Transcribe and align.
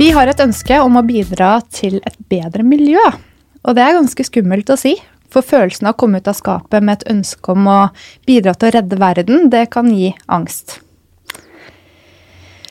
Vi 0.00 0.06
har 0.16 0.30
et 0.30 0.38
ønske 0.40 0.78
om 0.80 0.94
å 0.96 1.02
bidra 1.04 1.58
til 1.76 1.98
et 2.08 2.14
bedre 2.32 2.64
miljø. 2.64 3.02
Og 3.68 3.74
det 3.76 3.82
er 3.84 3.98
ganske 3.98 4.24
skummelt 4.24 4.70
å 4.72 4.76
si. 4.80 4.94
For 5.28 5.44
følelsen 5.44 5.90
av 5.90 5.92
å 5.92 5.98
komme 6.00 6.22
ut 6.22 6.30
av 6.30 6.38
skapet 6.38 6.80
med 6.80 7.02
et 7.02 7.10
ønske 7.12 7.52
om 7.52 7.68
å 7.68 7.80
bidra 8.24 8.54
til 8.56 8.70
å 8.70 8.72
redde 8.78 8.96
verden, 8.96 9.50
det 9.52 9.66
kan 9.74 9.90
gi 9.92 10.14
angst. 10.32 10.78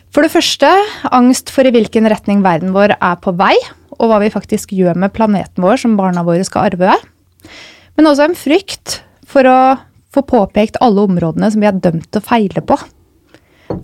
For 0.09 0.25
det 0.25 0.33
første 0.33 0.73
angst 1.13 1.53
for 1.53 1.69
i 1.69 1.75
hvilken 1.75 2.09
retning 2.09 2.41
verden 2.41 2.73
vår 2.73 2.95
er 2.97 3.21
på 3.21 3.35
vei, 3.37 3.53
og 3.99 4.09
hva 4.09 4.17
vi 4.25 4.33
faktisk 4.33 4.73
gjør 4.73 4.97
med 4.97 5.13
planeten 5.13 5.61
vår 5.61 5.83
som 5.85 5.99
barna 6.01 6.25
våre 6.25 6.49
skal 6.49 6.71
arve. 6.71 6.97
Men 7.93 8.09
også 8.09 8.25
en 8.25 8.39
frykt 8.41 9.03
for 9.29 9.45
å 9.45 9.59
få 10.09 10.25
påpekt 10.25 10.81
alle 10.81 11.05
områdene 11.05 11.53
som 11.53 11.61
vi 11.61 11.69
er 11.69 11.77
dømt 11.77 12.09
til 12.09 12.23
å 12.23 12.29
feile 12.33 12.65
på. 12.65 12.81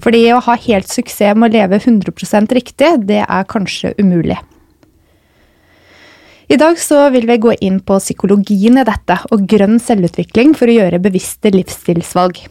Fordi 0.02 0.24
å 0.34 0.42
ha 0.44 0.58
helt 0.66 0.90
suksess 0.92 1.38
med 1.38 1.52
å 1.52 1.58
leve 1.60 1.80
100% 1.80 2.54
riktig, 2.58 2.92
det 3.08 3.22
er 3.24 3.50
kanskje 3.50 3.94
umulig. 4.02 4.38
I 6.48 6.58
dag 6.62 6.78
så 6.78 7.08
vil 7.10 7.26
vi 7.26 7.40
gå 7.42 7.56
inn 7.66 7.80
på 7.82 7.98
psykologien 7.98 8.78
i 8.78 8.86
dette 8.86 9.18
og 9.34 9.48
grønn 9.50 9.80
selvutvikling 9.82 10.54
for 10.58 10.70
å 10.70 10.76
gjøre 10.78 11.02
bevisste 11.02 11.50
livsstilsvalg. 11.56 12.44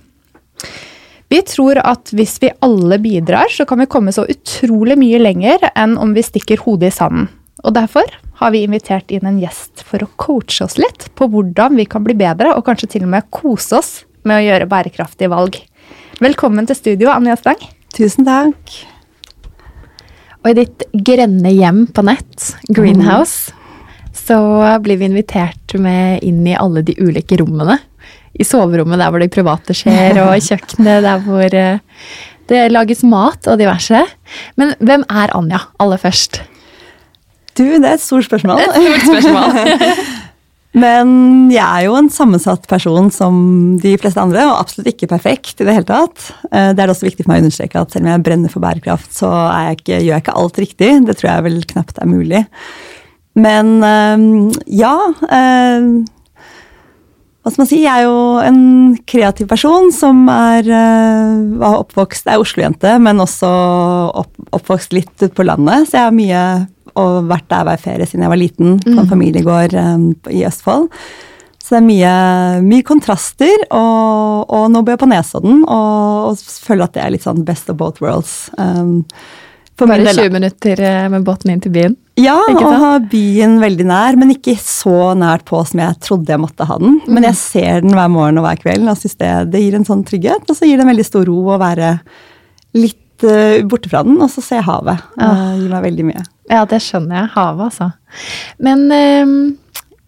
Vi 1.30 1.40
tror 1.46 1.78
at 1.82 2.10
hvis 2.14 2.36
vi 2.42 2.50
alle 2.62 2.98
bidrar, 3.02 3.50
så 3.50 3.66
kan 3.66 3.80
vi 3.82 3.90
komme 3.90 4.12
så 4.14 4.26
utrolig 4.30 4.98
mye 4.98 5.20
lenger 5.22 5.70
enn 5.74 5.96
om 5.98 6.12
vi 6.14 6.26
stikker 6.26 6.62
hodet 6.66 6.90
i 6.90 6.96
sanden. 6.98 7.30
Og 7.64 7.72
derfor 7.74 8.10
har 8.40 8.52
vi 8.52 8.64
invitert 8.66 9.14
inn 9.14 9.24
en 9.28 9.38
gjest 9.40 9.84
for 9.86 10.02
å 10.04 10.10
coache 10.20 10.66
oss 10.66 10.76
litt 10.78 11.08
på 11.16 11.28
hvordan 11.30 11.78
vi 11.78 11.86
kan 11.88 12.04
bli 12.04 12.16
bedre, 12.18 12.52
og 12.52 12.66
kanskje 12.66 12.90
til 12.96 13.06
og 13.06 13.14
med 13.14 13.30
kose 13.32 13.78
oss 13.78 13.92
med 14.26 14.40
å 14.40 14.44
gjøre 14.44 14.68
bærekraftige 14.68 15.32
valg. 15.32 15.56
Velkommen 16.22 16.62
til 16.68 16.76
studio, 16.78 17.08
Anja 17.10 17.34
Stang. 17.34 17.58
Tusen 17.96 18.22
takk. 18.26 18.70
Og 20.44 20.52
i 20.52 20.54
ditt 20.60 20.84
grønne 20.94 21.50
hjem 21.50 21.80
på 21.90 22.04
nett, 22.06 22.52
Greenhouse, 22.70 23.50
mm. 23.50 24.12
så 24.20 24.38
blir 24.84 25.00
vi 25.00 25.08
invitert 25.08 25.74
med 25.74 26.22
inn 26.22 26.44
i 26.46 26.54
alle 26.54 26.84
de 26.86 26.94
ulike 27.02 27.40
rommene. 27.40 27.80
I 28.38 28.46
soverommet 28.46 29.02
der 29.02 29.10
hvor 29.10 29.24
det 29.24 29.32
private 29.34 29.74
skjer, 29.74 30.20
og 30.22 30.36
i 30.38 30.44
kjøkkenet 30.48 31.02
der 31.02 31.26
hvor 31.26 31.58
eh, 31.58 31.82
det 32.52 32.62
lages 32.70 33.02
mat 33.02 33.50
og 33.50 33.58
diverse. 33.58 34.04
Men 34.60 34.76
hvem 34.78 35.06
er 35.10 35.34
Anja, 35.34 35.64
aller 35.82 35.98
først? 35.98 36.44
Du, 37.58 37.66
det 37.66 37.82
er 37.82 37.98
et 37.98 38.02
stort 38.02 38.28
spørsmål. 38.28 38.62
Et 38.62 38.76
stort 38.78 39.08
spørsmål. 39.08 39.58
Men 40.74 41.10
jeg 41.54 41.62
er 41.62 41.84
jo 41.86 41.94
en 41.94 42.10
sammensatt 42.10 42.64
person 42.70 43.06
som 43.14 43.36
de 43.82 43.92
fleste 44.00 44.18
andre, 44.18 44.42
og 44.48 44.58
absolutt 44.58 44.90
ikke 44.90 45.10
perfekt 45.12 45.62
i 45.62 45.68
det 45.68 45.76
hele 45.76 45.86
tatt. 45.86 46.32
Eh, 46.50 46.72
det 46.74 46.82
er 46.82 46.90
også 46.90 47.06
viktig 47.06 47.22
for 47.22 47.30
meg 47.30 47.42
å 47.42 47.46
understreke 47.46 47.84
at 47.84 47.94
selv 47.94 48.08
om 48.08 48.10
jeg 48.10 48.24
brenner 48.26 48.50
for 48.50 48.64
bærekraft, 48.64 49.12
så 49.14 49.30
jeg 49.30 49.78
ikke, 49.78 50.00
gjør 50.00 50.16
jeg 50.16 50.24
ikke 50.24 50.36
alt 50.42 50.58
riktig. 50.64 50.90
Det 51.06 51.16
tror 51.20 51.30
jeg 51.30 51.46
vel 51.46 51.60
knapt 51.74 52.02
er 52.02 52.10
mulig. 52.10 52.42
Men 53.38 53.70
eh, 53.86 54.26
ja 54.82 54.96
eh, 55.30 55.88
Hva 57.44 57.52
skal 57.52 57.60
man 57.60 57.68
si? 57.68 57.78
Jeg 57.84 57.92
er 57.92 58.06
jo 58.06 58.20
en 58.40 58.60
kreativ 59.04 59.50
person 59.50 59.90
som 59.92 60.22
er, 60.32 60.64
er 60.72 61.66
oppvokst 61.68 62.30
er 62.32 62.40
Oslo-jente, 62.40 62.94
men 63.04 63.20
også 63.20 63.50
oppvokst 64.56 64.96
litt 64.96 65.26
på 65.36 65.44
landet. 65.44 65.90
Så 65.90 65.98
jeg 65.98 66.08
har 66.08 66.16
mye 66.16 66.44
og 66.94 67.28
vært 67.28 67.50
der 67.50 67.66
hver 67.68 67.82
ferie 67.82 68.08
siden 68.08 68.24
jeg 68.24 68.32
var 68.32 68.40
liten, 68.40 68.74
på 68.80 68.94
en 68.94 69.02
mm. 69.02 69.10
familiegård 69.10 69.76
um, 69.76 70.08
i 70.32 70.44
Østfold. 70.48 70.88
Så 71.60 71.74
det 71.74 71.80
er 71.80 71.86
mye, 71.86 72.14
mye 72.64 72.84
kontraster, 72.84 73.66
og, 73.72 74.44
og, 74.48 74.66
nå 74.72 74.80
bor 74.84 74.94
jeg 74.94 75.00
på 75.00 75.08
Nesodden 75.08 75.62
og, 75.64 76.30
og, 76.30 76.42
føler 76.64 76.86
at 76.86 76.96
det 76.96 77.04
er 77.04 77.14
litt 77.14 77.24
sånn 77.24 77.44
best 77.44 77.68
of 77.72 77.78
both 77.80 78.04
worlds. 78.04 78.34
Um, 78.60 79.02
Bare 79.80 80.06
20 80.06 80.30
minutter 80.30 80.80
eh, 80.80 81.06
med 81.10 81.24
båten 81.26 81.50
inn 81.50 81.62
til 81.62 81.72
byen? 81.74 81.96
Ja, 82.20 82.36
og 82.38 82.60
ha 82.78 82.92
byen 83.10 83.56
veldig 83.62 83.86
nær, 83.90 84.18
men 84.20 84.30
ikke 84.36 84.54
så 84.60 85.14
nært 85.18 85.42
på 85.48 85.58
som 85.66 85.82
jeg 85.82 85.98
trodde 86.04 86.30
jeg 86.30 86.42
måtte 86.42 86.66
ha 86.68 86.76
den. 86.78 87.00
Men 87.08 87.26
jeg 87.26 87.34
mm. 87.34 87.40
ser 87.40 87.80
den 87.82 87.96
hver 87.96 88.12
morgen 88.12 88.38
og 88.38 88.46
hver 88.46 88.60
kveld, 88.62 88.86
og 88.86 89.00
syns 89.00 89.18
det, 89.18 89.32
det, 89.50 89.64
gir 89.64 89.74
en 89.78 89.88
sånn 89.88 90.04
trygghet. 90.06 90.46
Og 90.46 90.58
så 90.58 90.68
gir 90.68 90.78
det 90.78 90.86
en 90.86 90.92
veldig 90.92 91.08
stor 91.08 91.26
ro 91.26 91.40
å 91.56 91.58
være 91.62 91.96
litt 92.78 93.26
uh, 93.26 93.64
borte 93.66 93.90
fra 93.90 94.04
den, 94.06 94.20
og 94.22 94.30
så 94.30 94.44
se 94.46 94.62
havet. 94.62 95.02
Ja. 95.18 95.32
Det 95.34 95.64
gir 95.64 95.74
meg 95.74 95.84
veldig 95.88 96.06
mye. 96.12 96.24
Ja, 96.52 96.62
det 96.70 96.80
skjønner 96.84 97.24
jeg. 97.24 97.32
Havet, 97.34 97.72
altså. 97.72 97.90
Men 98.62 98.86
eh, 98.94 99.34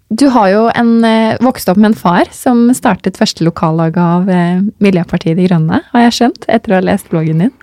du 0.08 0.28
har 0.30 0.50
jo 0.52 0.66
en, 0.70 1.04
eh, 1.04 1.36
vokst 1.42 1.68
opp 1.68 1.80
med 1.80 1.90
en 1.90 1.98
far 1.98 2.28
som 2.30 2.68
startet 2.74 3.18
første 3.18 3.42
lokallag 3.42 3.96
av 3.98 4.28
eh, 4.30 4.60
Miljøpartiet 4.78 5.34
De 5.34 5.48
Grønne, 5.48 5.80
har 5.90 6.04
jeg 6.06 6.14
skjønt, 6.18 6.46
etter 6.46 6.72
å 6.72 6.78
ha 6.78 6.84
lest 6.86 7.10
bloggen 7.10 7.42
din? 7.42 7.55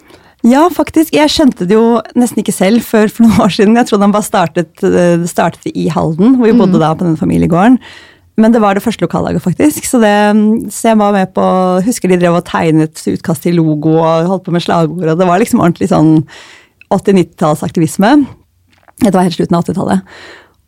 Ja, 0.44 0.66
faktisk. 0.74 1.14
Jeg 1.16 1.31
skjønte 1.31 1.66
det 1.68 1.78
jo 1.78 2.02
nesten 2.20 2.42
ikke 2.42 2.56
selv 2.56 2.84
før 2.84 3.08
for 3.08 3.26
noen 3.26 3.42
år 3.46 3.54
siden. 3.56 3.78
Jeg 3.80 3.90
trodde 3.90 4.08
han 4.08 4.16
bare 4.16 4.28
startet, 4.28 4.74
eh, 4.84 5.24
startet 5.30 5.70
i 5.72 5.88
Halden, 5.92 6.36
hvor 6.40 6.50
vi 6.50 6.58
bodde 6.58 6.76
mm. 6.76 6.84
da 6.84 6.92
på 7.00 7.08
den 7.08 7.20
familiegården. 7.20 7.80
Men 8.42 8.54
det 8.54 8.64
var 8.64 8.74
det 8.74 8.81
første 8.81 9.06
lokallaget, 9.06 9.44
faktisk. 9.46 9.86
Så, 9.86 10.02
det, 10.02 10.14
så 10.74 10.90
jeg 10.90 11.00
var 11.00 11.14
med 11.14 11.34
på 11.36 11.44
Husker 11.86 12.09
de 12.09 12.18
drev 12.18 12.40
og 12.40 12.48
tegnet 12.50 12.98
utkast 13.12 13.46
til 13.46 13.59
logo 13.59 14.00
og 14.02 14.30
holdt 14.31 14.48
på 14.48 14.54
med 14.56 14.64
slagord. 14.66 15.12
og 15.14 15.20
Det 15.20 15.28
var 15.30 15.42
liksom 15.42 15.62
ordentlig 15.62 15.92
sånn 15.92 16.16
80-90-tallsaktivisme. 16.90 18.16
Dette 19.04 19.14
var 19.14 19.28
helt 19.28 19.38
slutten 19.38 19.58
av 19.58 19.68
80-tallet. 19.68 20.18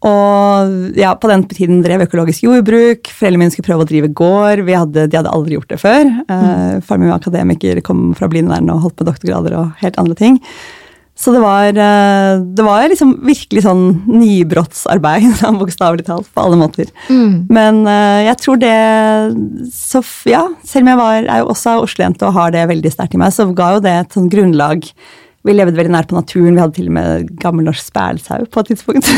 Og 0.03 0.95
ja, 0.99 1.15
På 1.17 1.29
den 1.31 1.45
tiden 1.49 1.81
drev 1.85 2.03
økologisk 2.05 2.45
jordbruk. 2.45 3.09
Foreldrene 3.09 3.45
mine 3.45 3.53
skulle 3.53 3.69
prøve 3.69 3.85
å 3.85 3.89
drive 3.89 4.11
gård. 4.13 4.63
Hadde, 4.67 5.07
de 5.09 5.19
hadde 5.19 5.33
aldri 5.33 5.57
gjort 5.57 5.71
det 5.71 5.81
før. 5.81 6.09
Uh, 6.29 6.81
Faren 6.85 7.05
min 7.05 7.13
var 7.13 7.21
akademiker, 7.21 7.81
kom 7.85 8.09
fra 8.17 8.29
Blindern 8.31 8.69
og 8.73 8.83
holdt 8.85 8.99
på 8.99 9.07
doktorgrader 9.07 9.55
og 9.57 9.71
helt 9.81 10.01
andre 10.01 10.17
ting. 10.19 10.41
Så 11.15 11.31
det 11.31 11.39
var, 11.39 11.71
uh, 11.71 12.43
det 12.43 12.63
var 12.67 12.89
liksom 12.91 13.15
virkelig 13.23 13.63
sånn 13.63 13.85
nybrottsarbeid, 14.11 15.39
bokstavelig 15.61 16.05
talt, 16.09 16.27
på 16.35 16.43
alle 16.43 16.59
måter. 16.59 16.91
Mm. 17.07 17.45
Men 17.55 17.85
uh, 17.87 18.19
jeg 18.27 18.41
tror 18.43 18.59
det 18.61 18.77
så, 19.73 20.03
Ja, 20.27 20.43
selv 20.67 20.83
om 20.83 20.91
jeg 20.91 21.01
var, 21.01 21.21
er 21.23 21.41
jo 21.41 21.53
også 21.55 21.79
Oslo-jente 21.85 22.27
og 22.27 22.35
har 22.35 22.51
det 22.53 22.67
veldig 22.73 22.91
sterkt 22.93 23.15
i 23.15 23.21
meg, 23.23 23.33
så 23.33 23.47
ga 23.55 23.77
jo 23.77 23.85
det 23.87 23.95
et 24.01 24.17
sånn 24.17 24.27
grunnlag 24.29 24.91
vi 25.45 25.53
levde 25.55 25.77
veldig 25.77 25.93
nær 25.93 26.07
på 26.09 26.17
naturen. 26.17 26.55
Vi 26.55 26.63
hadde 26.63 26.77
til 26.77 26.89
og 26.89 26.95
med 26.97 27.29
gammel 27.41 27.67
norsk 27.67 27.85
spælsau 27.91 28.45
på 28.49 28.63
et 28.63 28.71
tidspunkt. 28.73 29.09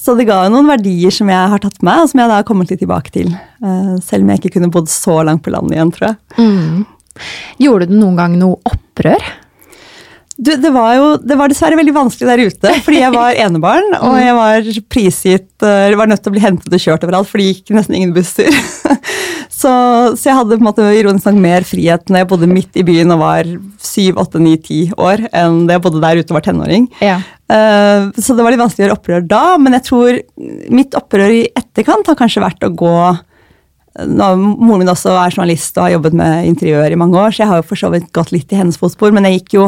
Så, 0.00 0.06
så, 0.06 0.14
det 0.16 0.24
ga 0.30 0.38
jo 0.46 0.52
noen 0.54 0.70
verdier 0.70 1.12
som 1.12 1.28
jeg 1.28 1.48
har 1.52 1.60
tatt 1.60 1.82
med, 1.84 2.06
og 2.06 2.08
som 2.08 2.22
jeg 2.22 2.30
da 2.30 2.38
har 2.38 2.46
kommet 2.48 2.70
litt 2.72 2.80
tilbake 2.80 3.12
til. 3.12 3.34
Uh, 3.60 3.98
selv 4.00 4.24
om 4.24 4.30
jeg 4.32 4.40
ikke 4.40 4.54
kunne 4.54 4.70
bodd 4.72 4.88
så 4.88 5.18
langt 5.28 5.42
på 5.44 5.52
landet 5.52 5.76
igjen, 5.76 5.90
tror 5.92 6.06
jeg. 6.08 6.16
Mm. 6.40 6.86
Gjorde 7.60 7.90
du 7.90 7.98
noen 7.98 8.16
gang 8.16 8.38
noe 8.40 8.56
opprør? 8.70 9.26
Du, 10.40 10.54
det 10.56 10.70
var 10.72 10.94
jo 10.96 11.08
det 11.20 11.36
var 11.36 11.52
dessverre 11.52 11.76
veldig 11.76 11.92
vanskelig 11.92 12.28
der 12.30 12.42
ute, 12.48 12.74
fordi 12.86 13.02
jeg 13.02 13.12
var 13.12 13.36
enebarn. 13.46 13.92
og 14.00 14.16
jeg 14.20 14.36
var 14.38 14.70
prisgitt, 14.92 15.50
jeg 15.60 15.98
var 16.00 16.08
nødt 16.08 16.24
til 16.24 16.32
å 16.32 16.36
bli 16.36 16.44
hentet 16.44 16.76
og 16.76 16.84
kjørt 16.84 17.04
overalt, 17.04 17.28
for 17.28 17.42
det 17.42 17.50
gikk 17.50 17.74
nesten 17.76 17.98
ingen 17.98 18.16
busser. 18.16 18.48
Så, 19.60 19.68
så, 20.16 20.30
jeg 20.30 20.36
hadde 20.38 20.56
på 20.56 20.62
en 20.62 20.68
måte 20.70 20.84
ironisk 20.96 21.26
nok 21.26 21.40
mer 21.42 21.64
frihet 21.68 22.08
når 22.08 22.22
jeg 22.22 22.28
bodde 22.30 22.46
midt 22.48 22.78
i 22.80 22.84
byen 22.86 23.12
og 23.12 23.18
var 23.20 23.48
syv, 23.82 24.16
åtte, 24.22 24.40
ni, 24.40 24.54
ti 24.62 24.78
år, 24.96 25.26
enn 25.36 25.66
da 25.68 25.76
jeg 25.76 25.82
bodde 25.84 26.00
der 26.00 26.20
ute 26.20 26.32
og 26.32 26.38
var 26.38 26.46
tenåring. 26.46 26.86
Ja. 27.04 27.18
Uh, 27.50 28.08
så 28.16 28.32
det 28.38 28.46
var 28.46 28.54
litt 28.54 28.62
vanskelig 28.62 28.86
å 28.86 28.86
gjøre 28.86 28.96
opprør 28.96 29.26
da, 29.28 29.42
men 29.60 29.76
jeg 29.76 29.84
tror 29.90 30.20
mitt 30.72 30.96
opprør 30.96 31.34
i 31.34 31.42
etterkant 31.50 32.08
har 32.08 32.16
kanskje 32.16 32.44
vært 32.46 32.64
å 32.64 32.72
gå 32.72 32.94
nå, 34.06 34.28
Moren 34.38 34.84
min 34.84 34.92
også 34.92 35.12
er 35.18 35.34
journalist 35.34 35.76
og 35.76 35.88
har 35.88 35.96
jobbet 35.96 36.16
med 36.16 36.46
interiør 36.54 36.94
i 36.94 37.00
mange 37.02 37.18
år, 37.20 37.34
så 37.34 37.42
jeg 37.42 37.50
har 37.50 37.60
jo 37.60 37.66
for 37.72 37.80
så 37.80 37.90
vidt 37.92 38.08
gått 38.16 38.32
litt 38.32 38.54
i 38.54 38.60
hennes 38.62 38.78
fotspor, 38.80 39.12
men 39.12 39.26
jeg 39.28 39.42
gikk 39.42 39.58
jo 39.58 39.66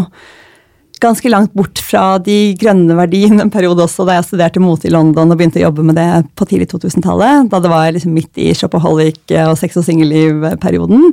ganske 1.02 1.30
langt 1.32 1.52
bort 1.58 1.80
fra 1.82 2.16
de 2.22 2.54
grønne 2.58 2.96
verdiene 2.96 3.44
en 3.44 3.52
periode 3.52 3.84
også, 3.84 4.06
da 4.08 4.16
jeg 4.18 4.28
studerte 4.30 4.62
mote 4.62 4.88
i 4.88 4.92
London 4.94 5.32
og 5.32 5.38
begynte 5.38 5.60
å 5.60 5.66
jobbe 5.66 5.84
med 5.86 5.98
det 5.98 6.08
på 6.38 6.46
tidlig 6.48 6.70
2000-tallet. 6.72 7.48
Da 7.52 7.62
det 7.62 7.72
var 7.72 7.90
liksom 7.94 8.14
midt 8.16 8.38
i 8.40 8.52
shopaholic 8.56 9.34
og 9.44 9.56
sex 9.60 9.80
og 9.80 9.86
singelliv-perioden. 9.88 11.10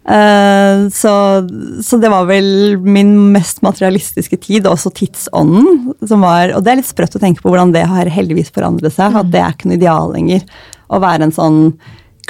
Uh, 0.00 0.88
så, 0.88 1.12
så, 1.84 1.98
det 2.00 2.08
var 2.10 2.24
vel 2.26 2.78
min 2.80 3.12
mest 3.34 3.60
materialistiske 3.62 4.38
tid, 4.40 4.64
og 4.64 4.74
også 4.74 4.92
tidsånden. 4.96 5.94
som 6.08 6.24
var, 6.24 6.54
Og 6.56 6.64
det 6.64 6.72
er 6.72 6.80
litt 6.80 6.90
sprøtt 6.90 7.14
å 7.16 7.22
tenke 7.22 7.44
på 7.44 7.52
hvordan 7.52 7.74
det 7.76 7.84
har 7.86 8.10
heldigvis 8.10 8.52
forandret 8.54 8.96
seg. 8.96 9.16
At 9.20 9.30
det 9.30 9.42
er 9.44 9.54
ikke 9.54 9.70
noe 9.70 9.78
ideal 9.80 10.12
lenger. 10.14 10.46
Å 10.90 11.02
være 11.02 11.28
en 11.28 11.36
sånn 11.36 11.60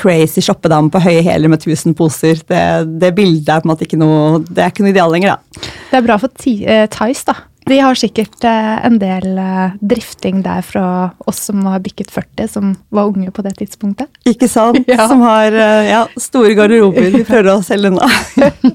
crazy 0.01 0.43
shoppedame 0.45 0.91
på 0.93 1.03
høye 1.05 1.23
hæler 1.27 1.53
med 1.53 1.61
1000 1.61 1.95
poser. 1.99 2.41
Det, 2.49 2.65
det, 3.01 3.13
bildet 3.17 3.53
er 3.53 3.63
på 3.63 3.69
en 3.69 3.75
måte 3.75 3.87
ikke 3.87 4.01
noe 4.01 4.41
Det 4.47 4.65
er 4.65 4.73
ikke 4.73 4.87
noe 4.87 4.95
ideal 4.95 5.15
lenger, 5.15 5.37
da. 5.37 5.71
Det 5.91 6.01
er 6.01 6.07
bra 6.07 6.19
for 6.23 6.51
eh, 6.51 6.85
Theis, 6.93 7.25
da. 7.29 7.37
De 7.71 7.77
har 7.79 7.99
sikkert 7.99 8.45
eh, 8.49 8.77
en 8.87 8.97
del 8.99 9.39
eh, 9.39 9.75
drifting 9.93 10.41
der 10.43 10.65
fra 10.67 10.85
oss 11.31 11.45
som 11.51 11.63
har 11.69 11.83
bikket 11.85 12.11
40, 12.11 12.49
som 12.51 12.73
var 12.91 13.11
unge 13.13 13.31
på 13.35 13.45
det 13.47 13.55
tidspunktet. 13.61 14.11
Ikke 14.27 14.49
sant? 14.51 14.81
Ja. 14.91 15.07
Som 15.11 15.23
har 15.23 15.53
eh, 15.55 15.91
ja, 15.91 16.05
store 16.19 16.57
garderober 16.59 17.11
vi 17.13 17.25
prøver 17.27 17.53
å 17.53 17.61
selge 17.65 17.93
unna. 17.93 18.09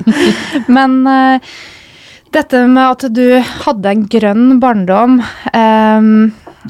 Men 0.77 1.01
eh, 1.11 1.55
dette 2.35 2.61
med 2.67 2.83
at 2.83 3.07
du 3.15 3.25
hadde 3.65 3.91
en 3.91 4.05
grønn 4.11 4.59
barndom, 4.59 5.19
um, 5.55 6.07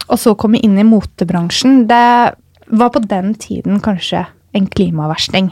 og 0.06 0.18
så 0.22 0.36
komme 0.38 0.60
inn 0.62 0.78
i 0.78 0.86
motebransjen, 0.86 1.86
det 1.90 2.36
var 2.66 2.92
på 2.94 3.02
den 3.06 3.34
tiden 3.42 3.80
kanskje 3.82 4.26
en 4.56 4.68
klimaversting. 4.72 5.52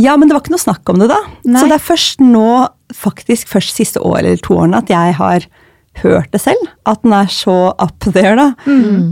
Ja, 0.00 0.16
men 0.16 0.28
det 0.28 0.34
var 0.34 0.42
ikke 0.44 0.54
noe 0.54 0.62
snakk 0.62 0.88
om 0.90 1.02
det 1.02 1.10
da. 1.12 1.18
Nei. 1.44 1.60
Så 1.60 1.68
det 1.68 1.76
er 1.76 1.84
først 1.84 2.22
nå, 2.24 2.46
faktisk 2.96 3.50
først 3.50 3.76
siste 3.76 4.02
år 4.02 4.22
eller 4.22 4.40
to 4.42 4.56
årene, 4.56 4.80
at 4.80 4.90
jeg 4.92 5.16
har 5.18 5.46
hørt 6.00 6.32
det 6.32 6.40
selv. 6.40 6.70
At 6.88 7.02
den 7.04 7.12
er 7.12 7.28
så 7.30 7.56
up 7.76 8.06
there, 8.06 8.34
da. 8.38 8.46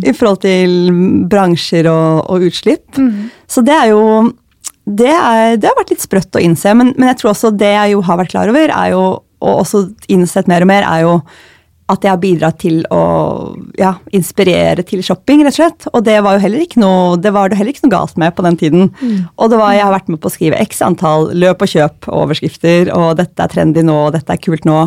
I 0.01 0.15
forhold 0.17 0.41
til 0.47 0.93
bransjer 1.31 1.89
og, 1.91 2.31
og 2.33 2.47
utslipp. 2.49 2.97
Så 3.51 3.65
det 3.67 3.77
er 3.77 3.93
jo 3.93 4.05
det, 4.91 5.13
er, 5.13 5.59
det 5.61 5.69
har 5.69 5.77
vært 5.79 5.93
litt 5.93 6.03
sprøtt 6.03 6.35
å 6.35 6.43
innse, 6.43 6.73
men, 6.75 6.95
men 6.97 7.13
jeg 7.13 7.21
tror 7.21 7.35
også 7.35 7.53
det 7.55 7.69
jeg 7.77 7.93
jo 7.93 8.01
har 8.09 8.19
vært 8.19 8.33
klar 8.33 8.51
over, 8.51 8.73
er 8.75 8.95
jo, 8.95 9.03
og 9.45 9.63
også 9.63 9.85
innsett 10.11 10.49
mer 10.51 10.65
og 10.65 10.71
mer, 10.73 10.89
er 10.89 11.05
jo 11.05 11.13
at 11.91 12.05
jeg 12.07 12.13
har 12.13 12.21
bidratt 12.23 12.59
til 12.63 12.83
å 12.95 13.01
ja, 13.79 13.95
inspirere 14.17 14.85
til 14.87 15.03
shopping, 15.05 15.43
rett 15.45 15.57
og 15.57 15.59
slett. 15.59 15.89
Og 15.93 16.05
det 16.07 16.19
var 16.25 16.37
jo 16.37 16.45
heller 16.45 16.63
ikke 16.65 16.83
noe, 16.83 17.17
det 17.21 17.33
var 17.35 17.51
det 17.51 17.59
heller 17.59 17.75
ikke 17.75 17.89
noe 17.89 17.97
galt 17.97 18.21
med 18.21 18.35
på 18.37 18.45
den 18.47 18.59
tiden. 18.61 18.93
Og 19.37 19.51
det 19.51 19.59
var, 19.59 19.75
jeg 19.75 19.87
har 19.87 19.97
vært 19.97 20.13
med 20.13 20.21
på 20.23 20.31
å 20.31 20.35
skrive 20.35 20.61
x 20.63 20.83
antall 20.87 21.31
løp 21.35 21.65
og 21.67 21.73
kjøp-overskrifter, 21.75 22.93
og 22.95 23.19
dette 23.21 23.43
er 23.45 23.53
trendy 23.53 23.85
nå, 23.87 23.99
og 24.07 24.15
dette 24.17 24.37
er 24.37 24.43
kult 24.43 24.69
nå. 24.69 24.85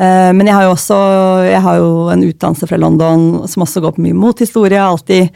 Eh, 0.00 0.30
Men 0.32 0.46
jeg 0.46 0.56
har 0.56 0.68
jo 0.68 0.76
også 0.76 1.00
jeg 1.44 1.64
har 1.66 1.80
jo 1.80 1.90
en 2.12 2.22
utdannelse 2.24 2.68
fra 2.70 2.78
London 2.80 3.26
som 3.50 3.66
også 3.66 3.82
går 3.84 3.96
på 3.96 4.06
mye 4.06 4.16
mothistorie. 4.16 4.80
alltid 4.80 5.28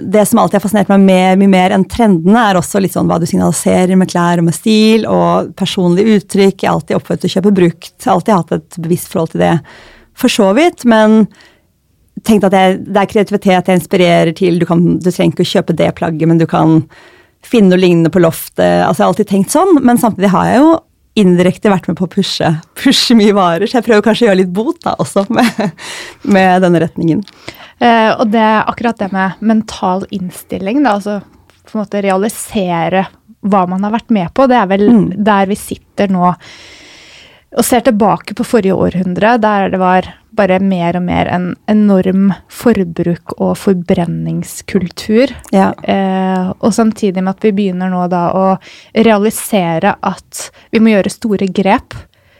det 0.00 0.24
som 0.26 0.38
alltid 0.40 0.56
har 0.56 0.64
fascinert 0.64 0.88
meg 0.88 1.02
mer, 1.04 1.36
mye 1.36 1.50
mer 1.52 1.74
enn 1.76 1.84
trendene, 1.90 2.40
er 2.40 2.56
også 2.58 2.80
litt 2.80 2.94
sånn 2.96 3.08
hva 3.10 3.18
du 3.20 3.26
signaliserer 3.28 3.98
med 4.00 4.08
klær 4.10 4.40
og 4.40 4.48
med 4.48 4.56
stil, 4.56 5.04
og 5.04 5.52
personlig 5.58 6.06
uttrykk. 6.16 6.56
Jeg 6.62 6.70
har 6.70 6.78
alltid 6.78 6.96
oppfordret 6.96 7.24
til 7.24 7.30
å 7.30 7.34
kjøpe 7.36 7.54
brukt. 7.58 7.92
Jeg 7.92 8.08
har 8.08 8.16
alltid 8.16 8.34
hatt 8.34 8.56
et 8.56 8.80
bevisst 8.86 9.12
forhold 9.12 9.34
til 9.34 9.44
det, 9.44 9.52
for 10.18 10.32
så 10.32 10.48
vidt. 10.56 10.86
Men 10.88 11.20
tenkt 12.26 12.48
at 12.48 12.56
jeg, 12.56 12.80
det 12.88 13.02
er 13.02 13.12
kreativitet 13.12 13.70
jeg 13.70 13.82
inspirerer 13.82 14.32
til. 14.40 14.58
Du, 14.58 14.66
kan, 14.68 14.84
du 14.98 15.10
trenger 15.10 15.36
ikke 15.36 15.46
å 15.46 15.52
kjøpe 15.52 15.76
det 15.78 15.92
plagget, 16.00 16.30
men 16.30 16.40
du 16.40 16.48
kan 16.48 16.80
finne 17.46 17.74
noe 17.74 17.82
lignende 17.82 18.12
på 18.12 18.24
loftet. 18.24 18.64
Altså, 18.82 19.02
jeg 19.02 19.04
har 19.04 19.12
alltid 19.12 19.30
tenkt 19.30 19.54
sånn, 19.54 19.76
men 19.84 20.00
samtidig 20.00 20.32
har 20.32 20.48
jeg 20.48 20.62
jo 20.64 20.72
indirekte 21.18 21.72
vært 21.72 21.88
med 21.90 21.98
på 21.98 22.06
å 22.06 22.12
pushe, 22.12 22.50
pushe 22.78 23.16
mye 23.18 23.34
varer, 23.36 23.66
så 23.66 23.78
jeg 23.78 23.88
prøver 23.88 24.04
kanskje 24.06 24.26
å 24.26 24.28
gjøre 24.30 24.40
litt 24.42 24.52
bot 24.54 24.78
da 24.86 24.94
også 25.02 25.26
med, 25.34 25.62
med 26.36 26.62
denne 26.64 26.82
retningen. 26.84 27.24
Eh, 27.78 28.10
og 28.14 28.30
det 28.32 28.42
er 28.42 28.64
akkurat 28.66 28.98
det 28.98 29.10
med 29.14 29.42
mental 29.44 30.06
innstilling, 30.14 30.82
da, 30.82 30.96
altså 30.98 31.20
på 31.68 31.76
en 31.76 31.82
måte 31.84 32.02
realisere 32.02 33.04
hva 33.46 33.66
man 33.70 33.84
har 33.86 33.92
vært 33.94 34.10
med 34.14 34.32
på. 34.34 34.48
Det 34.50 34.56
er 34.58 34.70
vel 34.70 34.88
Mm. 34.88 35.10
der 35.24 35.46
vi 35.46 35.56
sitter 35.58 36.08
nå 36.10 36.32
og 37.48 37.64
ser 37.64 37.80
tilbake 37.80 38.34
på 38.36 38.44
forrige 38.44 38.76
århundre, 38.76 39.38
der 39.40 39.70
det 39.72 39.78
var 39.80 40.08
bare 40.38 40.60
mer 40.62 40.96
og 40.98 41.04
mer 41.08 41.28
en 41.34 41.48
enorm 41.70 42.30
forbruk 42.52 43.34
og 43.36 43.56
forbrenningskultur. 43.60 45.34
Ja. 45.54 45.72
Eh, 45.82 46.52
og 46.58 46.74
samtidig 46.74 47.22
med 47.22 47.34
at 47.36 47.44
vi 47.44 47.54
begynner 47.56 47.90
nå 47.92 48.06
da 48.12 48.28
å 48.36 48.46
realisere 48.96 49.96
at 50.02 50.48
vi 50.72 50.82
må 50.82 50.94
gjøre 50.94 51.14
store 51.18 51.50
grep 51.50 51.98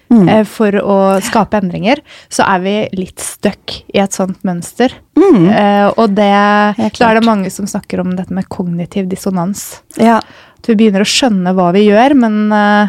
Mm. 0.08 0.28
eh, 0.28 0.44
for 0.48 0.72
å 0.72 0.94
skape 1.20 1.58
endringer, 1.60 2.00
så 2.32 2.46
er 2.48 2.62
vi 2.64 2.74
litt 2.96 3.20
stuck 3.20 3.74
i 3.92 4.00
et 4.00 4.14
sånt 4.16 4.40
mønster. 4.40 4.94
Mm. 5.18 5.50
Eh, 5.52 5.92
og 6.00 6.14
det, 6.16 6.30
ja, 6.32 6.88
da 6.88 7.10
er 7.10 7.18
det 7.18 7.26
mange 7.28 7.50
som 7.52 7.68
snakker 7.68 8.00
om 8.00 8.14
dette 8.16 8.32
med 8.32 8.48
kognitiv 8.48 9.10
dissonans. 9.10 9.82
Ja. 10.00 10.16
At 10.58 10.70
vi 10.70 10.78
begynner 10.80 11.04
å 11.04 11.08
skjønne 11.12 11.52
hva 11.52 11.68
vi 11.76 11.84
gjør, 11.90 12.16
men 12.24 12.38
eh, 12.56 12.88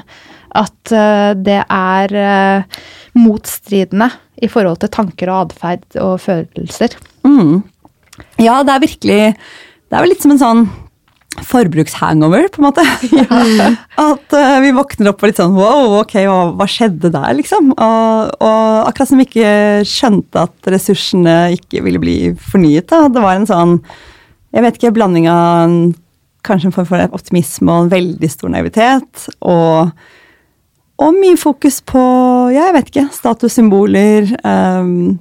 at 0.63 0.93
eh, 0.95 1.33
det 1.35 1.59
er 1.67 2.15
eh, 2.23 2.79
motstridende 3.17 4.09
i 4.41 4.49
forhold 4.51 4.81
til 4.83 4.91
tanker 4.93 5.31
og 5.31 5.47
atferd 5.47 5.99
og 6.01 6.19
følelser. 6.23 6.95
Mm. 7.27 7.63
Ja, 8.41 8.61
det 8.63 8.73
er 8.73 8.83
virkelig 8.83 9.19
Det 9.89 9.95
er 9.95 10.03
vel 10.03 10.11
litt 10.11 10.23
som 10.23 10.33
en 10.35 10.41
sånn 10.41 10.63
forbrukshangover, 11.45 12.47
på 12.51 12.59
en 12.59 12.67
måte. 12.67 12.83
At 14.09 14.35
uh, 14.35 14.57
vi 14.63 14.73
våkner 14.75 15.11
opp 15.11 15.23
og 15.23 15.31
litt 15.31 15.39
sånn 15.39 15.55
wow, 15.55 15.99
ok, 16.01 16.15
hva, 16.27 16.39
hva 16.57 16.67
skjedde 16.69 17.11
der, 17.13 17.31
liksom? 17.37 17.71
Og, 17.75 18.33
og 18.43 18.89
akkurat 18.89 19.11
som 19.11 19.21
vi 19.21 19.27
ikke 19.29 19.53
skjønte 19.87 20.45
at 20.49 20.71
ressursene 20.73 21.37
ikke 21.55 21.83
ville 21.85 22.01
bli 22.01 22.17
fornyet. 22.51 22.89
da. 22.91 23.07
Det 23.13 23.23
var 23.23 23.39
en 23.39 23.49
sånn, 23.49 23.77
jeg 24.55 24.65
vet 24.65 24.79
ikke, 24.79 24.93
blanding 24.97 25.29
av 25.31 25.79
kanskje 26.47 26.69
en 26.69 26.75
form 26.75 26.87
for 26.87 27.17
optimisme 27.19 27.71
og 27.71 27.85
en 27.85 27.93
veldig 27.93 28.31
stor 28.31 28.51
naivitet. 28.53 29.29
Og, 29.39 29.91
og 30.99 31.15
mye 31.15 31.37
fokus 31.39 31.79
på, 31.87 32.01
ja, 32.53 32.67
jeg 32.69 32.75
vet 32.75 32.91
ikke, 32.91 33.07
statussymboler. 33.15 34.33
Um, 34.43 35.19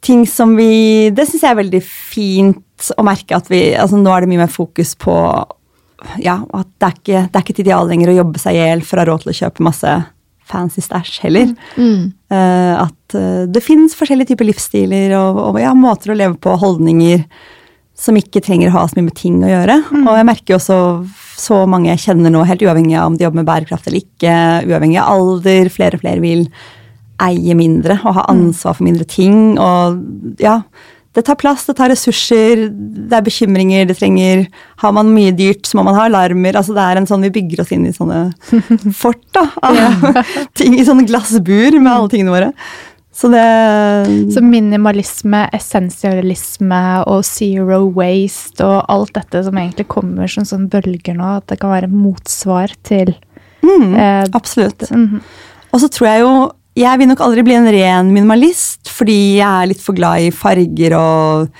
ting 0.00 0.24
som 0.28 0.54
vi 0.56 1.10
Det 1.12 1.26
syns 1.28 1.42
jeg 1.44 1.52
er 1.52 1.58
veldig 1.60 1.80
fint 1.84 2.92
å 2.96 3.04
merke 3.04 3.36
at 3.36 3.50
vi 3.52 3.74
altså 3.76 3.98
Nå 4.00 4.12
er 4.14 4.24
det 4.24 4.30
mye 4.30 4.46
mer 4.46 4.52
fokus 4.52 4.94
på 4.96 5.14
ja, 6.24 6.38
at 6.56 6.68
det 6.80 6.86
er 6.86 6.94
ikke, 6.96 7.18
det 7.28 7.36
er 7.36 7.42
ikke 7.44 7.54
et 7.58 7.62
ideal 7.66 7.90
lenger 7.90 8.08
å 8.08 8.14
jobbe 8.22 8.40
seg 8.40 8.56
i 8.56 8.62
hjel 8.62 8.80
for 8.88 8.96
å 8.96 9.02
ha 9.02 9.08
råd 9.10 9.26
til 9.26 9.32
å 9.34 9.36
kjøpe 9.36 9.66
masse 9.66 9.90
fancy 10.48 10.80
stæsj 10.80 11.18
heller. 11.26 11.50
Eh, 12.32 12.74
at 12.80 13.16
eh, 13.18 13.42
det 13.52 13.60
finnes 13.60 13.92
forskjellige 13.98 14.32
typer 14.32 14.48
livsstiler 14.48 15.12
og, 15.18 15.42
og 15.50 15.58
ja, 15.60 15.74
måter 15.76 16.14
å 16.14 16.16
leve 16.16 16.38
på, 16.40 16.54
holdninger 16.62 17.26
som 18.00 18.16
ikke 18.16 18.42
trenger 18.44 18.70
å 18.70 18.78
ha 18.78 18.84
så 18.88 18.96
mye 18.96 19.08
med 19.10 19.16
ting 19.18 19.40
å 19.44 19.50
gjøre. 19.50 19.76
Og 20.00 20.12
jeg 20.16 20.28
merker 20.28 20.54
jo 20.54 20.60
også 20.60 20.78
så 21.40 21.62
mange 21.68 21.90
jeg 21.92 22.04
kjenner 22.06 22.32
nå, 22.32 22.44
helt 22.48 22.62
uavhengig 22.64 22.96
av 22.98 23.10
om 23.10 23.16
de 23.16 23.26
jobber 23.26 23.42
med 23.42 23.48
bærekraft 23.48 23.88
eller 23.88 24.02
ikke, 24.02 24.36
uavhengig 24.68 25.00
av 25.00 25.10
alder, 25.14 25.72
flere 25.72 25.98
og 25.98 26.04
flere 26.04 26.24
vil 26.24 26.46
eie 27.20 27.56
mindre 27.56 27.98
og 28.00 28.16
ha 28.16 28.24
ansvar 28.32 28.78
for 28.78 28.86
mindre 28.86 29.04
ting. 29.08 29.58
Og 29.60 30.40
ja, 30.40 30.60
det 31.16 31.24
tar 31.26 31.36
plass, 31.40 31.64
det 31.66 31.74
tar 31.78 31.90
ressurser, 31.90 32.68
det 32.70 33.16
er 33.18 33.24
bekymringer, 33.26 33.88
det 33.88 33.96
trenger 33.98 34.44
Har 34.78 34.92
man 34.94 35.10
mye 35.10 35.32
dyrt, 35.34 35.66
så 35.66 35.76
må 35.76 35.82
man 35.88 35.96
ha 35.98 36.04
alarmer. 36.06 36.54
Altså 36.54 36.76
det 36.76 36.84
er 36.84 37.00
en 37.00 37.08
sånn, 37.10 37.26
Vi 37.26 37.32
bygger 37.34 37.64
oss 37.64 37.72
inn 37.74 37.88
i 37.88 37.94
sånne 37.96 38.28
fort 39.02 39.24
da, 39.34 39.48
av 39.66 40.20
ting, 40.58 40.78
i 40.78 40.86
sånne 40.86 41.08
glassbur 41.10 41.80
med 41.80 41.92
alle 41.92 42.12
tingene 42.12 42.36
våre. 42.36 42.52
Så 43.20 43.28
det 43.28 44.32
Så 44.32 44.40
minimalisme, 44.40 45.42
essensialisme 45.52 46.80
og 47.10 47.24
zero 47.28 47.82
waste 47.96 48.64
og 48.64 48.78
alt 48.88 49.12
dette 49.18 49.42
som 49.44 49.58
egentlig 49.60 49.88
kommer 49.92 50.30
som 50.30 50.46
sånn 50.48 50.70
bølger 50.72 51.18
nå, 51.18 51.34
at 51.40 51.50
det 51.52 51.58
kan 51.60 51.74
være 51.74 51.90
motsvar 51.92 52.72
til 52.86 53.12
mm, 53.60 53.92
eh, 53.92 54.24
Absolutt. 54.32 54.88
mhm. 54.88 55.20
Og 55.70 55.84
så 55.84 55.90
tror 55.92 56.08
jeg 56.08 56.24
jo 56.24 56.32
Jeg 56.80 56.98
vil 56.98 57.10
nok 57.10 57.20
aldri 57.26 57.44
bli 57.44 57.54
en 57.58 57.68
ren 57.74 58.10
minimalist, 58.14 58.88
fordi 58.88 59.36
jeg 59.36 59.46
er 59.50 59.68
litt 59.68 59.82
for 59.82 59.92
glad 59.98 60.22
i 60.22 60.32
farger 60.32 60.96
og 60.96 61.50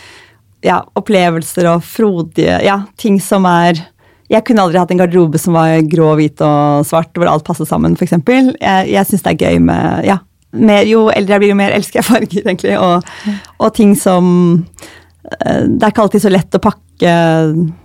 ja, 0.64 0.78
opplevelser 0.96 1.66
og 1.72 1.84
frodige 1.84 2.60
ja, 2.64 2.82
ting 2.96 3.18
som 3.20 3.44
er 3.48 3.82
Jeg 4.30 4.46
kunne 4.46 4.62
aldri 4.62 4.78
hatt 4.78 4.92
en 4.94 5.02
garderobe 5.02 5.36
som 5.42 5.58
var 5.58 5.76
grå, 5.90 6.14
hvit 6.16 6.40
og 6.46 6.86
svart, 6.86 7.12
hvor 7.18 7.28
alt 7.28 7.44
passer 7.44 7.66
sammen, 7.66 7.98
f.eks. 7.98 8.16
Jeg, 8.16 8.90
jeg 8.94 9.06
syns 9.08 9.24
det 9.26 9.32
er 9.34 9.40
gøy 9.50 9.58
med 9.66 10.06
ja, 10.06 10.20
mer, 10.52 10.86
Jo 10.88 11.08
eldre 11.12 11.36
jeg 11.36 11.42
blir, 11.42 11.52
jo 11.52 11.58
mer 11.60 11.74
elsker 11.76 12.00
jeg 12.00 12.08
farger, 12.08 12.44
egentlig. 12.44 12.76
Og, 12.78 13.36
og 13.60 13.74
ting 13.76 13.94
som 13.98 14.30
eh, 14.60 15.66
Det 15.66 15.82
er 15.82 15.92
ikke 15.92 16.06
alltid 16.06 16.24
så 16.26 16.32
lett 16.32 16.58
å 16.58 16.62
pakke 16.64 16.86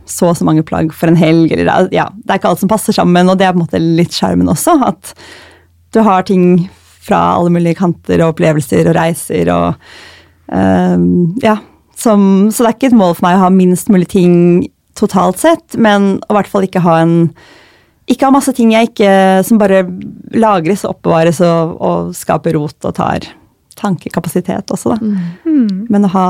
så 0.05 0.31
og 0.31 0.37
så 0.37 0.47
mange 0.47 0.65
plagg 0.67 0.91
for 0.93 1.11
en 1.11 1.19
helg. 1.19 1.53
Eller, 1.55 1.87
ja, 1.95 2.09
det 2.11 2.33
er 2.33 2.41
ikke 2.41 2.53
alt 2.53 2.63
som 2.63 2.71
passer 2.71 2.95
sammen, 2.95 3.29
og 3.31 3.39
det 3.39 3.47
er 3.47 3.53
på 3.55 3.61
en 3.61 3.65
måte 3.65 3.81
litt 3.81 4.15
sjarmen 4.15 4.51
også. 4.51 4.75
At 4.89 5.13
du 5.95 6.01
har 6.05 6.25
ting 6.27 6.65
fra 7.05 7.21
alle 7.37 7.53
mulige 7.53 7.77
kanter 7.79 8.19
og 8.21 8.33
opplevelser 8.33 8.89
og 8.89 8.97
reiser 8.97 9.51
og 9.53 9.87
um, 10.51 11.35
Ja. 11.43 11.59
Som, 11.95 12.51
så 12.51 12.65
det 12.65 12.67
er 12.67 12.73
ikke 12.75 12.87
et 12.89 12.97
mål 12.99 13.13
for 13.15 13.23
meg 13.23 13.37
å 13.37 13.45
ha 13.45 13.49
minst 13.55 13.87
mulig 13.87 14.09
ting 14.11 14.33
totalt 14.99 15.39
sett, 15.39 15.77
men 15.79 16.17
å 16.25 16.33
i 16.33 16.35
hvert 16.35 16.49
fall 16.51 16.65
ikke 16.67 16.81
ha 16.83 16.97
en 16.99 17.13
ikke 18.05 18.27
ha 18.27 18.33
masse 18.33 18.53
ting 18.53 18.75
jeg 18.75 18.91
ikke, 18.91 19.09
som 19.47 19.57
bare 19.61 19.81
lagres 20.37 20.85
og 20.85 20.97
oppbevares 20.97 21.41
og, 21.45 21.75
og 21.81 22.13
skaper 22.17 22.57
rot 22.57 22.85
og 22.85 22.93
tar 22.97 23.25
tankekapasitet 23.75 24.71
også, 24.71 24.93
da. 24.95 24.99
Mm. 25.45 25.87
Men 25.91 26.07
å 26.07 26.11
ha 26.13 26.27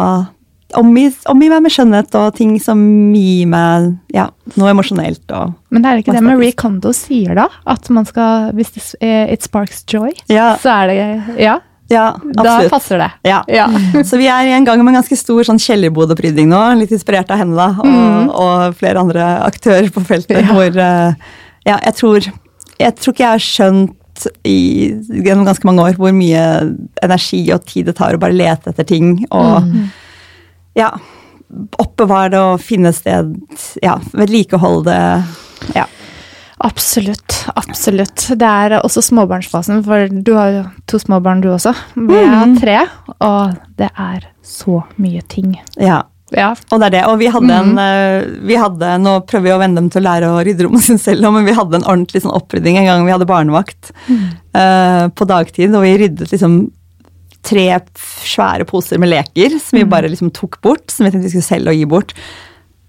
omgi, 0.79 1.05
omgi 1.31 1.51
meg 1.51 1.61
med 1.65 1.73
skjønnhet 1.73 2.17
og 2.19 2.33
ting 2.37 2.55
som 2.63 2.79
gir 3.15 3.45
meg 3.51 3.91
ja, 4.15 4.29
noe 4.55 4.71
emosjonelt 4.73 5.35
Men 5.69 5.83
det 5.83 5.91
er 5.91 6.01
ikke 6.01 6.15
det 6.15 6.25
Marie. 6.25 6.55
Kondo 6.57 6.93
sier, 6.95 7.35
da? 7.37 7.47
At 7.69 7.87
man 7.93 8.07
skal 8.07 8.51
Hvis 8.57 8.73
det, 8.75 8.83
eh, 9.05 9.31
it 9.33 9.45
sparks 9.45 9.83
joy, 9.87 10.11
Ja, 10.31 10.55
så 10.61 10.73
er 10.73 10.91
det 10.91 10.97
Ja, 11.43 11.59
ja 11.91 12.05
da 12.41 12.57
passer 12.71 13.03
det. 13.03 13.11
Ja. 13.29 13.43
Ja. 13.47 13.67
Så 14.09 14.17
vi 14.17 14.25
er 14.31 14.47
i 14.47 14.55
en 14.55 14.65
gang 14.65 14.81
med 14.81 14.95
en 14.95 15.01
ganske 15.03 15.17
stor 15.19 15.45
sånn 15.45 15.61
kjellerbod-opprydding 15.61 16.49
nå, 16.49 16.61
litt 16.81 16.93
inspirert 16.95 17.29
av 17.29 17.43
henne 17.43 17.55
da, 17.59 17.67
og, 17.77 18.31
og 18.33 18.79
flere 18.79 19.03
andre 19.05 19.27
aktører 19.45 19.91
på 19.93 20.01
feltet. 20.07 20.41
Ja. 20.41 20.55
Hvor 20.55 20.81
eh, 20.81 21.35
ja, 21.65 21.79
jeg 21.81 21.95
tror, 21.99 22.31
jeg 22.79 22.95
tror 22.99 23.15
ikke 23.15 23.25
jeg 23.25 23.37
har 23.37 23.45
skjønt 23.45 24.27
i, 24.47 24.59
gjennom 25.25 25.45
ganske 25.47 25.67
mange 25.67 25.83
år 25.89 25.97
hvor 25.99 26.13
mye 26.15 26.43
energi 27.03 27.41
og 27.55 27.65
tid 27.67 27.89
det 27.89 27.97
tar 27.97 28.15
å 28.15 28.21
bare 28.21 28.37
lete 28.37 28.71
etter 28.71 28.87
ting. 28.87 29.17
Og 29.35 29.67
ja, 30.77 30.93
oppbevare 31.81 32.31
det 32.33 32.41
og 32.53 32.63
finne 32.63 32.93
sted 32.95 33.35
Ja, 33.83 33.99
vedlikeholde 34.15 34.87
det. 34.87 35.75
Ja. 35.75 35.85
Absolutt. 36.65 37.35
Absolutt. 37.59 38.29
Det 38.39 38.47
er 38.47 38.77
også 38.79 39.03
småbarnsfasen, 39.03 39.83
for 39.85 40.07
du 40.09 40.31
har 40.37 40.53
jo 40.53 40.63
to 40.87 40.99
småbarn 41.01 41.43
du 41.43 41.49
også. 41.51 41.75
Vi 41.99 42.21
har 42.31 42.55
tre, 42.61 42.77
og 43.19 43.57
det 43.77 43.89
er 43.91 44.29
så 44.41 44.79
mye 45.01 45.21
ting. 45.29 45.57
Ja. 45.75 46.05
Ja. 46.35 46.51
Og 46.71 46.81
det 46.81 46.89
er 46.89 46.95
det. 46.97 47.03
Og 47.09 47.19
vi 47.21 47.29
hadde 47.31 47.57
en 47.57 47.77
eh, 47.81 48.27
vi 48.45 48.57
hadde, 48.59 48.95
Nå 49.01 49.17
prøver 49.29 49.47
vi 49.47 49.53
å 49.55 49.59
venne 49.61 49.79
dem 49.79 49.91
til 49.93 50.03
å 50.03 50.07
lære 50.09 50.31
å 50.31 50.41
rydde 50.45 50.67
rommet 50.67 50.85
sitt 50.87 51.03
selv, 51.03 51.27
men 51.33 51.47
vi 51.47 51.55
hadde 51.55 51.79
en 51.79 51.87
ordentlig 51.87 52.25
sånn 52.25 52.35
opprydding 52.35 52.79
en 52.81 52.89
gang 52.89 53.05
vi 53.07 53.13
hadde 53.15 53.29
barnevakt 53.29 53.93
eh, 54.11 55.05
på 55.15 55.29
dagtid. 55.29 55.75
Og 55.75 55.85
vi 55.85 55.95
ryddet 56.03 56.33
liksom 56.33 56.65
tre 57.45 57.67
svære 58.25 58.65
poser 58.65 58.97
med 59.01 59.11
leker 59.11 59.59
som 59.61 59.77
vi 59.77 59.85
bare 59.87 60.09
liksom 60.11 60.33
tok 60.35 60.59
bort. 60.65 60.89
Som 60.91 61.05
vi 61.05 61.13
tenkte 61.13 61.29
vi 61.29 61.35
skulle 61.37 61.49
selge 61.49 61.73
og 61.73 61.79
gi 61.79 61.87
bort. 61.89 62.15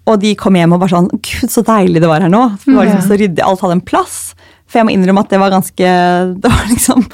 Og 0.07 0.21
de 0.23 0.37
kom 0.39 0.55
hjem 0.55 0.75
og 0.77 0.83
bare 0.83 0.95
sånn 0.95 1.09
Gud, 1.15 1.51
så 1.51 1.65
deilig 1.67 2.03
det 2.03 2.11
var 2.11 2.23
her 2.23 2.33
nå. 2.33 2.45
Det 2.63 2.75
var 2.75 2.89
liksom 2.89 3.09
så 3.09 3.19
ryddig, 3.19 3.43
Alt 3.45 3.65
hadde 3.65 3.79
en 3.81 3.87
plass. 3.87 4.21
For 4.67 4.81
jeg 4.81 4.89
må 4.89 4.95
innrømme 4.95 5.23
at 5.23 5.31
det 5.33 5.39
var 5.43 5.55
ganske 5.55 5.91
Det 6.43 6.53
var 6.53 6.71
liksom 6.71 7.07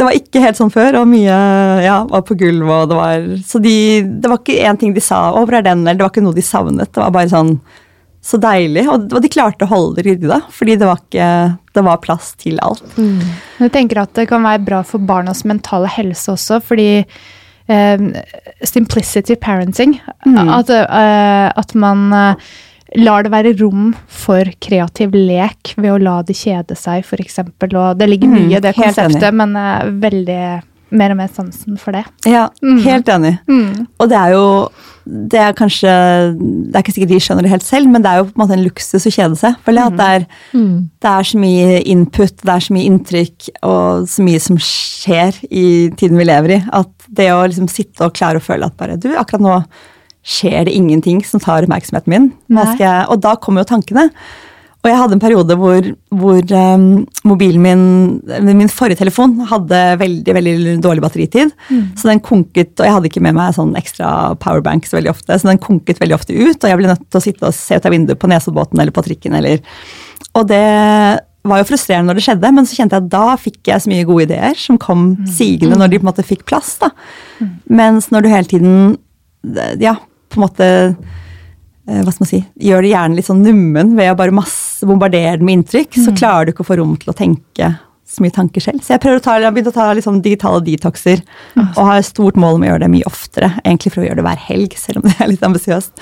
det 0.00 0.06
var 0.06 0.16
ikke 0.16 0.40
helt 0.40 0.56
sånn 0.56 0.72
før, 0.72 1.02
og 1.02 1.10
mye 1.10 1.36
ja, 1.84 1.98
var 2.08 2.22
på 2.24 2.32
gulvet. 2.40 2.72
og 2.72 2.88
det 2.88 2.96
var, 2.96 3.24
Så 3.44 3.60
de, 3.60 3.76
det 4.00 4.30
var 4.32 4.40
ikke 4.40 4.56
én 4.64 4.78
ting 4.80 4.94
de 4.96 5.02
sa 5.04 5.28
'Å, 5.28 5.44
hvor 5.44 5.58
er 5.58 5.66
den?' 5.66 5.84
eller 5.84 5.98
det 5.98 6.06
var 6.06 6.12
ikke 6.14 6.24
noe 6.24 6.38
de 6.38 6.44
savnet. 6.46 6.88
Det 6.88 7.02
var 7.02 7.12
bare 7.12 7.28
sånn 7.28 7.58
så 8.24 8.40
deilig. 8.40 8.86
Og, 8.88 9.12
og 9.12 9.20
de 9.20 9.28
klarte 9.32 9.66
å 9.66 9.68
holde 9.68 9.98
det 9.98 10.06
ryddig, 10.08 10.30
da. 10.30 10.40
Fordi 10.52 10.78
det 10.80 10.88
var, 10.88 11.02
ikke, 11.04 11.28
det 11.76 11.84
var 11.84 12.00
plass 12.00 12.32
til 12.40 12.56
alt. 12.64 12.84
Jeg 13.60 13.72
tenker 13.76 14.00
at 14.04 14.14
det 14.16 14.26
kan 14.32 14.44
være 14.44 14.64
bra 14.64 14.80
for 14.88 15.04
barnas 15.04 15.44
mentale 15.44 15.88
helse 15.92 16.32
også, 16.32 16.62
fordi 16.64 17.04
eh, 17.04 18.08
simplicity 18.64 19.36
parenting 19.36 19.98
at, 20.24 20.72
eh, 20.72 21.48
at 21.52 21.74
man 21.74 22.12
eh, 22.16 22.50
lar 22.98 23.26
det 23.26 23.32
være 23.32 23.54
rom 23.60 23.92
for 24.06 24.48
kreativ 24.62 25.14
lek 25.14 25.74
ved 25.76 25.92
å 25.92 26.00
la 26.02 26.16
de 26.26 26.34
kjede 26.34 26.76
seg, 26.78 27.04
f.eks. 27.06 27.42
Og 27.44 28.00
det 28.00 28.10
ligger 28.10 28.32
mye 28.32 28.58
i 28.58 28.62
det 28.62 28.74
helt 28.74 28.96
konseptet, 28.96 29.36
men 29.36 29.54
uh, 29.54 29.86
veldig 30.02 30.42
mer 30.90 31.12
og 31.14 31.20
mer 31.20 31.28
sansen 31.30 31.76
for 31.78 31.94
det. 31.94 32.02
Ja, 32.26 32.48
helt 32.84 33.10
enig. 33.12 33.36
Og 34.00 34.10
det 34.10 34.18
er 34.18 34.34
jo 34.34 34.46
det 35.10 35.38
er 35.40 35.54
kanskje 35.56 35.90
Det 35.90 36.76
er 36.76 36.82
ikke 36.82 36.92
sikkert 36.92 37.12
de 37.14 37.20
skjønner 37.24 37.46
det 37.46 37.52
helt 37.54 37.66
selv, 37.66 37.88
men 37.90 38.02
det 38.04 38.10
er 38.10 38.20
jo 38.20 38.26
på 38.28 38.34
en 38.36 38.42
måte 38.42 38.56
en 38.58 38.64
luksus 38.66 39.06
å 39.08 39.14
kjede 39.14 39.38
seg. 39.40 39.56
For 39.64 39.80
at 39.80 39.96
det, 39.98 40.08
er, 40.16 40.26
det 41.02 41.12
er 41.12 41.30
så 41.30 41.40
mye 41.40 41.78
input, 41.94 42.34
det 42.42 42.52
er 42.54 42.66
så 42.66 42.76
mye 42.76 42.90
inntrykk 42.90 43.48
og 43.66 44.10
så 44.10 44.26
mye 44.26 44.42
som 44.42 44.60
skjer 44.60 45.40
i 45.48 45.64
tiden 45.98 46.20
vi 46.20 46.28
lever 46.28 46.56
i. 46.58 46.60
At 46.82 46.92
det 47.08 47.30
å 47.34 47.40
liksom 47.46 47.70
sitte 47.72 48.06
og 48.06 48.14
klare 48.18 48.42
å 48.42 48.44
føle 48.44 48.68
at 48.68 48.76
bare 48.78 48.98
Du, 49.00 49.08
akkurat 49.16 49.46
nå 49.46 49.56
skjer 50.26 50.68
det 50.68 50.76
ingenting 50.76 51.24
som 51.24 51.40
tar 51.40 51.64
oppmerksomheten 51.66 52.12
min. 52.12 52.30
Og 52.50 53.18
da 53.24 53.36
kommer 53.40 53.64
jo 53.64 53.72
tankene. 53.72 54.10
Og 54.80 54.88
jeg 54.88 54.96
hadde 54.96 55.12
en 55.12 55.20
periode 55.20 55.56
hvor, 55.60 55.86
hvor 56.16 56.52
um, 56.56 56.84
mobilen 57.28 57.60
min, 57.60 57.82
min 58.48 58.70
forrige 58.72 59.02
telefon, 59.02 59.34
hadde 59.50 59.80
veldig 60.00 60.34
veldig 60.38 60.76
dårlig 60.80 61.02
batteritid. 61.04 61.52
Så 62.00 62.08
den 62.08 62.22
konket, 62.24 62.72
og 62.78 62.86
jeg 62.88 62.94
hadde 62.96 63.10
ikke 63.10 63.20
med 63.26 63.36
meg 63.36 63.56
sånn 63.56 63.74
ekstra 63.76 64.38
powerbank 64.40 64.88
så 64.88 64.96
veldig 64.96 65.12
ofte, 65.12 65.36
så 65.36 65.50
den 65.50 65.60
konket 65.60 66.00
veldig 66.00 66.16
ofte 66.16 66.32
ut, 66.32 66.56
og 66.56 66.64
jeg 66.70 66.80
ble 66.80 66.88
nødt 66.88 67.04
til 67.10 67.20
å 67.20 67.24
sitte 67.26 67.50
og 67.50 67.58
se 67.58 67.76
ut 67.76 67.90
av 67.90 67.92
vinduet 67.92 68.20
på 68.20 68.30
Nesoddbåten 68.32 68.80
eller 68.80 68.96
på 68.96 69.04
trikken. 69.04 69.36
Eller, 69.36 69.60
og 70.32 70.48
det 70.48 70.64
var 71.50 71.60
jo 71.60 71.68
frustrerende 71.68 72.08
når 72.08 72.20
det 72.20 72.24
skjedde, 72.30 72.56
men 72.56 72.68
så 72.68 72.80
kjente 72.80 72.96
jeg 72.96 73.04
at 73.04 73.12
da 73.12 73.36
fikk 73.40 73.60
jeg 73.68 73.84
så 73.84 73.92
mye 73.92 74.08
gode 74.08 74.26
ideer 74.30 74.56
som 74.60 74.80
kom 74.80 75.10
sigende 75.28 75.76
når 75.76 75.92
de 75.92 76.00
på 76.00 76.06
en 76.06 76.12
måte 76.14 76.24
fikk 76.24 76.48
plass. 76.48 76.78
da. 76.80 76.88
Mens 77.68 78.08
når 78.12 78.24
du 78.24 78.32
hele 78.32 78.48
tiden 78.48 78.96
ja, 79.80 79.94
på 80.30 80.38
en 80.40 80.44
måte 80.46 80.66
eh, 80.70 82.00
hva 82.00 82.10
skal 82.14 82.24
man 82.24 82.30
si, 82.30 82.40
gjør 82.70 82.86
det 82.86 82.92
gjerne 82.94 83.18
litt 83.18 83.28
sånn 83.28 83.44
nummen 83.44 83.94
ved 83.98 84.12
å 84.12 84.18
bare 84.18 84.34
masse 84.34 84.86
bombardere 84.88 85.36
den 85.40 85.46
med 85.48 85.60
inntrykk, 85.60 86.00
så 86.04 86.14
klarer 86.16 86.48
du 86.48 86.54
ikke 86.54 86.64
å 86.64 86.70
få 86.70 86.78
rom 86.80 86.96
til 87.00 87.12
å 87.12 87.16
tenke 87.18 87.72
så 88.10 88.24
mye 88.24 88.34
tanker 88.34 88.62
selv. 88.64 88.82
Så 88.82 88.94
jeg 88.96 89.02
prøver 89.04 89.20
å 89.20 89.22
ta, 89.22 89.36
jeg 89.38 89.46
har 89.46 89.54
begynt 89.54 89.70
å 89.70 89.76
ta 89.76 89.86
sånn 90.02 90.22
digitale 90.24 90.62
detoxer, 90.66 91.22
og 91.60 91.78
har 91.78 92.00
et 92.00 92.08
stort 92.08 92.38
mål 92.40 92.58
om 92.58 92.64
å 92.66 92.70
gjøre 92.72 92.82
det 92.82 92.90
mye 92.90 93.06
oftere. 93.06 93.52
Egentlig 93.62 93.92
for 93.94 94.02
å 94.02 94.08
gjøre 94.08 94.18
det 94.18 94.26
hver 94.26 94.44
helg, 94.48 94.76
selv 94.80 95.02
om 95.02 95.06
det 95.06 95.14
er 95.20 95.30
litt 95.30 95.46
ambisiøst. 95.46 95.92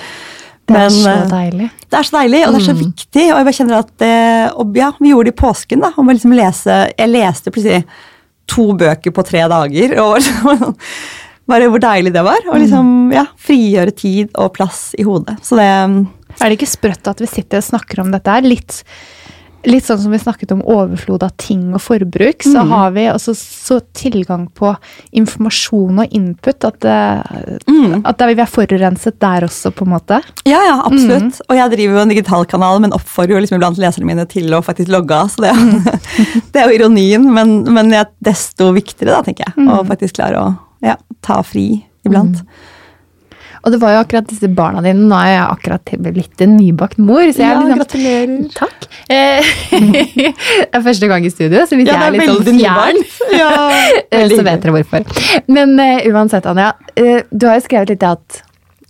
Det 0.69 0.77
er 0.77 0.89
Men, 0.89 0.97
så 0.97 1.11
eh, 1.11 1.27
deilig. 1.29 1.71
det 1.89 1.99
er 1.99 2.09
så 2.09 2.17
deilig, 2.19 2.41
og 2.47 2.53
det 2.55 2.61
er 2.61 2.67
så 2.67 2.77
viktig. 2.77 3.25
Og 3.29 3.37
jeg 3.39 3.47
bare 3.49 3.57
kjenner 3.59 3.79
at 3.79 3.93
det, 4.01 4.15
og 4.61 4.77
ja, 4.77 4.91
Vi 5.01 5.13
gjorde 5.13 5.31
det 5.31 5.35
i 5.37 5.41
påsken. 5.41 5.81
da, 5.85 5.93
om 5.97 6.09
å 6.09 6.17
liksom 6.17 6.35
lese, 6.37 6.77
Jeg 6.99 7.13
leste 7.13 7.53
plutselig 7.53 7.85
to 8.49 8.73
bøker 8.73 9.13
på 9.13 9.25
tre 9.25 9.45
dager. 9.49 9.97
og 10.01 10.21
Bare 11.49 11.69
hvor 11.73 11.83
deilig 11.83 12.13
det 12.15 12.25
var. 12.27 12.45
Og 12.53 12.61
liksom, 12.61 13.13
ja, 13.15 13.27
frigjøre 13.41 13.95
tid 13.97 14.35
og 14.37 14.53
plass 14.59 14.91
i 14.99 15.07
hodet. 15.09 15.39
Så 15.45 15.59
det 15.59 15.69
Er 15.69 16.51
det 16.51 16.59
ikke 16.59 16.75
sprøtt 16.77 17.09
at 17.09 17.23
vi 17.25 17.31
sitter 17.31 17.63
og 17.63 17.71
snakker 17.71 18.05
om 18.05 18.13
dette 18.13 18.35
her? 18.35 18.45
Litt, 18.45 18.83
litt 19.65 19.87
sånn 19.87 19.99
som 20.03 20.13
vi 20.13 20.21
snakket 20.21 20.53
om 20.55 20.61
overflod 20.61 21.25
av 21.25 21.33
ting 21.41 21.73
og 21.73 21.81
forbruk, 21.83 22.45
så 22.45 22.67
har 22.69 22.93
vi 22.95 23.07
altså 23.09 23.33
så 23.35 23.79
tilgang 23.97 24.45
på 24.53 24.75
informasjon 25.17 26.05
og 26.05 26.15
input 26.21 26.69
at, 26.69 26.79
det, 26.85 27.01
at 27.65 28.21
det, 28.21 28.29
vi 28.29 28.45
er 28.45 28.53
forurenset 28.53 29.19
der 29.25 29.49
også, 29.49 29.73
på 29.73 29.89
en 29.89 29.95
måte. 29.97 30.21
Ja, 30.45 30.61
ja, 30.69 30.77
absolutt. 30.85 31.41
Og 31.49 31.59
jeg 31.59 31.75
driver 31.75 31.97
jo 31.97 32.05
en 32.05 32.15
digital 32.15 32.47
kanal, 32.53 32.85
men 32.85 32.95
oppfordrer 32.97 33.39
jo 33.39 33.43
liksom 33.47 33.59
iblant 33.59 33.81
leserne 33.81 34.13
mine 34.13 34.29
til 34.31 34.53
å 34.53 34.63
faktisk 34.69 34.93
logge 34.93 35.17
av. 35.17 35.33
Så 35.33 35.49
det, 35.49 35.57
det 36.53 36.63
er 36.63 36.69
jo 36.69 36.79
ironien, 36.83 37.29
men, 37.33 37.63
men 37.73 37.93
desto 38.21 38.71
viktigere, 38.77 39.17
da, 39.17 39.27
tenker 39.27 39.49
jeg. 39.49 39.69
Å 39.73 39.83
faktisk 39.89 40.21
klare 40.21 40.45
å 40.45 40.57
ja, 40.85 40.97
ta 41.25 41.41
fri 41.47 41.85
iblant. 42.07 42.43
Og 43.67 43.73
det 43.75 43.81
var 43.83 43.97
jo 43.97 44.03
akkurat 44.05 44.29
disse 44.31 44.49
barna 44.55 44.81
dine. 44.85 45.09
Nå 45.11 45.17
er 45.19 45.33
jeg 45.33 45.47
akkurat 45.51 45.91
blitt 46.05 46.43
en 46.45 46.55
nybakt 46.57 47.01
mor. 47.03 47.25
Så 47.27 47.43
jeg 47.43 47.49
er 47.49 47.57
Ja, 47.57 47.63
liksom, 47.65 47.81
gratulerer. 47.81 48.45
Takk. 48.55 48.87
Eh, 49.11 49.49
det 50.71 50.79
er 50.79 50.85
første 50.85 51.09
gang 51.11 51.27
i 51.27 51.33
studio, 51.35 51.65
så 51.67 51.77
hvis 51.77 51.91
Ja, 51.91 51.99
jeg 51.99 52.07
er 52.07 52.17
litt 52.17 52.47
sånn 52.47 52.61
fjern. 52.63 53.01
Ja, 53.35 53.51
eh, 54.15 54.29
så 54.31 54.45
vet 54.47 54.63
dere 54.63 54.77
hvorfor. 54.79 55.09
Men 55.51 55.75
uh, 55.81 56.07
uansett, 56.13 56.47
Anja. 56.49 56.71
Uh, 56.95 57.19
du 57.35 57.49
har 57.51 57.59
jo 57.59 57.67
skrevet 57.67 57.97
litt 57.97 58.07
at 58.07 58.45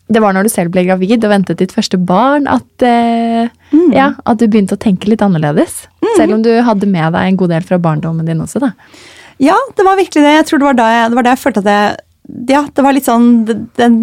det 0.08 0.22
var 0.24 0.32
når 0.32 0.46
du 0.48 0.52
selv 0.52 0.72
ble 0.72 0.86
gravid 0.86 1.24
og 1.26 1.32
ventet 1.32 1.58
ditt 1.60 1.72
første 1.74 1.98
barn, 2.00 2.46
at, 2.48 2.68
eh, 2.84 3.48
Mm. 3.68 3.90
ja, 3.92 4.06
at 4.24 4.38
du 4.40 4.46
begynte 4.48 4.72
å 4.72 4.80
tenke 4.80 5.10
litt 5.10 5.20
annerledes. 5.20 5.82
Selv 6.16 6.38
om 6.38 6.42
du 6.42 6.48
hadde 6.64 6.86
med 6.88 7.12
deg 7.12 7.26
en 7.28 7.36
god 7.36 7.50
del 7.52 7.66
fra 7.68 7.76
barndommen 7.76 8.24
din 8.24 8.40
også, 8.40 8.62
da. 8.64 8.70
Ja, 9.38 9.56
det 9.76 9.84
var 9.86 9.98
virkelig 9.98 10.22
det. 10.24 10.36
Jeg 10.36 10.46
tror 10.48 10.58
det 10.62 10.68
var 10.72 10.78
da 10.78 10.86
jeg, 10.92 11.10
det 11.10 11.18
var 11.18 11.26
da 11.28 11.34
jeg 11.34 11.42
følte 11.44 11.62
at 11.64 11.72
jeg 11.72 11.98
Ja, 12.52 12.62
det 12.74 12.84
var 12.84 12.92
litt 12.96 13.06
sånn 13.08 13.28
det- 13.48 13.60
den 13.80 14.00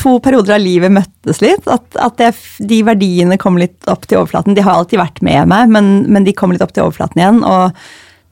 To 0.00 0.18
perioder 0.20 0.54
av 0.54 0.60
livet 0.60 0.92
møttes 0.92 1.40
litt. 1.40 1.66
At, 1.68 1.84
at 2.00 2.20
jeg, 2.20 2.34
de 2.68 2.78
verdiene 2.84 3.36
kom 3.40 3.56
litt 3.60 3.76
opp 3.88 4.06
til 4.08 4.18
overflaten. 4.20 4.54
De 4.56 4.62
har 4.64 4.76
alltid 4.76 5.00
vært 5.00 5.20
med 5.24 5.48
meg, 5.48 5.68
men, 5.72 5.90
men 6.12 6.24
de 6.24 6.32
kom 6.36 6.52
litt 6.52 6.62
opp 6.64 6.72
til 6.76 6.84
overflaten 6.84 7.20
igjen. 7.20 7.40
Og 7.44 7.72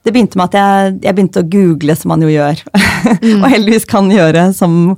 det 0.05 0.13
begynte 0.13 0.37
med 0.37 0.53
at 0.53 0.57
jeg, 0.57 0.95
jeg 1.05 1.17
begynte 1.17 1.41
å 1.41 1.49
google, 1.49 1.95
som 1.97 2.13
man 2.13 2.21
jo 2.25 2.29
gjør. 2.29 2.61
og 3.41 3.47
heldigvis 3.49 3.85
kan 3.89 4.09
gjøre 4.13 4.47
som 4.57 4.95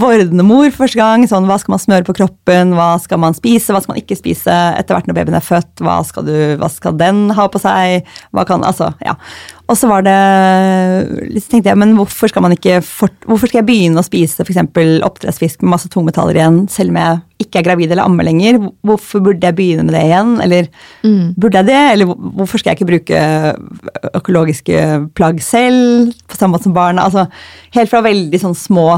vordende 0.00 0.70
første 0.74 0.98
gang. 0.98 1.24
Sånn, 1.28 1.48
hva 1.48 1.58
skal 1.60 1.74
man 1.74 1.82
smøre 1.82 2.06
på 2.06 2.16
kroppen, 2.20 2.74
hva 2.76 2.94
skal 3.02 3.20
man 3.22 3.36
spise, 3.36 3.72
hva 3.72 3.82
skal 3.82 3.94
man 3.94 4.02
ikke 4.02 4.18
spise 4.18 4.54
etter 4.78 4.96
hvert 4.96 5.10
når 5.10 5.18
babyen 5.18 5.38
er 5.38 5.44
født, 5.44 5.82
hva 5.84 5.98
skal, 6.06 6.26
du, 6.28 6.36
hva 6.60 6.70
skal 6.72 6.96
den 7.00 7.28
ha 7.34 7.48
på 7.50 7.60
seg, 7.62 8.08
hva 8.34 8.46
kan, 8.48 8.64
altså, 8.66 8.92
ja. 9.04 9.16
Og 9.64 9.78
så 9.80 9.88
var 9.88 10.02
det, 10.04 10.14
så 11.40 11.48
tenkte 11.48 11.70
jeg, 11.70 11.78
men 11.80 11.94
hvorfor 11.96 12.28
skal 12.28 12.44
man 12.44 12.52
ikke, 12.52 12.82
fort, 12.84 13.14
hvorfor 13.24 13.48
skal 13.48 13.62
jeg 13.62 13.68
begynne 13.70 14.02
å 14.02 14.04
spise 14.04 14.44
eksempel 14.44 14.98
oppdrettsfisk 15.06 15.62
med 15.64 15.72
masse 15.72 15.88
tungmetaller 15.92 16.36
igjen, 16.36 16.58
selv 16.68 16.92
om 16.92 16.98
jeg 17.00 17.46
ikke 17.46 17.62
er 17.62 17.66
gravid 17.70 17.94
eller 17.94 18.04
ammer 18.04 18.28
lenger? 18.28 18.58
Hvorfor 18.84 19.24
burde 19.24 19.48
jeg 19.48 19.56
begynne 19.56 19.86
med 19.88 19.96
det 19.96 20.02
igjen, 20.10 20.34
eller 20.44 20.68
burde 21.40 21.62
jeg 21.62 21.70
det, 21.70 21.80
eller 21.94 22.12
hvorfor 22.12 22.60
skal 22.60 22.74
jeg 22.74 22.80
ikke 22.80 22.90
bruke 22.92 23.22
økologiske 24.20 24.82
plagg 25.16 25.40
selv, 25.44 26.12
på 26.28 26.36
samme 26.36 26.58
måte 26.58 26.68
som 26.68 26.76
barna? 26.76 27.08
Altså, 27.08 27.24
helt 27.78 27.92
fra 27.92 28.04
veldig 28.04 28.42
sånn 28.44 28.58
små 28.58 28.88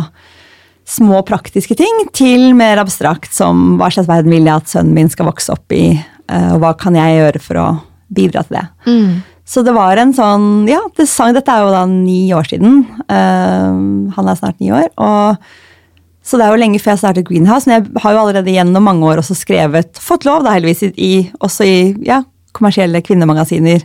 små 0.86 1.20
praktiske 1.26 1.74
ting 1.78 2.04
til 2.14 2.52
mer 2.56 2.78
abstrakt 2.78 3.34
som 3.34 3.74
hva 3.80 3.90
slags 3.90 4.08
verden 4.10 4.32
vil 4.32 4.46
jeg 4.46 4.62
at 4.62 4.70
sønnen 4.70 4.94
min 4.94 5.10
skal 5.10 5.28
vokse 5.28 5.50
opp 5.54 5.74
i, 5.74 5.96
eh, 5.98 6.50
og 6.54 6.60
hva 6.62 6.76
kan 6.78 6.94
jeg 6.98 7.18
gjøre 7.18 7.42
for 7.42 7.62
å 7.62 7.68
bidra 8.14 8.44
til 8.46 8.60
det. 8.60 8.66
Så 9.46 9.62
det 9.66 9.76
var 9.76 9.98
en 9.98 10.14
sånn 10.14 10.66
Ja, 10.66 10.80
det 10.98 11.06
sang, 11.10 11.34
dette 11.34 11.52
er 11.52 11.62
jo 11.62 11.74
da 11.74 11.84
ni 11.86 12.32
år 12.34 12.48
siden. 12.50 12.80
Uh, 13.06 14.10
han 14.16 14.26
er 14.30 14.38
snart 14.38 14.58
ni 14.62 14.72
år. 14.74 14.90
og 14.96 15.36
så 16.26 16.40
det 16.40 16.42
er 16.42 16.50
jo 16.50 16.58
lenge 16.58 16.80
før 16.82 16.96
jeg 16.96 16.98
startet 17.04 17.26
Greenhouse, 17.28 17.68
men 17.70 17.76
jeg 17.76 18.02
har 18.02 18.14
jo 18.14 18.18
allerede 18.24 18.50
gjennom 18.50 18.82
mange 18.82 19.06
år 19.06 19.20
også 19.22 19.36
skrevet, 19.38 20.00
fått 20.02 20.24
lov 20.26 20.42
da 20.42 20.56
heldigvis, 20.56 20.96
i, 20.98 21.28
også 21.38 21.62
i 21.62 21.76
ja, 22.02 22.24
kommersielle 22.56 22.98
kvinnemagasiner, 23.06 23.84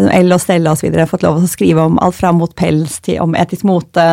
L 0.00 0.32
og 0.32 0.40
Stella 0.40 0.72
osv., 0.72 0.96
fått 1.10 1.26
lov 1.26 1.42
å 1.42 1.50
skrive 1.50 1.84
om 1.84 2.00
alt 2.00 2.16
fra 2.16 2.32
mot 2.32 2.54
pels 2.56 2.96
til 3.04 3.20
om 3.20 3.36
etisk 3.36 3.68
mote. 3.68 4.06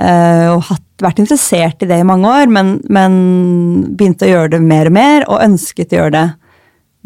Eh, 0.00 0.46
og 0.50 0.64
hatt, 0.70 0.86
vært 1.00 1.22
interessert 1.22 1.80
i 1.84 1.88
det 1.88 2.00
i 2.02 2.06
mange 2.06 2.28
år, 2.28 2.50
men, 2.52 2.74
men 2.92 3.14
begynte 3.96 4.26
å 4.26 4.34
gjøre 4.34 4.54
det 4.56 4.62
mer 4.64 4.90
og 4.90 4.96
mer, 4.96 5.26
og 5.28 5.44
ønsket 5.46 5.94
å 5.94 6.00
gjøre 6.00 6.14
det 6.16 6.26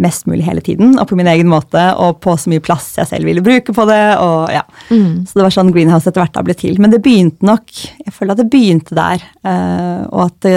mest 0.02 0.26
mulig 0.26 0.42
hele 0.42 0.62
tiden, 0.64 0.96
og 0.98 1.06
på 1.06 1.14
min 1.18 1.28
egen 1.30 1.46
måte, 1.46 1.82
og 2.02 2.18
på 2.24 2.34
så 2.40 2.50
mye 2.50 2.62
plass 2.64 2.88
jeg 2.98 3.06
selv 3.12 3.28
ville 3.28 3.44
bruke 3.46 3.74
på 3.76 3.84
det. 3.86 4.02
og 4.18 4.50
ja. 4.50 4.64
Mm. 4.90 5.22
Så 5.22 5.38
det 5.38 5.44
var 5.46 5.54
sånn 5.54 5.70
Greenhouse 5.74 6.10
etter 6.10 6.24
hvert 6.24 6.34
da 6.34 6.42
ble 6.46 6.56
til. 6.58 6.80
Men 6.82 6.90
det 6.90 7.02
begynte 7.04 7.46
nok 7.46 7.70
Jeg 7.70 8.14
føler 8.16 8.34
at 8.34 8.42
det 8.42 8.50
begynte 8.50 8.98
der. 8.98 9.22
eh, 9.46 10.00
og 10.10 10.24
at 10.26 10.40
det, 10.48 10.56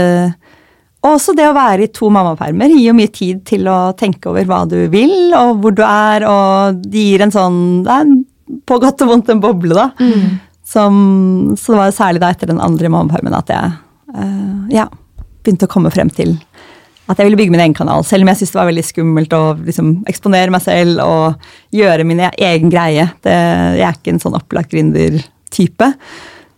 også 1.05 1.35
det 1.37 1.45
å 1.47 1.53
være 1.55 1.85
i 1.85 1.91
to 1.93 2.09
mammapermer 2.09 2.73
gir 2.73 2.89
jo 2.89 2.97
mye 2.97 3.13
tid 3.13 3.45
til 3.47 3.69
å 3.69 3.93
tenke 3.97 4.31
over 4.31 4.49
hva 4.49 4.63
du 4.69 4.79
vil, 4.91 5.13
og 5.37 5.61
hvor 5.61 5.77
du 5.77 5.83
er, 5.85 6.25
og 6.25 6.81
det 6.81 7.05
gir 7.11 7.23
en 7.23 7.31
sånn 7.31 7.61
Det 7.85 7.93
er 7.93 8.11
på 8.67 8.79
godt 8.81 9.03
og 9.03 9.09
vondt 9.11 9.29
en 9.29 9.43
boble, 9.43 9.75
da. 9.75 9.91
Som, 10.67 11.55
så 11.55 11.73
det 11.73 11.79
var 11.79 11.93
særlig 11.95 12.21
da 12.23 12.31
etter 12.33 12.49
den 12.51 12.59
andre 12.63 12.91
mammapermen 12.91 13.35
at 13.37 13.51
jeg 13.53 13.71
uh, 14.17 14.65
ja, 14.73 14.89
begynte 15.45 15.69
å 15.69 15.71
komme 15.71 15.91
frem 15.93 16.11
til 16.11 16.35
at 17.07 17.19
jeg 17.19 17.29
ville 17.29 17.39
bygge 17.39 17.53
min 17.53 17.63
egen 17.63 17.75
kanal, 17.75 18.03
selv 18.03 18.25
om 18.25 18.31
jeg 18.31 18.41
syntes 18.41 18.51
det 18.51 18.59
var 18.59 18.67
veldig 18.67 18.83
skummelt 18.83 19.35
å 19.35 19.43
liksom, 19.61 19.91
eksponere 20.11 20.51
meg 20.51 20.63
selv 20.65 20.99
og 21.05 21.45
gjøre 21.75 22.03
min 22.07 22.19
e- 22.27 22.33
egen 22.49 22.73
greie. 22.73 23.05
Det, 23.23 23.35
jeg 23.79 23.85
er 23.87 23.95
ikke 23.95 24.11
en 24.11 24.19
sånn 24.25 24.35
opplagt 24.35 24.73
gründertype. 24.73 25.87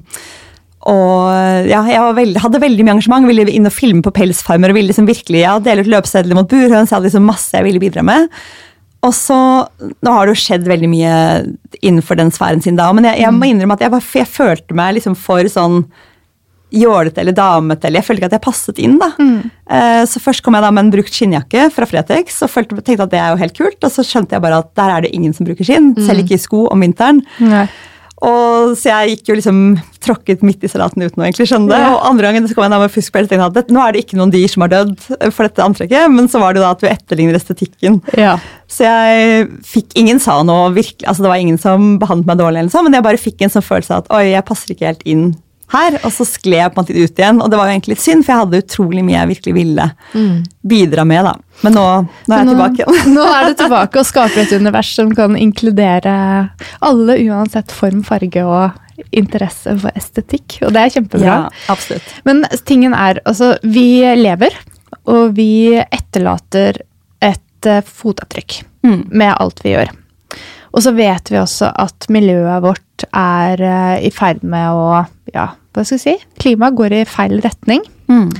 og 0.88 1.68
ja, 1.68 1.82
jeg 1.90 2.14
veldig, 2.16 2.40
hadde 2.40 2.62
veldig 2.64 2.84
mye 2.86 2.94
engasjement, 2.96 3.28
ville 3.28 3.44
inn 3.52 3.68
og 3.68 3.74
filme 3.76 4.00
på 4.06 4.14
pelsfarmer 4.16 4.72
og 4.72 4.78
ville 4.78 4.88
liksom 4.88 5.10
virkelig 5.10 5.42
ja, 5.42 5.58
dele 5.60 5.84
ut 5.84 5.90
løpesedler 5.92 6.38
mot 6.38 6.48
burhøns. 6.48 6.94
Jeg 6.94 6.96
hadde 6.96 7.10
liksom 7.10 7.28
masse 7.28 7.52
jeg 7.52 7.66
ville 7.66 7.82
bidra 7.82 8.06
med. 8.08 8.30
Og 9.04 9.12
så, 9.14 9.40
Nå 9.78 10.14
har 10.14 10.26
det 10.26 10.36
jo 10.38 10.44
skjedd 10.46 10.70
veldig 10.70 10.90
mye 10.92 11.16
innenfor 11.82 12.20
den 12.20 12.32
sfæren 12.34 12.64
sin 12.64 12.80
da, 12.80 12.88
men 12.96 13.10
jeg, 13.10 13.20
jeg 13.26 13.36
må 13.36 13.50
innrømme 13.50 13.76
at 13.76 13.84
jeg, 13.84 14.04
jeg 14.22 14.32
følte 14.32 14.78
meg 14.78 14.96
liksom 14.98 15.18
for 15.20 15.50
sånn 15.52 15.84
jålete 16.74 17.22
eller 17.24 17.32
damete, 17.38 17.88
eller 17.88 18.02
jeg 18.02 18.08
følte 18.10 18.22
ikke 18.22 18.32
at 18.32 18.38
jeg 18.38 18.46
passet 18.48 18.80
inn. 18.84 18.98
da. 19.00 19.12
Eh, 19.70 20.04
Så 20.06 20.20
først 20.20 20.44
kom 20.44 20.54
jeg 20.54 20.64
da 20.64 20.72
med 20.72 20.86
en 20.86 20.92
brukt 20.92 21.14
skinnjakke 21.14 21.72
fra 21.72 21.86
Fretex 21.86 22.42
og 22.44 22.50
følte, 22.52 22.82
tenkte 22.84 23.04
at 23.08 23.12
det 23.14 23.20
er 23.20 23.30
jo 23.32 23.42
helt 23.44 23.58
kult. 23.58 23.84
Og 23.84 23.92
så 23.92 24.04
skjønte 24.04 24.36
jeg 24.36 24.42
bare 24.44 24.60
at 24.60 24.74
der 24.76 24.90
er 24.98 25.02
det 25.02 25.14
ingen 25.16 25.34
som 25.34 25.46
bruker 25.48 25.64
skinn, 25.64 25.94
selv 25.96 26.24
ikke 26.26 26.36
i 26.36 26.42
sko 26.44 26.68
om 26.72 26.82
vinteren. 26.84 27.24
Nei. 27.40 27.68
Og 28.26 28.74
Så 28.76 28.90
jeg 28.90 29.12
gikk 29.20 29.28
jo 29.30 29.36
liksom 29.38 29.58
tråkket 30.02 30.42
midt 30.42 30.64
i 30.66 30.70
salaten 30.72 31.04
uten 31.06 31.22
å 31.22 31.26
egentlig 31.28 31.46
skjønne 31.52 31.70
det. 31.70 31.78
Ja. 31.78 31.92
Og 31.94 32.06
andre 32.10 32.26
gangen 32.32 32.48
så 32.50 32.56
kom 32.58 32.64
jeg 32.66 32.72
da 32.74 32.80
med 32.82 32.90
fuskpels 32.92 33.28
og 33.28 33.30
tenkte 33.30 33.62
at 33.62 33.70
nå 33.70 33.82
er 33.84 33.94
det 33.94 34.02
ikke 34.06 34.18
noen 34.18 34.32
dyr 34.34 34.48
som 34.50 34.64
har 34.66 34.72
dødd 34.74 34.98
for 35.32 35.46
dette 35.46 35.62
antrekket, 35.62 36.10
men 36.12 36.28
så 36.28 36.42
var 36.42 36.54
det 36.54 36.62
jo 36.62 36.66
da 36.66 36.72
at 36.74 36.82
du 36.82 36.88
etterligner 36.90 37.38
estetikken. 37.38 38.02
Ja. 38.18 38.40
Så 38.68 38.88
jeg 38.90 39.52
fikk 39.64 39.94
Ingen 40.02 40.20
sa 40.20 40.42
noe 40.44 40.72
virkelig, 40.74 41.06
altså 41.06 41.24
det 41.28 41.30
var 41.30 41.38
ingen 41.42 41.58
som 41.62 42.00
behandlet 42.02 42.26
meg 42.26 42.38
dårlig, 42.42 42.60
eller 42.64 42.74
sånn, 42.74 42.84
men 42.90 42.98
jeg 42.98 43.06
bare 43.06 43.22
fikk 43.22 43.42
en 43.46 43.54
sånn 43.54 43.66
følelse 43.66 43.92
av 43.94 44.04
at 44.06 44.12
oi, 44.18 44.24
jeg 44.32 44.46
passer 44.50 44.74
ikke 44.74 44.90
helt 44.90 45.06
inn 45.06 45.36
her. 45.74 45.98
Og 46.04 46.12
så 46.16 46.26
skled 46.28 46.58
jeg 46.62 46.72
på 46.74 46.80
en 46.80 46.86
måte 46.86 46.96
ut 47.04 47.20
igjen, 47.22 47.42
og 47.44 47.52
det 47.52 47.58
var 47.60 47.68
jo 47.70 47.76
egentlig 47.76 47.96
litt 47.98 48.04
synd, 48.06 48.24
for 48.26 48.34
jeg 48.34 48.44
hadde 48.46 48.62
utrolig 48.64 49.04
mye 49.08 49.18
jeg 49.18 49.32
virkelig 49.34 49.54
ville 49.58 49.88
bidra 50.68 51.06
med. 51.06 51.26
da. 51.28 51.34
Men 51.66 51.74
nå, 51.78 51.86
nå 52.28 52.36
er 52.36 52.42
jeg 52.44 52.48
nå, 52.48 52.56
tilbake 52.56 52.84
igjen. 52.86 53.14
nå 53.18 53.28
er 53.34 53.48
du 53.50 53.58
tilbake 53.64 54.00
og 54.02 54.08
skaper 54.10 54.44
et 54.46 54.56
univers 54.62 54.94
som 54.96 55.12
kan 55.18 55.38
inkludere 55.40 56.16
alle, 56.80 57.18
uansett 57.28 57.72
form, 57.72 58.04
farge 58.08 58.44
og 58.46 58.72
interesse 59.14 59.76
for 59.82 59.94
estetikk. 60.00 60.60
Og 60.66 60.74
det 60.74 60.82
er 60.86 60.96
kjempebra. 60.96 61.26
Ja, 61.28 61.38
absolutt. 61.74 62.08
Men 62.26 62.44
tingen 62.66 62.96
er, 62.98 63.20
altså, 63.30 63.54
vi 63.64 64.02
lever, 64.18 64.56
og 65.08 65.36
vi 65.38 65.76
etterlater 65.84 66.82
et 67.24 67.66
eh, 67.70 67.82
fotavtrykk 67.84 68.64
Mm. 68.88 69.02
med 69.10 69.34
alt 69.42 69.58
vi 69.66 69.72
gjør. 69.74 69.90
Og 70.74 70.84
så 70.84 70.94
vet 70.98 71.32
vi 71.32 71.40
også 71.40 71.72
at 71.80 72.08
miljøet 72.14 72.64
vårt 72.66 73.06
er 73.16 73.62
eh, 73.62 74.06
i 74.08 74.12
ferd 74.14 74.44
med 74.44 74.72
å 74.74 75.04
Ja, 75.34 75.52
hva 75.76 75.84
skal 75.86 75.98
jeg 76.00 76.04
si? 76.06 76.16
Klimaet 76.42 76.78
går 76.78 76.96
i 77.02 77.04
feil 77.10 77.42
retning. 77.44 77.84
Mm. 78.10 78.32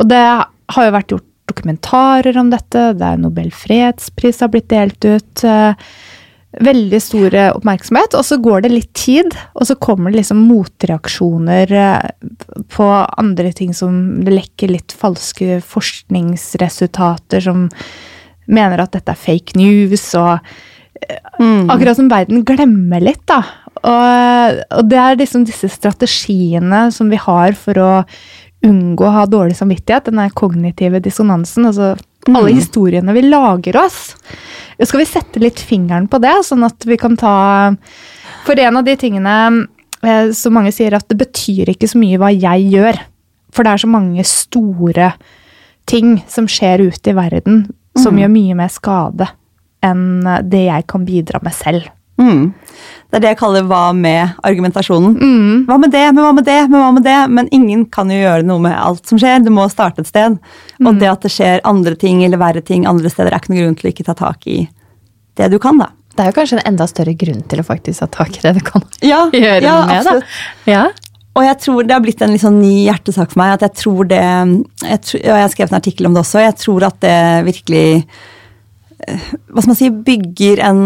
Og 0.00 0.08
det 0.10 0.22
har 0.22 0.86
jo 0.86 0.94
vært 0.94 1.12
gjort 1.12 1.28
dokumentarer 1.52 2.38
om 2.40 2.48
dette. 2.52 2.92
Det 2.96 3.04
er 3.06 3.20
Nobel 3.20 3.50
fredspris 3.54 4.40
har 4.42 4.50
blitt 4.52 4.70
delt 4.72 5.04
ut. 5.04 5.44
eh, 5.44 5.74
Veldig 6.52 6.98
stor 7.00 7.32
oppmerksomhet. 7.54 8.12
Og 8.18 8.26
så 8.28 8.36
går 8.44 8.64
det 8.64 8.72
litt 8.74 8.90
tid, 8.98 9.32
og 9.56 9.64
så 9.70 9.76
kommer 9.80 10.12
det 10.12 10.18
liksom 10.20 10.42
motreaksjoner 10.50 11.72
eh, 11.72 12.10
på 12.74 12.88
andre 13.16 13.52
ting 13.56 13.72
som 13.76 14.20
det 14.24 14.34
lekker 14.34 14.74
litt 14.74 14.92
falske 14.92 15.62
forskningsresultater 15.64 17.40
som 17.46 17.68
mener 18.52 18.82
at 18.82 18.92
dette 18.92 19.14
er 19.14 19.22
fake 19.22 19.56
news, 19.56 20.10
og 20.18 20.42
Mm. 21.40 21.70
Akkurat 21.72 21.98
som 21.98 22.10
verden 22.10 22.44
glemmer 22.46 23.02
litt, 23.02 23.24
da. 23.30 23.40
Og, 23.82 24.62
og 24.78 24.86
det 24.90 25.00
er 25.00 25.18
liksom 25.18 25.46
disse 25.48 25.70
strategiene 25.72 26.86
som 26.94 27.10
vi 27.10 27.18
har 27.18 27.56
for 27.58 27.80
å 27.82 27.90
unngå 28.62 29.06
å 29.08 29.14
ha 29.16 29.26
dårlig 29.26 29.56
samvittighet, 29.58 30.06
den 30.06 30.20
der 30.22 30.34
kognitive 30.38 31.00
dissonansen. 31.02 31.66
Altså 31.66 31.96
alle 32.30 32.54
historiene 32.54 33.14
vi 33.16 33.24
lager 33.26 33.80
oss. 33.82 34.12
Skal 34.78 35.02
vi 35.02 35.08
sette 35.10 35.42
litt 35.42 35.60
fingeren 35.62 36.06
på 36.10 36.20
det, 36.22 36.36
sånn 36.46 36.62
at 36.66 36.86
vi 36.86 36.98
kan 37.00 37.18
ta 37.18 37.74
For 38.42 38.58
en 38.58 38.78
av 38.80 38.86
de 38.86 38.96
tingene 38.98 39.34
eh, 40.02 40.30
som 40.34 40.54
mange 40.56 40.72
sier 40.74 40.96
at 40.98 41.06
det 41.10 41.18
betyr 41.20 41.70
ikke 41.70 41.86
så 41.90 41.98
mye 42.00 42.18
hva 42.18 42.32
jeg 42.34 42.70
gjør. 42.72 42.98
For 43.54 43.62
det 43.62 43.74
er 43.74 43.82
så 43.82 43.90
mange 43.90 44.24
store 44.26 45.12
ting 45.86 46.16
som 46.30 46.48
skjer 46.50 46.88
ute 46.88 47.12
i 47.12 47.14
verden 47.14 47.64
som 47.98 48.18
gjør 48.18 48.30
mye 48.32 48.56
mer 48.56 48.70
skade 48.72 49.28
enn 49.84 50.22
det 50.48 50.66
jeg 50.68 50.86
kan 50.90 51.04
bidra 51.08 51.40
med 51.42 51.54
selv. 51.56 51.88
Mm. 52.20 52.52
Det 53.10 53.18
er 53.18 53.22
det 53.24 53.30
jeg 53.32 53.38
kaller 53.40 53.64
hva 53.68 53.80
med-argumentasjonen. 53.96 55.16
Hva 55.68 55.78
med 55.80 55.92
det, 55.92 56.04
men 56.14 56.22
hva 56.24 56.32
med 56.36 56.46
det, 56.46 56.58
men 56.68 56.78
hva 56.80 56.90
med 56.96 57.04
det? 57.06 57.16
Men 57.28 57.48
ingen 57.52 57.84
kan 57.92 58.10
jo 58.12 58.20
gjøre 58.20 58.46
noe 58.48 58.62
med 58.62 58.76
alt 58.78 59.08
som 59.08 59.20
skjer. 59.20 59.42
Du 59.44 59.50
må 59.52 59.66
starte 59.72 60.04
et 60.04 60.08
sted. 60.10 60.38
Og 60.84 61.00
det 61.00 61.10
at 61.10 61.24
det 61.26 61.32
skjer 61.34 61.64
andre 61.68 61.96
ting 61.98 62.22
eller 62.24 62.40
verre 62.40 62.62
ting 62.64 62.86
andre 62.88 63.10
steder, 63.12 63.32
er 63.32 63.42
ikke 63.42 63.52
noen 63.54 63.64
grunn 63.66 63.80
til 63.80 63.90
å 63.90 63.92
ikke 63.92 64.06
ta 64.08 64.16
tak 64.18 64.46
i 64.48 64.60
det 65.40 65.48
du 65.52 65.58
kan, 65.62 65.80
da. 65.80 65.90
Det 66.12 66.24
er 66.24 66.28
jo 66.28 66.36
kanskje 66.36 66.58
en 66.58 66.66
enda 66.74 66.84
større 66.88 67.14
grunn 67.16 67.40
til 67.48 67.62
å 67.62 67.64
faktisk 67.64 68.02
ta 68.02 68.08
tak 68.20 68.34
i 68.36 68.42
det 68.44 68.50
du 68.58 68.64
kan 68.66 68.82
Ja, 69.12 69.22
gjøre 69.32 69.64
ja, 69.64 69.76
med. 69.88 69.94
absolutt. 69.96 70.34
Da. 70.66 70.72
Ja. 70.72 70.82
Og 71.32 71.46
jeg 71.46 71.58
tror 71.64 71.86
det 71.88 71.94
har 71.96 72.02
blitt 72.04 72.20
en 72.24 72.36
sånn 72.40 72.58
ny 72.60 72.74
hjertesak 72.84 73.32
for 73.32 73.40
meg. 73.40 73.54
at 73.56 73.64
Jeg 73.64 73.78
tror 73.80 74.08
det, 74.10 74.20
jeg, 74.84 75.00
tror, 75.06 75.22
og 75.22 75.38
jeg 75.38 75.46
har 75.46 75.52
skrevet 75.54 75.72
en 75.72 75.80
artikkel 75.80 76.08
om 76.08 76.16
det 76.16 76.20
også. 76.26 76.42
Jeg 76.44 76.58
tror 76.60 76.84
at 76.90 76.98
det 77.00 77.16
virkelig 77.48 77.86
hva 79.02 79.62
skal 79.62 79.70
man 79.72 79.78
si, 79.78 79.88
bygger 80.06 80.60
en 80.66 80.82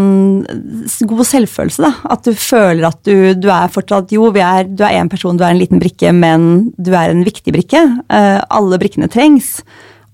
god 1.09 1.25
selvfølelse. 1.29 1.83
da. 1.85 1.91
At 2.15 2.25
du 2.25 2.33
føler 2.33 2.87
at 2.89 3.01
du, 3.05 3.33
du 3.37 3.49
er 3.53 3.69
fortsatt 3.73 4.11
Jo, 4.15 4.31
vi 4.33 4.41
er, 4.41 4.65
du 4.67 4.83
er 4.87 4.97
én 4.97 5.11
person, 5.11 5.37
du 5.37 5.43
er 5.45 5.53
en 5.53 5.61
liten 5.61 5.81
brikke, 5.83 6.13
men 6.15 6.71
du 6.77 6.91
er 6.97 7.13
en 7.13 7.21
viktig 7.27 7.53
brikke. 7.53 7.83
Eh, 8.09 8.39
alle 8.49 8.79
brikkene 8.81 9.09
trengs 9.13 9.61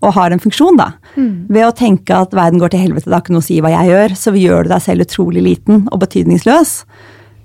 og 0.03 0.11
har 0.17 0.33
en 0.35 0.41
funksjon, 0.43 0.75
da. 0.75 0.89
Ved 1.47 1.63
å 1.63 1.71
tenke 1.79 2.11
at 2.25 2.33
verden 2.35 2.59
går 2.59 2.73
til 2.73 2.81
helvete, 2.83 3.07
det 3.07 3.15
har 3.15 3.23
ikke 3.23 3.35
noe 3.37 3.43
å 3.45 3.47
si 3.47 3.61
hva 3.63 3.71
jeg 3.71 3.87
gjør, 3.93 4.15
så 4.19 4.33
gjør 4.35 4.65
du 4.67 4.73
deg 4.73 4.81
selv 4.83 5.05
utrolig 5.05 5.43
liten 5.45 5.85
og 5.93 6.01
betydningsløs. 6.03 6.73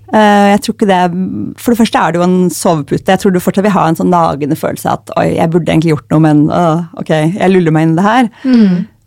Uh, 0.08 0.56
Jeg 0.56 0.60
tror 0.64 0.74
ikke 0.74 0.86
det 0.88 0.98
For 1.60 1.74
det 1.74 1.78
første 1.82 2.00
er 2.00 2.12
det 2.14 2.16
jo 2.18 2.24
en 2.24 2.36
sovepute. 2.50 3.12
Jeg 3.12 3.20
tror 3.20 3.30
du 3.34 3.38
fortsatt 3.44 3.66
vil 3.66 3.74
ha 3.76 3.82
en 3.90 3.98
sånn 3.98 4.08
nagende 4.10 4.56
følelse 4.56 4.88
at 4.90 5.12
oi, 5.20 5.34
jeg 5.36 5.52
burde 5.52 5.68
egentlig 5.70 5.92
gjort 5.92 6.10
noe, 6.14 6.22
men 6.24 6.46
uh, 6.50 6.86
ok, 6.98 7.10
jeg 7.36 7.52
luller 7.52 7.74
meg 7.76 7.86
inn 7.86 7.92
i 7.92 7.98
det 8.00 8.06
her. 8.08 8.30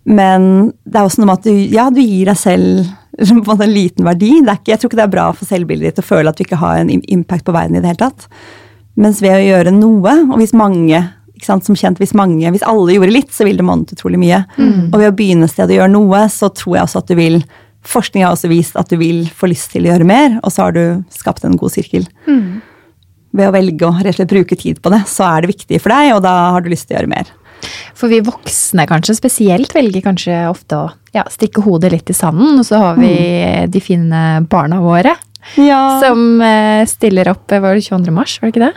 Men 0.09 0.71
det 0.83 0.97
er 0.97 1.05
også 1.05 1.21
noe 1.21 1.29
med 1.29 1.39
at 1.39 1.47
du, 1.47 1.53
ja, 1.75 1.89
du 1.93 2.01
gir 2.01 2.31
deg 2.31 2.39
selv 2.39 2.89
på 3.45 3.53
en, 3.53 3.63
en 3.67 3.73
liten 3.73 4.07
verdi. 4.07 4.33
Det 4.41 4.49
er 4.49 4.59
ikke, 4.59 4.73
jeg 4.73 4.81
tror 4.81 4.91
ikke 4.91 4.99
det 5.01 5.07
er 5.07 5.15
bra 5.15 5.29
for 5.37 5.49
selvbildet 5.49 5.91
ditt 5.91 6.03
å 6.03 6.07
føle 6.07 6.31
at 6.31 6.39
du 6.39 6.45
ikke 6.45 6.61
har 6.61 6.81
en 6.81 6.91
impact 6.91 7.45
på 7.47 7.55
verden 7.55 7.77
i 7.77 7.83
det 7.83 7.93
hele 7.93 8.03
tatt. 8.07 8.27
Mens 9.01 9.21
ved 9.23 9.37
å 9.37 9.43
gjøre 9.45 9.73
noe, 9.75 10.15
og 10.27 10.37
hvis 10.41 10.55
mange 10.57 10.99
ikke 11.41 11.47
sant, 11.47 11.65
som 11.65 11.77
kjent, 11.77 11.97
hvis 11.97 12.13
mange, 12.17 12.49
hvis 12.53 12.65
alle 12.69 12.93
gjorde 12.93 13.15
litt, 13.15 13.31
så 13.33 13.47
ville 13.47 13.61
det 13.61 13.65
monnet 13.65 13.93
utrolig 13.95 14.19
mye. 14.21 14.43
Og 14.91 14.97
ved 14.99 15.09
å 15.09 15.15
begynne 15.17 15.47
et 15.47 15.53
sted 15.53 15.71
å 15.71 15.77
gjøre 15.79 15.93
noe, 15.95 16.19
så 16.29 16.51
tror 16.53 16.75
jeg 16.77 16.87
også 16.87 17.01
at 17.03 17.11
du 17.11 17.17
vil 17.19 17.43
Forskning 17.81 18.21
har 18.21 18.35
også 18.35 18.45
vist 18.45 18.75
at 18.77 18.91
du 18.91 18.93
vil 19.01 19.23
få 19.33 19.47
lyst 19.49 19.71
til 19.73 19.87
å 19.87 19.89
gjøre 19.89 20.05
mer, 20.05 20.35
og 20.45 20.51
så 20.53 20.67
har 20.67 20.75
du 20.75 20.83
skapt 21.09 21.41
en 21.47 21.55
god 21.57 21.73
sirkel. 21.73 22.03
Ved 23.33 23.47
å 23.49 23.53
velge 23.55 23.87
å 23.87 23.95
rett 23.95 24.11
og 24.11 24.19
slett 24.19 24.29
bruke 24.35 24.53
tid 24.53 24.77
på 24.85 24.91
det, 24.93 24.99
så 25.09 25.25
er 25.25 25.41
det 25.41 25.49
viktig 25.49 25.79
for 25.81 25.89
deg, 25.89 26.11
og 26.13 26.21
da 26.21 26.33
har 26.53 26.61
du 26.61 26.69
lyst 26.69 26.85
til 26.85 26.93
å 26.93 26.99
gjøre 26.99 27.09
mer. 27.09 27.31
For 27.97 28.11
vi 28.11 28.19
voksne 28.25 28.87
kanskje 28.89 29.15
spesielt 29.17 29.73
velger 29.75 30.01
kanskje 30.05 30.37
ofte 30.49 30.77
å 30.79 30.89
ja, 31.13 31.25
stikke 31.29 31.61
hodet 31.65 31.91
litt 31.93 32.09
i 32.09 32.15
sanden, 32.15 32.59
og 32.61 32.65
så 32.67 32.79
har 32.81 32.95
vi 33.01 33.11
de 33.71 33.81
fine 33.83 34.41
barna 34.49 34.79
våre 34.83 35.15
Ja. 35.57 35.99
som 36.03 36.41
eh, 36.41 36.85
stiller 36.87 37.27
opp 37.33 37.49
Var 37.51 37.73
det 37.75 37.81
22. 37.87 38.11
mars, 38.13 38.37
var 38.41 38.49
det 38.49 38.55
ikke 38.55 38.67
det? 38.69 38.75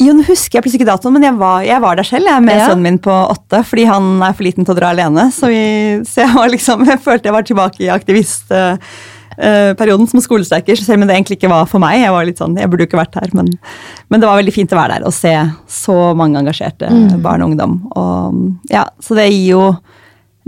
Jo, 0.00 0.14
nå 0.16 0.24
husker 0.24 0.56
jeg 0.56 0.64
plutselig 0.64 0.80
ikke 0.80 0.88
datoen, 0.94 1.12
men 1.12 1.26
jeg 1.28 1.36
var, 1.36 1.60
jeg 1.68 1.80
var 1.84 1.98
der 2.00 2.06
selv 2.08 2.24
jeg, 2.30 2.42
med 2.42 2.56
Ja. 2.56 2.66
sønnen 2.70 2.86
min 2.88 2.98
på 3.04 3.12
åtte, 3.12 3.60
fordi 3.68 3.84
han 3.84 4.22
er 4.24 4.32
for 4.32 4.46
liten 4.46 4.64
til 4.64 4.72
å 4.72 4.78
dra 4.78 4.94
alene. 4.94 5.26
Så, 5.36 5.50
vi, 5.52 5.60
så 6.08 6.22
jeg, 6.24 6.50
liksom, 6.56 6.86
jeg 6.88 7.02
følte 7.04 7.28
jeg 7.28 7.36
var 7.36 7.44
tilbake 7.44 7.84
i 7.84 7.90
aktivistperioden 9.40 10.06
som 10.10 10.20
skolestreiker, 10.20 10.76
selv 10.76 11.02
om 11.02 11.08
det 11.08 11.16
egentlig 11.16 11.38
ikke 11.38 11.50
var 11.52 11.68
for 11.70 11.82
meg. 11.82 12.00
Jeg 12.02 12.12
var 12.12 12.26
litt 12.28 12.40
sånn, 12.40 12.58
jeg 12.60 12.70
burde 12.70 12.84
jo 12.84 12.90
ikke 12.90 13.00
vært 13.00 13.20
her, 13.20 13.30
men, 13.36 13.48
men 14.08 14.20
det 14.20 14.28
var 14.28 14.40
veldig 14.40 14.54
fint 14.54 14.74
å 14.74 14.80
være 14.80 14.98
der 14.98 15.06
og 15.08 15.16
se 15.16 15.34
så 15.70 15.98
mange 16.18 16.40
engasjerte 16.40 16.90
barn 17.24 17.44
og 17.44 17.52
ungdom. 17.52 17.78
Og, 17.96 18.42
ja, 18.72 18.86
så 19.00 19.16
det 19.18 19.30
gir 19.30 19.48
jo 19.54 19.64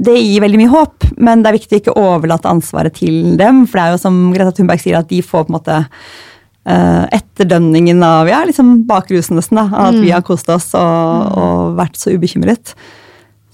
det 0.02 0.16
gir 0.16 0.42
veldig 0.42 0.59
mye 0.59 0.72
håp, 0.72 1.07
men 1.20 1.42
det 1.42 1.50
er 1.50 1.59
viktig 1.59 1.76
å 1.76 1.81
ikke 1.83 2.00
overlate 2.00 2.50
ansvaret 2.50 2.94
til 2.96 3.37
dem. 3.38 3.66
For 3.68 3.78
det 3.78 3.85
er 3.85 3.92
jo 3.92 4.00
som 4.02 4.20
Greta 4.33 4.55
Thunberg 4.57 4.81
sier, 4.83 4.96
at 4.98 5.11
de 5.11 5.20
får 5.22 5.44
på 5.44 5.52
en 5.52 5.57
måte 5.59 5.76
uh, 5.85 7.05
etterdønningen 7.12 8.00
av 8.07 8.31
ja, 8.31 8.40
liksom 8.48 8.81
bakrusen 8.88 9.38
nesten, 9.38 9.61
da, 9.61 9.68
at 9.68 9.92
at 9.92 10.00
vi 10.00 10.11
har 10.11 10.24
kost 10.26 10.48
oss 10.50 10.72
og, 10.78 11.37
og 11.38 11.76
vært 11.78 12.00
så 12.00 12.16
ubekymret. 12.16 12.74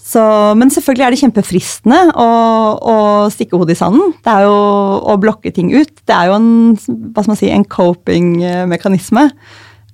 Så, 0.08 0.22
men 0.56 0.70
selvfølgelig 0.72 1.04
er 1.04 1.12
det 1.12 1.20
kjempefristende 1.20 1.98
å, 2.16 2.28
å 2.80 2.96
stikke 3.32 3.58
hodet 3.60 3.76
i 3.76 3.80
sanden. 3.82 4.14
Det 4.24 4.32
er 4.32 4.46
jo 4.46 4.54
å 5.12 5.16
blokke 5.20 5.52
ting 5.52 5.68
ut. 5.74 5.92
Det 6.08 6.14
er 6.16 6.30
jo 6.30 6.38
en, 6.38 6.52
hva 7.12 7.24
skal 7.24 7.34
man 7.34 7.40
si, 7.40 7.50
en 7.52 7.66
coping-mekanisme. 7.68 9.26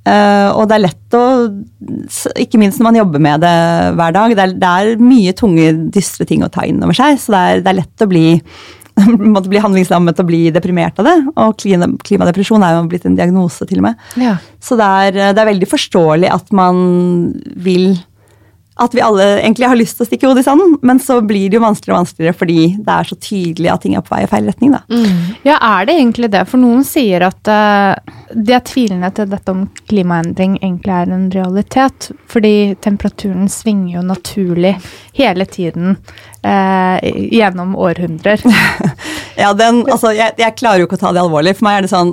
Uh, 0.04 0.52
og 0.52 0.66
det 0.68 0.74
er 0.76 0.82
lett 0.82 1.14
å 1.16 1.24
Ikke 2.36 2.58
minst 2.60 2.76
når 2.76 2.84
man 2.90 2.98
jobber 2.98 3.22
med 3.24 3.40
det 3.42 3.56
hver 3.96 4.14
dag. 4.14 4.36
Det 4.36 4.44
er, 4.44 4.54
det 4.60 4.70
er 4.70 5.02
mye 5.02 5.34
tunge, 5.34 5.66
dystre 5.96 6.28
ting 6.28 6.44
å 6.44 6.52
ta 6.52 6.66
inn 6.68 6.82
over 6.84 6.94
seg, 6.94 7.18
så 7.18 7.34
det 7.34 7.42
er, 7.42 7.62
det 7.64 7.72
er 7.72 7.80
lett 7.80 8.04
å 8.04 8.10
bli 8.10 8.24
bli 9.50 9.58
handlingslammet 9.64 10.20
og 10.22 10.28
bli 10.28 10.42
deprimert 10.54 11.00
av 11.02 11.08
det. 11.08 11.16
Og 11.42 11.58
klimadepresjon 12.06 12.62
er 12.62 12.76
jo 12.76 12.86
blitt 12.92 13.08
en 13.08 13.16
diagnose, 13.18 13.66
til 13.66 13.80
og 13.80 13.88
med. 13.88 14.02
Ja. 14.20 14.36
Så 14.62 14.78
det 14.78 14.90
er, 15.08 15.20
det 15.34 15.42
er 15.42 15.50
veldig 15.50 15.70
forståelig 15.72 16.30
at 16.30 16.52
man 16.54 16.84
vil 17.66 17.96
At 18.74 18.94
vi 18.96 19.02
alle 19.04 19.22
egentlig 19.38 19.68
har 19.70 19.78
lyst 19.78 19.98
til 19.98 20.02
å 20.02 20.08
stikke 20.08 20.26
hodet 20.26 20.42
i 20.42 20.46
sanden, 20.48 20.72
men 20.82 20.98
så 20.98 21.20
blir 21.22 21.46
det 21.46 21.60
jo 21.60 21.62
vanskeligere 21.62 21.94
og 21.94 22.00
vanskeligere 22.02 22.38
fordi 22.40 22.58
det 22.74 22.94
er 22.96 23.06
så 23.06 23.18
tydelig 23.22 23.70
at 23.70 23.84
ting 23.84 23.94
er 23.94 24.02
på 24.02 24.14
vei 24.16 24.24
i 24.24 24.30
feil 24.32 24.48
retning. 24.50 24.74
da. 24.74 24.80
Ja, 25.46 25.58
er 25.60 25.86
det 25.86 25.94
egentlig 26.00 26.32
det? 26.34 26.42
For 26.50 26.58
noen 26.58 26.82
sier 26.86 27.22
at 27.28 27.50
uh, 27.50 27.94
de 28.34 28.56
er 28.56 28.64
tvilende 28.66 29.12
til 29.14 29.30
dette 29.30 29.54
om 29.54 29.68
klimaendring 29.90 30.58
egentlig 30.58 30.94
er 30.96 31.14
en 31.14 31.28
realitet. 31.30 32.10
Fordi 32.30 32.74
temperaturen 32.82 33.46
svinger 33.52 34.00
jo 34.00 34.04
naturlig 34.10 34.74
hele 35.14 35.46
tiden 35.46 35.94
uh, 36.42 36.98
gjennom 37.30 37.76
århundrer. 37.78 38.42
Ja, 39.34 39.48
den, 39.58 39.80
altså, 39.90 40.12
jeg, 40.14 40.36
jeg 40.38 40.54
klarer 40.54 40.78
jo 40.78 40.86
ikke 40.86 40.94
å 40.94 41.00
ta 41.00 41.10
det 41.10 41.22
alvorlig. 41.24 41.56
For 41.58 41.66
meg 41.66 41.80
er 41.80 41.86
det 41.86 41.90
sånn 41.90 42.12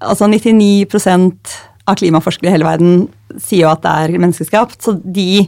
altså 0.00 0.28
99% 0.30 1.52
av 1.90 1.98
klimaforskere 1.98 2.48
i 2.48 2.54
hele 2.54 2.64
verden 2.64 2.94
sier 3.36 3.66
jo 3.66 3.72
at 3.72 3.82
det 3.84 3.92
er 3.92 4.22
menneskeskapt. 4.22 4.78
Så 4.80 4.96
de 5.02 5.44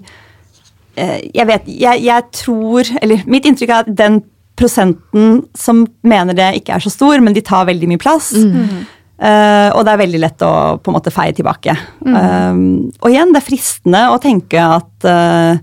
Jeg 0.97 1.47
vet 1.49 1.65
jeg, 1.67 2.05
jeg 2.07 2.25
tror 2.31 2.91
Eller 3.03 3.25
mitt 3.27 3.47
inntrykk 3.49 3.71
er 3.73 3.81
at 3.83 3.95
den 3.99 4.21
prosenten 4.55 5.41
som 5.59 5.81
mener 6.07 6.37
det 6.39 6.53
ikke 6.61 6.77
er 6.77 6.83
så 6.85 6.93
stor, 6.93 7.19
men 7.19 7.35
de 7.35 7.43
tar 7.43 7.67
veldig 7.67 7.89
mye 7.91 7.99
plass. 7.99 8.29
Eh, 8.35 9.71
og 9.75 9.81
det 9.83 9.91
er 9.91 9.99
veldig 9.99 10.21
lett 10.23 10.45
å 10.47 10.53
på 10.79 10.93
en 10.93 10.95
måte 10.95 11.11
feie 11.15 11.35
tilbake. 11.35 11.75
Um, 12.07 12.93
og 13.01 13.09
igjen, 13.11 13.33
det 13.35 13.41
er 13.41 13.47
fristende 13.49 14.05
å 14.15 14.21
tenke 14.23 14.63
at 14.63 15.09
uh, 15.11 15.59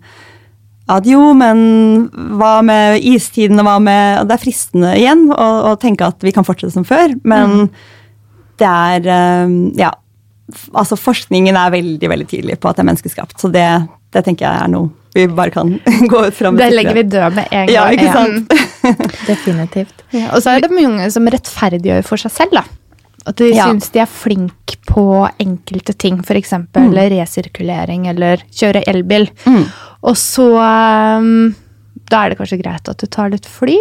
at 0.91 1.07
jo, 1.07 1.21
men 1.37 1.61
hva 2.39 2.57
med 2.65 3.03
istiden 3.05 3.61
og 3.61 3.67
hva 3.67 3.77
med 3.83 4.21
og 4.21 4.27
Det 4.29 4.35
er 4.35 4.43
fristende 4.43 4.93
igjen 4.99 5.27
å, 5.31 5.47
å 5.71 5.75
tenke 5.79 6.07
at 6.09 6.23
vi 6.25 6.33
kan 6.35 6.47
fortsette 6.47 6.73
som 6.73 6.87
før, 6.87 7.15
men 7.23 7.69
det 8.59 8.67
er 8.67 9.07
eh, 9.07 9.57
Ja. 9.79 9.93
Altså, 10.73 10.95
forskningen 10.99 11.55
er 11.57 11.71
veldig 11.73 12.09
veldig 12.09 12.27
tydelig 12.31 12.59
på 12.59 12.69
at 12.69 12.75
det 12.79 12.83
er 12.85 12.89
menneskeskapt, 12.91 13.37
så 13.41 13.51
det, 13.51 13.65
det 14.13 14.23
tenker 14.25 14.47
jeg 14.47 14.63
er 14.65 14.71
noe 14.73 14.89
vi 15.13 15.25
bare 15.27 15.51
kan 15.51 15.73
gå 16.11 16.19
ut 16.27 16.33
fra. 16.37 16.51
med 16.51 16.61
Det 16.63 16.69
legger 16.71 16.95
vi 16.95 17.03
død 17.03 17.33
med 17.35 17.47
en 17.51 17.65
gang. 17.67 17.73
Ja, 17.73 17.87
ikke 17.91 18.05
Ja. 18.07 18.93
Definitivt. 19.27 20.03
Ja, 20.15 20.29
og 20.35 20.41
så 20.43 20.53
er 20.55 20.63
det 20.63 20.71
mange 20.71 21.09
som 21.11 21.27
rettferdiggjør 21.27 22.05
for 22.07 22.21
seg 22.21 22.31
selv, 22.31 22.55
da. 22.61 22.63
At 23.27 23.35
de 23.37 23.51
Ja. 23.53 23.67
syns 23.67 23.91
de 23.93 23.99
er 24.01 24.07
flinke 24.09 24.77
på 24.87 25.03
enkelte 25.39 25.93
ting, 25.99 26.21
f.eks. 26.23 26.53
Mm. 26.73 26.95
resirkulering 27.13 28.07
eller 28.09 28.41
kjøre 28.55 28.81
elbil. 28.87 29.27
Mm. 29.45 29.65
Og 30.03 30.15
så 30.17 30.47
um, 31.19 31.53
Da 32.09 32.23
er 32.25 32.29
det 32.33 32.39
kanskje 32.39 32.61
greit 32.63 32.89
at 32.89 32.97
du 32.97 33.05
tar 33.07 33.29
litt 33.29 33.45
fly, 33.45 33.77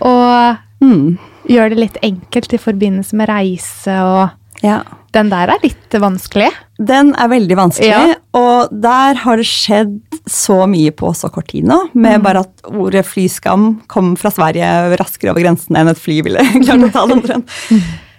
og 0.00 0.58
Mm. 0.82 1.18
gjør 1.48 1.70
det 1.70 1.78
litt 1.78 1.96
enkelt 2.06 2.52
i 2.54 2.58
forbindelse 2.58 3.14
med 3.18 3.28
reise 3.28 3.94
og 4.02 4.28
Ja. 4.64 4.80
Den 5.14 5.30
der 5.32 5.48
er 5.54 5.60
litt 5.62 5.94
vanskelig. 6.02 6.48
Den 6.78 7.12
er 7.18 7.28
veldig 7.30 7.56
vanskelig, 7.58 7.88
Ja. 7.90 8.14
og 8.36 8.72
der 8.82 9.14
har 9.22 9.36
det 9.40 9.46
skjedd 9.48 9.94
så 10.28 10.66
mye 10.68 10.90
på 10.92 11.12
så 11.16 11.30
kort 11.32 11.48
tid 11.48 11.64
nå. 11.64 11.78
Med 11.94 12.22
bare 12.22 12.42
at 12.44 12.66
ordet 12.68 13.04
flyskam 13.08 13.80
kom 13.88 14.12
fra 14.20 14.30
Sverige 14.34 14.66
raskere 15.00 15.30
over 15.32 15.40
grensen 15.46 15.78
enn 15.78 15.88
et 15.88 15.98
fly 16.02 16.20
ville 16.26 16.42
klart 16.66 16.84
å 16.84 16.92
ta 16.92 17.06
den 17.06 17.16
omtrent. 17.20 17.56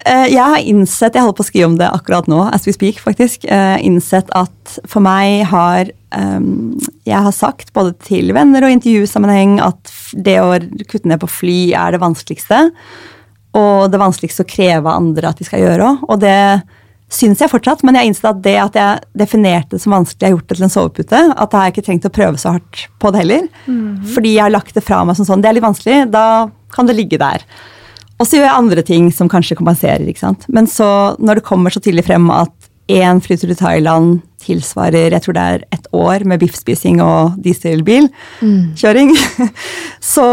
Eh, 0.07 0.25
Jeg 0.31 0.39
har 0.41 0.57
innsett, 0.63 1.13
jeg 1.13 1.21
holder 1.21 1.37
på 1.37 1.43
å 1.43 1.49
skrive 1.51 1.67
om 1.69 1.77
det 1.77 1.89
akkurat 1.91 2.27
nå, 2.31 2.39
as 2.55 2.65
we 2.65 2.73
speak, 2.73 2.99
faktisk, 3.03 3.45
eh, 3.51 3.77
innsett 3.85 4.31
at 4.33 4.79
for 4.87 5.03
meg 5.03 5.43
har 5.51 5.91
ehm, 6.15 6.79
Jeg 7.05 7.19
har 7.27 7.31
sagt 7.35 7.73
både 7.75 7.93
til 8.07 8.31
venner 8.33 8.63
og 8.65 8.71
intervjusammenheng 8.79 9.59
at 9.61 9.91
det 10.15 10.39
å 10.41 10.55
kutte 10.87 11.05
ned 11.11 11.19
på 11.21 11.29
fly 11.29 11.59
er 11.77 11.91
det 11.91 12.01
vanskeligste. 12.01 12.71
Og 13.57 13.89
det 13.89 14.01
vanskeligste 14.01 14.45
å 14.45 14.49
kreve 14.49 14.91
andre 14.93 15.31
at 15.31 15.39
de 15.39 15.47
skal 15.47 15.63
gjøre 15.63 15.87
òg. 15.87 16.03
Og 16.11 16.21
det 16.21 16.35
syns 17.09 17.41
jeg 17.41 17.49
fortsatt, 17.49 17.81
men 17.81 17.97
jeg 17.97 18.11
innsett 18.11 18.27
at 18.29 18.43
det 18.45 18.55
at 18.61 18.75
jeg 18.77 19.07
definerte 19.17 19.73
det 19.73 19.81
som 19.81 19.95
vanskelig, 19.95 20.21
jeg 20.21 20.29
har 20.29 20.35
gjort 20.37 20.51
det 20.51 20.57
til 20.59 20.67
en 20.67 20.75
sovepute. 20.75 21.21
At 21.33 21.55
jeg 21.55 21.63
har 21.63 21.73
ikke 21.73 21.85
trengt 21.87 22.05
å 22.05 22.13
prøve 22.13 22.37
så 22.37 22.53
hardt 22.59 22.85
på 23.01 23.11
det 23.11 23.23
heller. 23.23 23.49
Fordi 24.13 24.35
jeg 24.35 24.45
har 24.45 24.53
lagt 24.53 24.77
det 24.77 24.85
fra 24.85 25.01
meg 25.07 25.17
som 25.17 25.25
sånn. 25.25 25.41
Det 25.41 25.49
er 25.49 25.57
litt 25.57 25.65
vanskelig, 25.65 25.99
da 26.13 26.25
kan 26.75 26.85
det 26.85 26.97
ligge 26.99 27.17
der. 27.21 27.45
Og 28.19 28.27
så 28.27 28.37
gjør 28.37 28.45
jeg 28.45 28.59
andre 28.61 28.83
ting 28.85 29.11
som 29.15 29.31
kanskje 29.31 29.57
kompenserer. 29.57 30.05
ikke 30.05 30.21
sant? 30.21 30.45
Men 30.51 30.67
så, 30.69 31.15
når 31.17 31.39
det 31.39 31.47
kommer 31.47 31.73
så 31.73 31.81
tidlig 31.81 32.05
frem 32.05 32.29
at 32.35 32.53
én 32.91 33.21
flytur 33.23 33.47
til 33.47 33.57
Thailand 33.57 34.19
tilsvarer 34.43 35.15
jeg 35.15 35.23
tror 35.25 35.37
det 35.37 35.45
er 35.45 35.65
ett 35.75 35.87
år 35.95 36.25
med 36.29 36.41
biffspising 36.41 37.01
og 37.03 37.37
dieselbilkjøring, 37.43 39.13
så, 40.13 40.27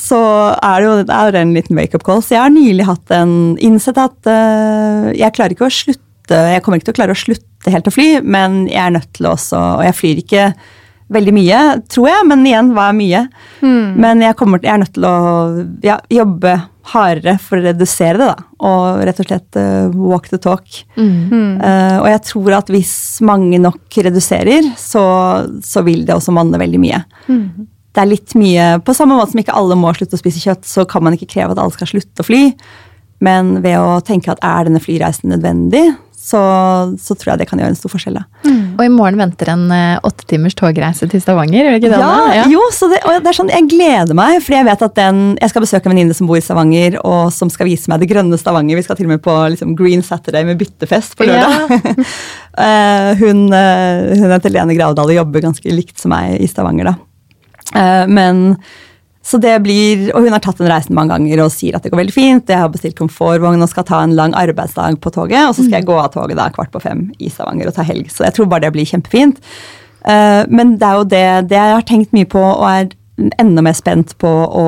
så 0.00 0.20
er 0.56 0.76
det 0.82 0.88
jo 0.88 0.96
det 1.08 1.18
er 1.18 1.40
en 1.42 1.54
liten 1.56 1.78
wake-up 1.78 2.06
call. 2.06 2.22
Så 2.24 2.36
jeg 2.36 2.44
har 2.44 2.54
nylig 2.54 2.86
hatt 2.88 3.14
en 3.14 3.34
innsett 3.62 3.98
at 4.00 4.16
uh, 4.28 5.10
jeg 5.16 5.34
klarer 5.36 5.56
ikke 5.56 5.68
å 5.68 5.74
slutte 5.74 6.08
Jeg 6.32 6.62
kommer 6.62 6.78
ikke 6.78 6.86
til 6.86 6.94
å 6.94 7.00
klare 7.00 7.14
å 7.16 7.18
slutte 7.18 7.72
helt 7.74 7.88
å 7.90 7.92
fly, 7.92 8.06
men 8.22 8.62
jeg 8.70 8.80
er 8.80 8.94
nødt 8.94 9.10
til 9.16 9.26
å 9.26 9.34
også 9.34 9.58
Og 9.80 9.82
jeg 9.84 9.96
flyr 9.98 10.20
ikke 10.22 10.44
veldig 11.14 11.34
mye, 11.36 11.62
tror 11.92 12.08
jeg, 12.10 12.26
men 12.28 12.44
igjen, 12.48 12.72
hva 12.76 12.90
er 12.90 12.98
mye? 12.98 13.22
Men 14.02 14.22
jeg, 14.24 14.36
kommer, 14.38 14.62
jeg 14.64 14.74
er 14.74 14.82
nødt 14.82 14.94
til 14.96 15.08
å 15.08 15.16
ja, 15.84 15.98
jobbe 16.12 16.54
hardere 16.92 17.36
for 17.40 17.60
å 17.60 17.64
redusere 17.68 18.18
det, 18.18 18.28
da. 18.32 18.46
Og 18.66 19.02
rett 19.06 19.20
og 19.22 19.28
slett 19.28 19.58
uh, 19.58 19.92
walk 19.94 20.28
the 20.32 20.38
talk. 20.42 20.80
Eh, 21.62 21.98
og 22.00 22.08
jeg 22.10 22.22
tror 22.28 22.56
at 22.58 22.72
hvis 22.74 22.94
mange 23.24 23.60
nok 23.62 24.00
reduserer, 24.06 24.72
så, 24.78 25.04
så 25.62 25.84
vil 25.86 26.02
det 26.08 26.16
også 26.16 26.34
manne 26.34 26.60
veldig 26.60 26.80
mye. 26.82 27.02
Det 27.92 28.00
er 28.00 28.08
litt 28.08 28.32
mye 28.40 28.78
På 28.80 28.94
samme 28.96 29.18
måte 29.18 29.34
som 29.34 29.42
ikke 29.42 29.54
alle 29.56 29.76
må 29.76 29.90
slutte 29.96 30.16
å 30.16 30.20
spise 30.20 30.40
kjøtt, 30.40 30.64
så 30.68 30.86
kan 30.88 31.04
man 31.04 31.16
ikke 31.16 31.28
kreve 31.34 31.54
at 31.54 31.60
alle 31.60 31.74
skal 31.76 31.90
slutte 31.90 32.24
å 32.24 32.26
fly. 32.26 32.42
Men 33.22 33.58
ved 33.62 33.78
å 33.78 34.00
tenke 34.04 34.32
at 34.32 34.42
er 34.42 34.66
denne 34.66 34.82
flyreisen 34.82 35.30
nødvendig, 35.30 35.92
så, 36.22 36.40
så 37.02 37.16
tror 37.18 37.32
jeg 37.32 37.40
det 37.40 37.46
kan 37.50 37.58
gjøre 37.58 37.72
en 37.72 37.78
stor 37.78 37.90
forskjell. 37.90 38.20
Da. 38.20 38.52
Og 38.76 38.82
i 38.84 38.90
morgen 38.92 39.18
venter 39.18 39.48
en 39.50 39.64
eh, 39.74 39.96
åtte 40.06 40.26
timers 40.30 40.54
togreise 40.54 41.08
til 41.10 41.22
Stavanger, 41.22 41.64
gjør 41.64 41.74
det 41.74 41.80
ikke 41.80 41.90
det? 41.90 41.98
Ja, 41.98 42.36
ja. 42.36 42.44
jo, 42.52 42.62
så 42.74 42.86
det, 42.92 43.00
og 43.02 43.16
det 43.24 43.32
er 43.32 43.38
sånn, 43.40 43.50
Jeg 43.50 43.66
gleder 43.72 44.16
meg, 44.16 44.36
fordi 44.44 44.60
jeg 44.60 44.68
vet 44.68 44.84
at 44.86 44.94
den, 45.00 45.22
jeg 45.40 45.52
skal 45.52 45.64
besøke 45.66 45.90
en 45.90 45.94
venninne 45.96 46.14
som 46.14 46.30
bor 46.30 46.38
i 46.38 46.44
Stavanger, 46.44 47.00
og 47.02 47.32
som 47.34 47.50
skal 47.50 47.66
vise 47.66 47.90
meg 47.90 48.04
det 48.04 48.10
grønne 48.12 48.38
Stavanger. 48.38 48.78
Vi 48.78 48.86
skal 48.86 49.00
til 49.00 49.10
og 49.10 49.16
med 49.16 49.24
på 49.24 49.34
liksom, 49.56 49.74
Green 49.78 50.06
Saturday 50.06 50.46
med 50.46 50.62
byttefest 50.62 51.18
på 51.18 51.26
lørdag. 51.26 51.74
Ja. 51.74 52.06
hun, 53.22 53.42
eh, 53.58 54.14
hun 54.22 54.36
heter 54.36 54.54
Lene 54.54 54.78
Gravdal 54.78 55.10
og 55.10 55.18
jobber 55.18 55.46
ganske 55.50 55.74
likt 55.74 55.98
som 55.98 56.14
meg 56.14 56.38
i 56.38 56.46
Stavanger. 56.50 56.92
da. 56.92 56.96
Eh, 57.82 58.06
men 58.06 58.44
så 59.22 59.38
det 59.38 59.54
blir, 59.62 60.08
Og 60.16 60.24
hun 60.24 60.34
har 60.34 60.42
tatt 60.42 60.58
den 60.58 60.70
reisen 60.70 60.96
mange 60.98 61.14
ganger 61.14 61.44
og 61.44 61.52
sier 61.54 61.76
at 61.76 61.84
det 61.84 61.92
går 61.92 62.00
veldig 62.02 62.14
fint. 62.14 62.48
Jeg 62.50 62.58
har 62.58 62.72
bestilt 62.72 62.98
komfortvogn 62.98 63.62
og 63.62 63.70
skal 63.70 63.86
ta 63.86 64.00
en 64.02 64.16
lang 64.18 64.34
arbeidsdag 64.34 64.98
på 64.98 65.12
toget. 65.14 65.46
Og 65.46 65.54
så 65.54 65.62
skal 65.62 65.78
jeg 65.78 65.86
gå 65.86 65.98
av 65.98 66.10
toget 66.10 66.40
da 66.40 66.48
kvart 66.50 66.72
på 66.74 66.82
fem 66.82 67.04
i 67.22 67.30
Stavanger 67.30 67.70
og 67.70 67.76
ta 67.76 67.86
helg. 67.86 68.10
Så 68.10 68.26
jeg 68.26 68.34
tror 68.34 68.50
bare 68.50 68.66
det 68.66 68.72
blir 68.74 68.88
kjempefint. 68.88 69.38
Eh, 70.10 70.42
men 70.50 70.74
det 70.74 70.88
er 70.88 70.98
jo 70.98 71.06
det, 71.06 71.22
det 71.52 71.60
jeg 71.60 71.76
har 71.76 71.86
tenkt 71.86 72.16
mye 72.16 72.26
på 72.26 72.42
og 72.42 72.66
er 72.66 72.90
enda 73.38 73.62
mer 73.62 73.76
spent 73.78 74.16
på 74.18 74.28
å 74.28 74.66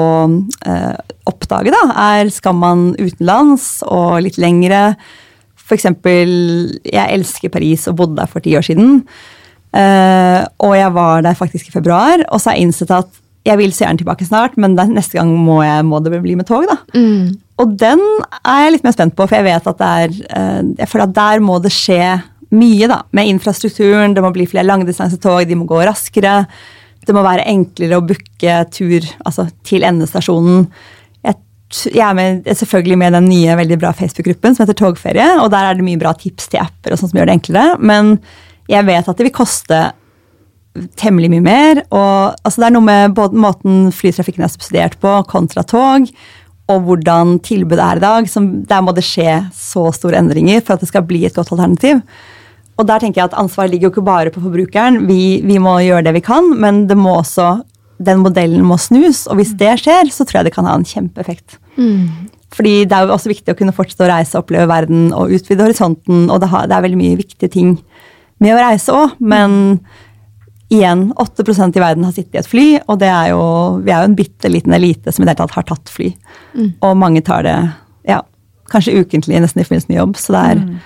eh, 0.69 0.95
oppdage, 1.27 1.73
da, 1.75 1.83
er 2.13 2.31
skal 2.31 2.55
man 2.55 2.93
utenlands 3.01 3.81
og 3.89 4.21
litt 4.23 4.39
lengre. 4.39 4.93
For 5.59 5.75
eksempel, 5.75 6.31
jeg 6.85 7.19
elsker 7.19 7.51
Paris 7.51 7.89
og 7.91 7.99
bodde 7.99 8.21
der 8.21 8.31
for 8.31 8.45
ti 8.45 8.55
år 8.55 8.67
siden. 8.69 9.01
Eh, 9.75 10.41
og 10.63 10.77
jeg 10.79 10.95
var 10.95 11.27
der 11.27 11.39
faktisk 11.39 11.73
i 11.73 11.75
februar, 11.75 12.23
og 12.29 12.39
så 12.39 12.53
har 12.53 12.61
jeg 12.61 12.69
innsett 12.69 12.95
at 12.95 13.11
jeg 13.45 13.61
vil 13.61 13.73
så 13.75 13.85
gjerne 13.85 14.01
tilbake 14.01 14.27
snart, 14.27 14.55
men 14.61 14.77
neste 14.77 15.19
gang 15.19 15.33
må, 15.37 15.59
jeg, 15.65 15.85
må, 15.85 16.01
det 16.01 16.17
bli 16.25 16.37
med 16.39 16.49
tog. 16.49 16.65
da. 16.69 16.79
Mm. 16.97 17.35
Og 17.61 17.75
den 17.79 18.01
er 18.41 18.65
jeg 18.65 18.75
litt 18.75 18.87
mer 18.87 18.95
spent 18.97 19.17
på, 19.17 19.27
for 19.29 19.37
jeg 19.37 19.47
vet 19.47 19.69
at 19.71 19.81
det 19.81 19.91
er, 20.05 20.15
eh, 20.39 20.63
jeg 20.81 20.91
føler 20.91 21.11
at 21.11 21.19
der 21.19 21.43
må 21.45 21.59
det 21.63 21.73
skje 21.75 22.01
mye. 22.55 22.89
da, 22.89 23.03
Med 23.13 23.29
infrastrukturen, 23.29 24.15
det 24.17 24.25
må 24.25 24.33
bli 24.35 24.49
flere 24.49 24.67
langdistansetog, 24.67 25.45
de 25.49 25.59
må 25.61 25.69
gå 25.69 25.83
raskere. 25.85 26.45
Det 27.05 27.13
må 27.13 27.25
være 27.25 27.45
enklere 27.51 27.99
å 28.01 28.07
booke 28.07 28.59
tur 28.73 29.05
altså, 29.27 29.47
til 29.67 29.85
endestasjonen. 29.85 30.65
Jeg, 31.27 31.37
jeg 31.93 32.05
er 32.07 32.17
med, 32.17 32.49
selvfølgelig 32.49 32.97
med 33.03 33.13
i 33.13 33.17
den 33.19 33.29
nye 33.29 33.59
veldig 33.61 33.79
bra 33.83 33.93
Facebook-gruppen 33.99 34.57
som 34.57 34.65
heter 34.65 34.79
Togferie, 34.79 35.35
og 35.43 35.53
der 35.53 35.69
er 35.69 35.77
det 35.77 35.85
mye 35.85 36.01
bra 36.01 36.15
tips 36.17 36.49
til 36.49 36.65
apper 36.65 36.95
og 36.95 37.03
sånt 37.03 37.13
som 37.13 37.21
gjør 37.21 37.29
det 37.29 37.37
enklere. 37.43 37.77
Men 37.77 38.17
jeg 38.73 38.89
vet 38.89 39.05
at 39.05 39.21
det 39.21 39.29
vil 39.29 39.37
koste 39.37 39.83
temmelig 40.99 41.31
mye 41.33 41.45
mer. 41.45 41.83
og 41.91 42.35
altså, 42.43 42.61
Det 42.61 42.69
er 42.69 42.77
noe 42.77 42.87
med 42.87 43.17
både 43.17 43.41
måten 43.41 43.91
flytrafikken 43.95 44.45
er 44.45 44.53
subsidiert 44.53 44.97
på 45.03 45.17
kontra 45.31 45.63
tog, 45.63 46.09
og 46.73 46.87
hvordan 46.87 47.39
tilbudet 47.45 47.85
er 47.85 48.01
i 48.01 48.05
dag. 48.05 48.31
Som, 48.31 48.65
der 48.69 48.85
må 48.85 48.95
det 48.97 49.05
skje 49.07 49.45
så 49.55 49.91
store 49.95 50.19
endringer 50.23 50.65
for 50.65 50.77
at 50.77 50.85
det 50.85 50.91
skal 50.91 51.07
bli 51.07 51.25
et 51.27 51.37
godt 51.37 51.53
alternativ. 51.53 52.01
Og 52.75 52.89
der 52.89 53.03
tenker 53.03 53.21
jeg 53.21 53.31
at 53.31 53.37
Ansvaret 53.39 53.71
ligger 53.71 53.89
jo 53.89 53.95
ikke 53.95 54.09
bare 54.09 54.33
på 54.35 54.43
forbrukeren. 54.43 55.05
Vi, 55.07 55.43
vi 55.47 55.61
må 55.63 55.77
gjøre 55.85 56.09
det 56.09 56.17
vi 56.17 56.25
kan, 56.27 56.49
men 56.59 56.87
det 56.91 56.97
må 56.99 57.21
også, 57.21 57.61
den 58.03 58.25
modellen 58.25 58.65
må 58.67 58.79
snus. 58.83 59.29
Og 59.31 59.39
hvis 59.39 59.55
det 59.61 59.77
skjer, 59.85 60.11
så 60.11 60.27
tror 60.27 60.41
jeg 60.41 60.49
det 60.49 60.57
kan 60.57 60.67
ha 60.67 60.75
en 60.75 60.89
kjempeeffekt. 60.89 61.61
Mm. 61.77 62.33
Fordi 62.55 62.75
det 62.89 62.97
er 62.97 63.07
jo 63.07 63.15
også 63.15 63.31
viktig 63.31 63.55
å 63.55 63.59
kunne 63.59 63.75
fortsette 63.75 64.07
å 64.07 64.11
reise, 64.11 64.35
og 64.35 64.43
oppleve 64.43 64.67
verden 64.71 65.13
og 65.15 65.31
utvide 65.35 65.69
horisonten. 65.69 66.27
Og 66.27 66.43
det, 66.43 66.51
har, 66.51 66.67
det 66.71 66.77
er 66.77 66.87
veldig 66.87 66.99
mye 66.99 67.21
viktige 67.21 67.53
ting 67.53 67.77
med 68.43 68.57
å 68.57 68.61
reise 68.63 68.95
òg, 68.95 69.15
men 69.23 69.79
igjen, 70.73 71.13
8 71.17 71.45
i 71.77 71.81
verden 71.81 72.05
har 72.05 72.13
sittet 72.13 72.35
i 72.35 72.41
et 72.41 72.49
fly, 72.49 72.67
og 72.89 72.99
det 73.03 73.11
er 73.11 73.31
jo, 73.35 73.43
vi 73.85 73.93
er 73.93 74.03
jo 74.03 74.11
en 74.11 74.17
bitte 74.19 74.51
liten 74.51 74.73
elite 74.73 75.13
som 75.13 75.23
i 75.23 75.27
det 75.27 75.35
hele 75.35 75.43
tatt 75.43 75.59
har 75.59 75.67
tatt 75.69 75.93
fly. 75.93 76.11
Mm. 76.55 76.71
Og 76.81 76.97
mange 76.99 77.23
tar 77.25 77.45
det 77.47 77.57
ja, 78.09 78.23
kanskje 78.73 78.97
ukentlig 79.01 79.43
nesten 79.43 79.61
i 79.61 79.67
forbindelse 79.67 79.93
med 79.93 80.01
jobb. 80.01 80.17
Så 80.21 80.35
det 80.35 80.45
er, 80.51 80.63
mm. 80.63 80.79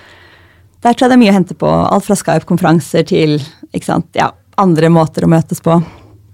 der 0.85 0.97
tror 0.97 1.07
jeg 1.07 1.13
det 1.13 1.19
er 1.19 1.23
mye 1.23 1.35
å 1.35 1.39
hente 1.39 1.59
på. 1.59 1.71
Alt 1.71 2.09
fra 2.09 2.19
Skype-konferanser 2.19 3.07
til 3.09 3.39
sant, 3.85 4.11
ja, 4.19 4.33
andre 4.59 4.91
måter 4.93 5.25
å 5.25 5.31
møtes 5.31 5.63
på. 5.65 5.79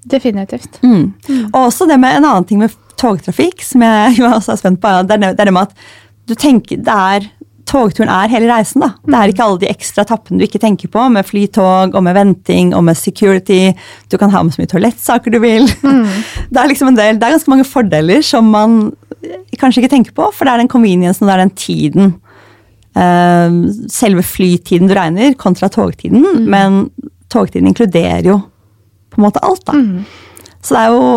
Definitivt. 0.09 0.81
Mm. 0.83 1.13
mm. 1.29 1.45
Og 1.53 1.61
også 1.67 1.89
det 1.91 2.01
med 2.01 2.19
en 2.19 2.29
annen 2.31 2.49
ting 2.49 2.61
med 2.63 2.75
togtrafikk, 3.01 3.65
som 3.65 3.85
jeg 3.85 4.17
jo 4.21 4.29
også 4.31 4.55
er 4.55 4.63
spent 4.63 4.83
på. 4.83 4.97
Det 5.09 5.21
er 5.21 5.41
det 5.45 5.55
med 5.55 5.69
at 5.69 5.89
du 6.25 6.37
tenker, 6.39 6.81
det 6.81 7.01
er 7.15 7.29
togturen 7.69 8.11
er 8.13 8.33
hele 8.33 8.49
reisen. 8.51 8.83
da. 8.85 8.93
Det 9.05 9.19
er 9.19 9.33
ikke 9.33 9.45
alle 9.45 9.61
de 9.63 9.71
ekstra 9.71 10.05
etappene 10.05 10.41
du 10.41 10.47
ikke 10.47 10.61
tenker 10.63 10.91
på, 10.93 11.07
med 11.13 11.27
flytog 11.27 11.95
og 11.95 12.05
med 12.05 12.17
venting 12.17 12.75
og 12.77 12.85
med 12.89 12.99
security. 12.99 13.73
Du 14.13 14.19
kan 14.21 14.33
ha 14.35 14.43
med 14.43 14.55
så 14.55 14.63
mye 14.63 14.73
toalettsaker 14.73 15.35
du 15.35 15.41
vil. 15.43 15.69
Mm. 15.85 16.05
Det 16.53 16.61
er 16.61 16.71
liksom 16.71 16.93
en 16.93 16.99
del, 16.99 17.17
det 17.19 17.27
er 17.27 17.35
ganske 17.35 17.51
mange 17.51 17.67
fordeler 17.67 18.23
som 18.25 18.47
man 18.53 18.93
kanskje 19.59 19.83
ikke 19.83 19.95
tenker 19.95 20.15
på, 20.15 20.29
for 20.35 20.47
det 20.47 20.53
er 20.53 20.63
den 20.63 20.71
conveniencen 20.71 21.25
og 21.25 21.31
det 21.31 21.35
er 21.35 21.43
den 21.43 21.57
tiden. 21.59 22.13
Uh, 22.95 23.73
selve 23.91 24.23
flytiden 24.23 24.91
du 24.91 24.95
regner, 24.95 25.35
kontra 25.41 25.71
togtiden. 25.73 26.23
Mm. 26.23 26.45
Men 26.53 26.77
togtiden 27.33 27.71
inkluderer 27.71 28.29
jo 28.29 28.39
på 29.11 29.19
en 29.19 29.27
måte 29.27 29.43
alt, 29.47 29.65
da. 29.67 29.75
Mm. 29.79 30.05
Så 30.65 30.77
det 30.77 30.83
er 30.85 30.95
jo 30.95 31.09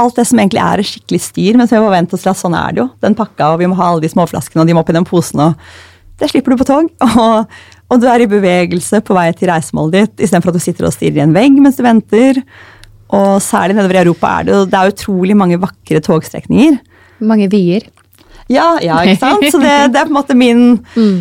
alt 0.00 0.16
det 0.18 0.24
som 0.28 0.40
egentlig 0.40 0.62
er 0.64 0.80
et 0.80 0.88
skikkelig 0.88 1.20
styr, 1.22 1.58
men 1.58 1.68
så 1.68 1.76
vi 1.76 1.84
må 1.84 1.90
vente 1.92 2.16
oss 2.16 2.24
til 2.24 2.32
at 2.32 2.40
sånn 2.40 2.56
er 2.58 2.74
det 2.74 2.82
jo. 2.82 2.86
Den 3.04 3.16
pakka, 3.18 3.52
og 3.52 3.60
vi 3.60 3.68
må 3.70 3.76
ha 3.78 3.90
alle 3.92 4.04
de 4.04 4.10
småflaskene, 4.10 4.62
og 4.62 4.70
de 4.70 4.76
må 4.76 4.84
opp 4.84 4.92
i 4.92 4.96
den 4.96 5.08
posen. 5.08 5.42
og 5.44 5.58
det 6.20 6.30
slipper 6.30 6.54
du 6.54 6.60
på 6.60 6.68
tog. 6.68 6.90
Og, 7.24 7.56
og 7.92 8.00
du 8.00 8.06
er 8.08 8.22
i 8.24 8.30
bevegelse 8.30 9.02
på 9.04 9.14
vei 9.14 9.26
til 9.36 9.50
reisemålet 9.50 9.94
ditt 9.94 10.24
istedenfor 10.24 10.50
at 10.50 10.56
du 10.56 10.62
sitter 10.64 10.86
og 10.88 10.94
stirrer 10.94 11.20
i 11.20 11.22
en 11.26 11.34
vegg 11.36 11.58
mens 11.62 11.76
du 11.78 11.82
venter. 11.84 12.40
Og 13.14 13.36
særlig 13.44 13.76
nedover 13.76 13.98
i 13.98 14.00
Europa 14.00 14.30
er 14.38 14.48
det, 14.48 14.60
det 14.72 14.78
er 14.78 14.94
utrolig 14.94 15.36
mange 15.36 15.58
vakre 15.62 16.00
togstrekninger. 16.02 16.78
Mange 17.28 17.50
vyer. 17.52 17.84
Ja, 18.50 18.74
ja, 18.82 19.02
ikke 19.04 19.20
sant? 19.20 19.44
Så 19.52 19.60
det, 19.60 19.74
det 19.92 20.00
er 20.00 20.08
på 20.08 20.14
en 20.14 20.16
måte 20.16 20.36
min 20.36 20.64
mm. 20.96 21.20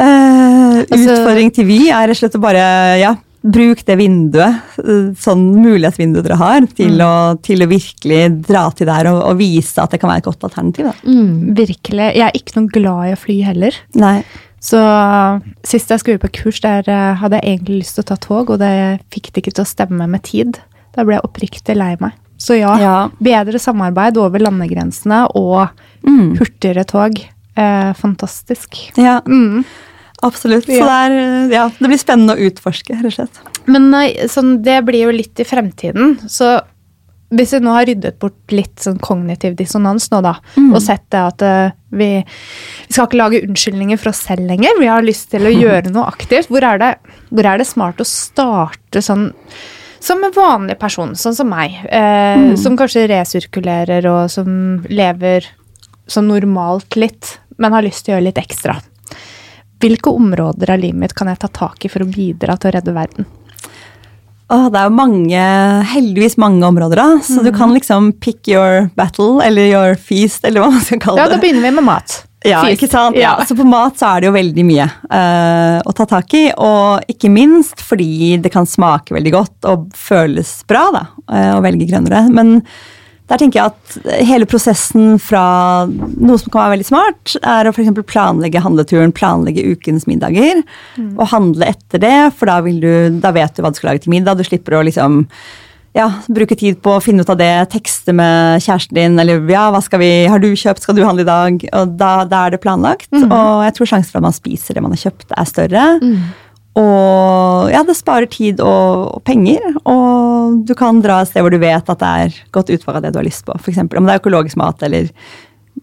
uh, 0.00 0.80
utfordring 0.82 1.52
til 1.54 1.68
Vy 1.68 1.78
er 1.92 2.08
rett 2.08 2.16
og 2.16 2.22
slett 2.22 2.40
å 2.40 2.42
bare 2.42 2.64
ja, 3.02 3.12
bruk 3.42 3.82
det 3.88 3.96
vinduet, 3.98 4.76
sånn 5.18 5.42
mulighetsvinduet 5.58 6.26
dere 6.28 6.38
har, 6.40 6.68
til, 6.78 6.94
mm. 6.94 7.02
å, 7.02 7.12
til, 7.42 7.64
å, 7.64 7.68
virkelig 7.70 8.22
dra 8.46 8.64
til 8.76 8.88
der 8.90 9.10
og, 9.10 9.18
og, 9.26 9.36
vise 9.40 9.82
at 9.82 9.94
det 9.94 10.00
kan 10.02 10.12
være 10.12 10.22
et 10.22 10.30
godt 10.30 10.46
alternativ. 10.48 10.92
Mm, 11.02 11.52
virkelig. 11.58 12.08
Jeg 12.14 12.26
er 12.28 12.38
ikke 12.38 12.56
noe 12.60 12.72
glad 12.78 13.10
i 13.10 13.14
å 13.16 13.20
fly 13.20 13.38
heller. 13.50 13.78
Nei. 13.98 14.16
Så 14.62 14.78
sist 15.66 15.90
jeg 15.90 16.02
skulle 16.02 16.22
på 16.22 16.30
kurs, 16.38 16.60
der 16.62 16.86
eh, 16.86 17.14
hadde 17.18 17.40
jeg 17.40 17.56
egentlig 17.56 17.80
lyst 17.80 17.98
til 17.98 18.04
å 18.04 18.10
ta 18.12 18.18
tog, 18.22 18.52
og 18.54 18.62
det 18.62 18.74
fikk 19.14 19.32
det 19.32 19.42
ikke 19.42 19.56
til 19.58 19.66
å 19.66 19.72
stemme 19.72 20.06
med 20.10 20.22
tid. 20.28 20.60
Da 20.94 21.06
ble 21.06 21.18
jeg 21.18 21.26
oppriktig 21.26 21.78
lei 21.78 21.96
meg. 21.98 22.14
Så 22.42 22.56
ja, 22.58 22.72
ja. 22.78 22.96
bedre 23.22 23.58
samarbeid 23.62 24.18
over 24.18 24.42
landegrensene 24.42 25.24
og 25.38 25.70
mm. 26.06 26.38
hurtigere 26.38 26.86
tog. 26.86 27.18
Eh, 27.54 27.90
fantastisk. 27.98 28.78
Ja. 28.98 29.20
Mm. 29.26 29.64
Absolutt. 30.22 30.68
Så 30.68 30.72
det, 30.72 30.98
er, 31.06 31.14
ja, 31.50 31.68
det, 31.78 31.88
blir 31.88 32.00
spennende 32.00 32.36
å 32.36 32.50
utforske, 32.50 32.94
rett 32.98 33.08
og 33.10 33.16
slett. 33.16 33.40
Men 33.70 33.90
sånn, 34.30 34.60
det 34.62 34.80
blir 34.86 35.08
jo 35.08 35.14
litt 35.14 35.42
i 35.42 35.46
fremtiden. 35.46 36.16
Så 36.30 36.54
hvis 37.32 37.54
vi 37.56 37.62
nå 37.64 37.72
har 37.72 37.86
ryddet 37.88 38.18
bort 38.20 38.52
litt 38.52 38.82
sånn 38.82 38.98
kognitiv 39.02 39.56
dissonans 39.56 40.10
nå, 40.12 40.20
da, 40.24 40.34
mm. 40.54 40.72
og 40.76 40.82
sett 40.84 41.04
det 41.12 41.22
at 41.22 41.44
uh, 41.46 41.74
vi, 41.96 42.10
vi, 42.20 42.92
skal 42.92 43.08
ikke 43.08 43.20
lage 43.20 43.42
unnskyldninger 43.46 44.00
for 44.00 44.12
oss 44.12 44.22
selv 44.26 44.44
lenger, 44.50 44.76
vi 44.80 44.90
har 44.90 45.06
lyst 45.06 45.30
til 45.32 45.48
å 45.48 45.54
gjøre 45.64 45.92
noe 45.94 46.10
aktivt, 46.12 46.50
hvor 46.52 46.64
er 46.68 46.82
det, 46.82 46.92
hvor 47.32 47.48
er 47.48 47.62
det 47.62 47.68
smart 47.68 48.02
å 48.02 48.08
starte 48.08 49.04
sånn 49.04 49.30
som 50.02 50.22
en 50.26 50.34
vanlig 50.34 50.74
person, 50.80 51.12
sånn 51.14 51.36
som 51.36 51.46
meg, 51.46 51.76
eh, 51.86 52.34
mm. 52.34 52.56
som 52.58 52.74
kanskje 52.78 53.06
resirkulerer 53.06 54.08
og 54.10 54.24
som 54.34 54.80
lever 54.90 55.46
som 56.10 56.26
normalt 56.26 56.98
litt, 56.98 57.36
men 57.62 57.70
har 57.70 57.86
lyst 57.86 58.02
til 58.04 58.12
å 58.12 58.16
gjøre 58.16 58.26
litt 58.26 58.40
ekstra. 58.42 58.80
Hvilke 59.82 60.12
områder 60.14 60.74
av 60.74 60.82
livet 60.82 61.00
mitt 61.02 61.14
kan 61.18 61.30
jeg 61.30 61.40
ta 61.42 61.50
tak 61.50 61.84
i 61.84 61.90
for 61.90 62.04
å 62.04 62.10
bidra 62.10 62.56
til 62.56 62.70
å 62.70 62.74
redde 62.76 62.94
verden? 62.96 63.26
Åh, 64.52 64.66
det 64.68 64.78
er 64.78 64.90
jo 64.90 64.94
mange, 64.94 65.44
heldigvis 65.94 66.36
mange 66.40 66.66
områder, 66.66 67.00
da. 67.00 67.22
Så 67.24 67.40
mm. 67.40 67.46
du 67.46 67.54
kan 67.56 67.72
liksom 67.72 68.10
pick 68.20 68.50
your 68.50 68.90
battle, 68.98 69.40
eller 69.44 69.70
your 69.70 69.96
feast, 69.96 70.44
eller 70.44 70.60
hva 70.60 70.68
man 70.74 70.84
skal 70.84 71.00
kalle 71.00 71.16
det. 71.18 71.24
Ja, 71.24 71.32
da 71.32 71.40
begynner 71.40 71.64
vi 71.64 71.72
med 71.78 71.86
mat. 71.86 72.18
Ja, 72.44 72.60
ikke 72.68 72.88
sant? 72.90 73.16
Ja. 73.16 73.36
Så 73.46 73.56
på 73.56 73.64
mat 73.64 73.96
så 74.00 74.10
er 74.10 74.22
det 74.22 74.28
jo 74.28 74.34
veldig 74.34 74.64
mye 74.66 74.88
uh, 74.90 75.78
å 75.86 75.94
ta 75.96 76.06
tak 76.10 76.34
i. 76.36 76.44
Og 76.52 77.12
ikke 77.14 77.30
minst 77.32 77.80
fordi 77.86 78.36
det 78.42 78.52
kan 78.52 78.68
smake 78.68 79.14
veldig 79.14 79.32
godt 79.34 79.70
og 79.70 79.86
føles 79.96 80.50
bra 80.68 80.88
da, 80.94 81.04
uh, 81.30 81.52
å 81.56 81.62
velge 81.64 81.88
grønnere. 81.88 82.26
Men 82.34 82.58
der 83.32 83.40
tenker 83.40 83.62
jeg 83.62 83.72
at 83.72 84.24
hele 84.28 84.46
prosessen 84.48 85.16
fra 85.22 85.42
noe 85.88 86.36
som 86.36 86.52
kan 86.52 86.66
være 86.66 86.74
veldig 86.74 86.88
smart, 86.90 87.34
er 87.40 87.64
å 87.64 87.72
f.eks. 87.72 87.88
planlegge 88.04 88.60
handleturen, 88.60 89.14
planlegge 89.16 89.64
ukens 89.72 90.04
middager. 90.10 90.60
Mm. 91.00 91.14
Og 91.16 91.30
handle 91.32 91.70
etter 91.72 92.02
det, 92.02 92.16
for 92.36 92.50
da, 92.50 92.58
du, 92.60 93.20
da, 93.22 93.32
vet 93.32 93.56
du 93.56 93.64
hva 93.64 93.72
du 93.72 93.80
skal 93.80 93.92
lage 93.92 94.04
til 94.04 94.12
middag. 94.12 94.36
Du 94.36 94.44
slipper 94.44 94.76
å 94.76 94.84
liksom 94.84 95.22
ja, 95.96 96.10
bruke 96.28 96.56
tid 96.60 96.82
på 96.84 96.98
å 96.98 97.00
finne 97.04 97.24
ut 97.24 97.32
av 97.32 97.40
det, 97.40 97.52
tekste 97.72 98.12
med 98.16 98.60
kjæresten 98.64 99.00
din, 99.00 99.16
eller 99.24 99.48
ja, 99.48 99.66
hva 99.72 99.80
skal 99.84 100.04
vi, 100.04 100.12
har 100.28 100.42
du 100.42 100.50
kjøpt, 100.52 100.84
skal 100.84 100.96
du 100.96 101.04
handle 101.04 101.24
i 101.24 101.32
dag? 101.32 101.66
Og 101.80 101.98
da, 102.00 102.12
da 102.28 102.46
er 102.46 102.54
det 102.54 102.62
planlagt. 102.64 103.08
Mm. 103.16 103.30
Og 103.30 103.64
jeg 103.64 103.78
tror 103.78 103.94
sjansen 103.94 104.12
for 104.12 104.20
at 104.20 104.28
man 104.28 104.36
spiser 104.36 104.76
det 104.76 104.84
man 104.84 104.92
har 104.92 105.06
kjøpt, 105.06 105.32
er 105.32 105.48
større. 105.48 105.90
Mm. 106.04 106.18
Og 106.78 107.68
ja, 107.68 107.82
det 107.84 107.98
sparer 107.98 108.28
tid 108.32 108.60
og, 108.64 109.18
og, 109.18 109.22
penger. 109.28 109.60
Og 109.84 110.62
du 110.66 110.72
kan 110.78 111.02
dra 111.04 111.20
et 111.20 111.30
sted 111.30 111.44
hvor 111.44 111.52
du 111.52 111.60
vet 111.60 111.88
at 111.92 112.02
det 112.02 112.12
er 112.24 112.42
godt 112.54 112.72
utvalg 112.72 113.00
av 113.00 113.06
det 113.06 113.12
du 113.12 113.20
har 113.20 113.28
lyst 113.28 113.44
på. 113.48 113.56
For 113.60 113.72
eksempel, 113.74 114.00
om 114.00 114.08
det 114.08 114.14
er 114.14 114.22
økologisk 114.22 114.56
mat 114.60 114.84
eller 114.86 115.10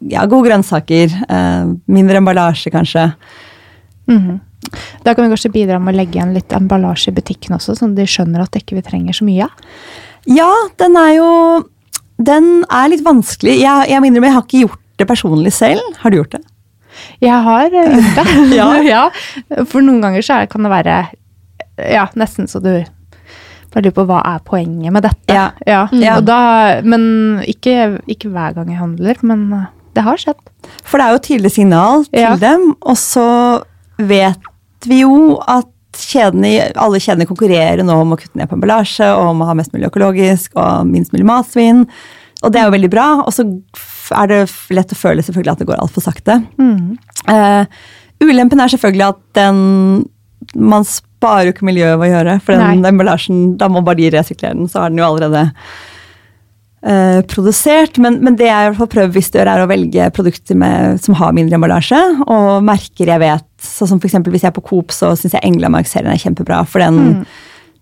ja, 0.10 0.26
gode 0.26 0.50
grønnsaker. 0.50 1.14
Eh, 1.30 1.74
mindre 1.92 2.22
emballasje, 2.22 2.74
kanskje. 2.74 3.12
Mm 4.10 4.20
-hmm. 4.20 4.40
Da 5.04 5.14
kan 5.14 5.24
vi 5.24 5.30
kanskje 5.30 5.52
bidra 5.52 5.80
med 5.80 5.94
å 5.94 5.98
legge 5.98 6.18
igjen 6.18 6.34
litt 6.34 6.54
emballasje 6.54 7.12
i 7.12 7.16
butikken 7.16 7.56
også, 7.56 7.76
sånn 7.76 7.92
at 7.92 7.96
de 8.02 8.06
skjønner 8.06 8.42
at 8.42 8.56
ikke 8.56 8.76
vi 8.76 8.82
ikke 8.82 8.90
trenger 8.90 9.14
så 9.14 9.26
mye? 9.26 9.48
Ja, 10.28 10.52
den 10.78 10.98
er 10.98 11.14
jo 11.16 11.30
Den 12.20 12.66
er 12.70 12.90
litt 12.90 13.04
vanskelig. 13.06 13.62
Jeg, 13.62 13.90
jeg, 13.90 14.14
jeg 14.14 14.32
har 14.34 14.44
ikke 14.44 14.60
gjort 14.60 14.80
det 14.98 15.08
personlig 15.08 15.54
selv. 15.54 15.80
Har 16.02 16.12
du 16.12 16.18
gjort 16.18 16.32
det? 16.32 16.42
Jeg 17.24 17.42
har 17.48 17.66
eh, 17.72 17.98
gjort 17.98 18.20
det. 18.20 18.38
ja. 18.58 18.70
ja. 18.94 19.66
For 19.70 19.86
noen 19.86 20.04
ganger 20.06 20.26
så 20.26 20.44
kan 20.52 20.68
det 20.68 20.74
være 20.74 21.02
ja, 21.80 22.08
nesten 22.20 22.50
så 22.52 22.60
du 22.64 22.74
bare 23.70 23.86
lurer 23.86 23.96
på 23.96 24.06
hva 24.10 24.20
er 24.26 24.46
poenget 24.46 24.94
med 24.94 25.06
dette. 25.06 25.34
Ja. 25.36 25.50
ja. 25.68 25.84
ja. 25.94 26.20
Da, 26.26 26.40
men 26.82 27.04
ikke, 27.48 28.00
ikke, 28.10 28.32
hver 28.34 28.56
gang 28.58 28.72
jeg 28.72 28.82
handler, 28.82 29.20
men 29.22 29.44
eh, 29.56 29.68
det 29.98 30.06
har 30.06 30.22
skjedd. 30.22 30.40
For 30.84 31.00
det 31.00 31.06
er 31.06 31.16
jo 31.16 31.26
tydelig 31.28 31.52
signal 31.56 32.08
til 32.10 32.40
dem, 32.42 32.72
og 32.82 32.98
så 33.00 33.28
vet 34.00 34.88
vi 34.90 35.04
jo 35.04 35.38
at 35.50 35.70
kjedene, 36.00 36.70
alle 36.80 37.02
kjedene 37.02 37.28
konkurrerer 37.28 37.84
nå 37.86 37.96
om 38.04 38.14
å 38.14 38.18
kutte 38.20 38.38
ned 38.40 38.50
på 38.50 38.58
emballasje 38.58 39.08
om 39.18 39.42
å 39.42 39.50
ha 39.50 39.56
mest 39.58 39.74
mulig 39.74 39.90
økologisk 39.90 40.58
og 40.60 40.88
minst 40.90 41.14
mulig 41.14 41.28
matsvinn. 41.28 41.86
Og 42.40 42.54
det 42.54 42.62
er 42.62 42.70
jo 42.70 42.76
veldig 42.78 42.92
bra. 42.94 43.08
Og 43.26 43.34
så 43.36 43.46
er 44.18 44.32
det 44.32 44.40
lett 44.76 44.94
å 44.96 44.98
føle 44.98 45.26
selvfølgelig 45.26 45.54
at 45.54 45.64
det 45.64 45.68
går 45.70 45.82
altfor 45.84 46.06
sakte. 46.06 46.40
Mm. 46.62 46.96
Uh, 47.30 47.66
ulempen 48.24 48.62
er 48.64 48.72
selvfølgelig 48.74 49.08
at 49.12 49.22
den 49.38 49.60
man 50.58 50.86
sparer 50.88 51.50
jo 51.50 51.54
ikke 51.54 51.68
miljøet 51.68 52.02
å 52.02 52.10
gjøre. 52.10 52.40
For 52.44 52.56
den 52.56 52.82
Nei. 52.82 52.92
emballasjen, 52.92 53.54
da 53.60 53.70
må 53.72 53.84
bare 53.86 54.00
de 54.00 54.12
resirkulere 54.16 54.58
den, 54.58 54.70
så 54.72 54.84
har 54.84 54.94
den 54.94 55.02
jo 55.02 55.08
allerede 55.10 55.44
eh, 56.82 57.20
produsert. 57.30 58.00
Men, 58.02 58.22
men 58.26 58.38
det 58.40 58.48
jeg 58.48 58.70
har 58.70 58.78
prøvd 58.78 58.94
prøver 58.96 59.14
hvis 59.18 59.32
du 59.34 59.40
gjør, 59.40 59.52
er 59.54 59.66
å 59.66 59.70
velge 59.70 60.10
produkter 60.16 60.60
med, 60.60 61.02
som 61.04 61.18
har 61.20 61.36
mindre 61.38 61.60
emballasje, 61.60 62.00
og 62.26 62.66
merker 62.66 63.14
jeg 63.14 63.24
vet. 63.26 63.48
Sånn 63.66 63.92
som 63.92 64.02
for 64.02 64.32
hvis 64.32 64.48
jeg 64.48 64.52
er 64.52 64.58
på 64.58 64.66
Coop, 64.72 64.96
så 64.96 65.12
syns 65.20 65.36
jeg 65.38 65.46
Englamark-serien 65.52 66.12
er 66.14 66.24
kjempebra. 66.24 66.64
For 66.70 66.84
den, 66.84 67.26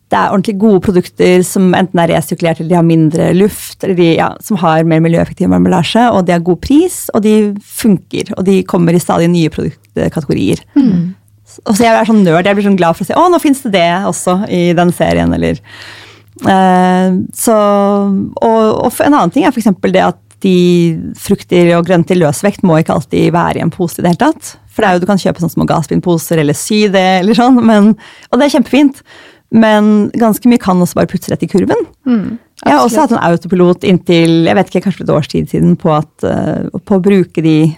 det 0.08 0.16
er 0.16 0.32
ordentlig 0.32 0.56
gode 0.62 0.80
produkter 0.86 1.42
som 1.44 1.74
enten 1.76 2.00
er 2.00 2.14
resirkulert 2.14 2.62
eller 2.62 2.72
de 2.72 2.78
har 2.78 2.88
mindre 2.88 3.28
luft, 3.36 3.76
eller 3.84 3.98
de, 3.98 4.10
ja, 4.16 4.30
som 4.44 4.60
har 4.62 4.88
mer 4.88 5.02
miljøeffektiv 5.04 5.52
emballasje, 5.52 6.06
og 6.14 6.24
de 6.28 6.36
har 6.38 6.46
god 6.48 6.62
pris, 6.64 7.00
og 7.14 7.26
de 7.26 7.34
funker. 7.60 8.32
Og 8.38 8.46
de 8.48 8.62
kommer 8.68 8.96
i 8.96 9.02
stadig 9.04 9.28
nye 9.34 9.52
produktkategorier. 9.52 10.64
Og 11.66 11.74
så 11.74 11.84
jeg 11.84 11.92
er 11.92 12.08
sånn 12.08 12.24
nerd, 12.24 12.48
jeg 12.48 12.56
blir 12.56 12.68
sånn 12.70 12.80
glad 12.80 12.96
for 12.96 13.04
å 13.04 13.10
se 13.10 13.18
å, 13.18 13.26
nå 13.32 13.42
fins 13.44 13.64
det 13.66 13.74
det 13.76 13.90
også 14.08 14.40
i 14.54 14.62
den 14.78 14.94
serien, 14.96 15.34
eller 15.34 15.60
eh, 16.48 17.18
Så 17.34 17.58
Og, 17.58 18.64
og 18.86 19.04
en 19.04 19.14
annen 19.14 19.34
ting 19.34 19.48
er 19.48 19.52
f.eks. 19.52 19.74
det 19.92 20.06
at 20.06 20.24
de 20.46 20.58
frukter 21.18 21.72
og 21.76 21.88
grønt 21.88 22.12
i 22.14 22.20
løsvekt 22.20 22.64
må 22.68 22.78
ikke 22.78 22.94
alltid 22.94 23.32
være 23.34 23.58
i 23.58 23.64
en 23.66 23.74
pose 23.74 23.98
i 23.98 24.06
det 24.06 24.12
hele 24.14 24.22
tatt. 24.22 24.52
For 24.70 24.84
det 24.84 24.90
er 24.90 24.98
jo, 24.98 25.02
du 25.02 25.10
kan 25.10 25.20
kjøpe 25.22 25.42
sånne 25.42 25.56
små 25.56 25.66
gasspinposer 25.66 26.44
eller 26.44 26.54
sy 26.54 26.84
det, 26.94 27.08
eller 27.24 27.38
sånn, 27.38 27.58
men, 27.66 27.96
og 28.30 28.38
det 28.38 28.46
er 28.46 28.54
kjempefint. 28.54 29.02
Men 29.52 30.10
ganske 30.18 30.50
mye 30.50 30.60
kan 30.60 30.80
også 30.84 31.00
bare 31.00 31.10
puttes 31.12 31.30
rett 31.32 31.44
i 31.46 31.50
kurven. 31.52 31.86
jeg 32.66 32.74
har 32.74 32.84
også 32.84 33.06
hatt 33.06 33.14
en 33.16 33.24
autopilot 33.24 33.86
inntil 33.88 34.48
jeg 34.48 34.56
vet 34.58 34.72
ikke, 34.72 34.84
kanskje 34.88 35.06
et 35.06 35.14
års 35.14 35.28
tid 35.32 35.50
siden 35.52 35.76
på, 35.80 35.94
at, 35.96 36.12
eh, 36.28 36.68
på 36.84 36.98
å 36.98 37.04
bruke 37.04 37.44
de, 37.44 37.76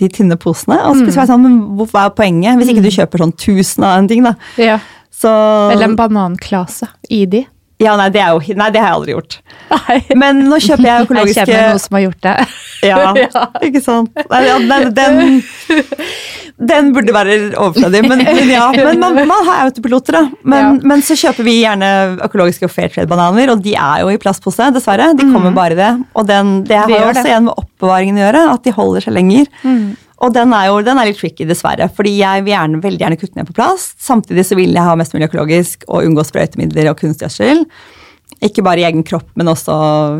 de 0.00 0.08
tynne 0.08 0.38
posene. 0.40 0.80
Og 0.88 0.96
så 0.96 1.04
plutselig 1.04 1.20
var 1.20 1.28
jeg 1.28 1.34
sånn, 1.34 1.46
men 1.46 1.86
hva 1.92 2.06
er 2.06 2.16
poenget? 2.18 2.58
Hvis 2.58 2.72
ikke 2.72 2.86
du 2.86 2.94
kjøper 2.94 3.24
sånn 3.24 3.36
tusen 3.38 3.86
av 3.86 3.98
en 4.00 4.10
ting, 4.10 4.26
da. 4.26 4.34
Ja. 4.58 4.80
Så, 5.18 5.30
Eller 5.72 5.88
en 5.88 5.96
bananklase 5.98 6.90
i 7.10 7.24
de. 7.30 7.44
Ja, 7.78 7.92
nei, 7.94 8.08
det 8.10 8.22
jo, 8.26 8.40
nei, 8.58 8.68
det 8.74 8.80
har 8.82 8.88
jeg 8.90 8.96
aldri 8.98 9.12
gjort. 9.14 9.34
Nei. 9.70 9.96
Men 10.18 10.40
nå 10.48 10.56
kjøper 10.64 10.86
jeg 10.88 11.04
økologiske 11.06 11.44
Jeg 11.44 11.50
kjenner 11.52 11.68
noen 11.70 11.82
som 11.84 11.96
har 11.98 12.02
gjort 12.02 12.24
det. 12.26 12.32
Ja, 12.88 13.02
ikke 13.68 13.82
sant. 13.84 14.18
Nei, 14.32 14.40
ja, 14.48 14.56
den, 14.96 15.38
den, 16.72 16.90
burde 16.96 17.14
være 17.14 17.36
overflødig, 17.52 18.02
men, 18.08 18.24
men 18.26 18.50
ja. 18.50 18.64
Men 18.74 18.98
man, 19.02 19.20
man 19.30 19.46
har 19.46 19.68
autopiloter, 19.68 20.18
da. 20.18 20.24
Men, 20.42 20.58
Ja. 20.58 20.88
men 20.90 21.06
så 21.06 21.14
kjøper 21.18 21.46
vi 21.46 21.58
gjerne 21.60 21.92
økologiske 22.26 22.66
og 22.66 22.74
fair 22.74 22.90
trade-bananer, 22.94 23.54
og 23.54 23.62
de 23.62 23.76
er 23.78 24.02
jo 24.02 24.10
i 24.10 24.18
plastpose, 24.22 24.72
dessverre. 24.74 25.12
De 25.18 25.28
kommer 25.30 25.54
bare 25.54 25.76
i 25.76 25.78
det. 25.78 25.92
Og 26.18 26.26
den, 26.28 26.52
det 26.66 26.82
har 26.82 26.90
jo 26.90 27.00
også 27.12 27.22
det. 27.22 27.30
igjen 27.30 27.46
med 27.46 27.62
oppbevaringen 27.62 28.18
å 28.18 28.24
gjøre, 28.26 28.44
at 28.56 28.66
de 28.66 28.74
holder 28.74 29.06
seg 29.06 29.18
lenger. 29.20 29.50
Og 30.18 30.34
den 30.34 30.52
er 30.56 30.66
jo 30.66 30.80
den 30.82 30.98
er 30.98 31.08
litt 31.10 31.20
tricky, 31.20 31.46
dessverre. 31.46 31.86
Fordi 31.94 32.16
jeg 32.18 32.44
vil 32.44 32.54
gjerne, 32.54 32.82
veldig 32.82 33.04
gjerne 33.04 33.18
kutte 33.20 33.38
ned 33.38 33.48
på 33.48 33.56
plast. 33.60 33.94
Samtidig 34.02 34.44
så 34.48 34.58
vil 34.58 34.74
jeg 34.74 34.84
ha 34.84 34.96
mest 34.98 35.14
mulig 35.14 35.28
økologisk 35.28 35.86
og 35.86 36.08
unngå 36.08 36.24
sprøytemidler 36.26 36.90
og 36.90 36.98
kunstgjødsel. 36.98 37.62
Ikke 38.44 38.64
bare 38.66 38.82
i 38.82 38.86
egen 38.88 39.04
kropp, 39.06 39.28
men 39.38 39.50
også 39.50 39.76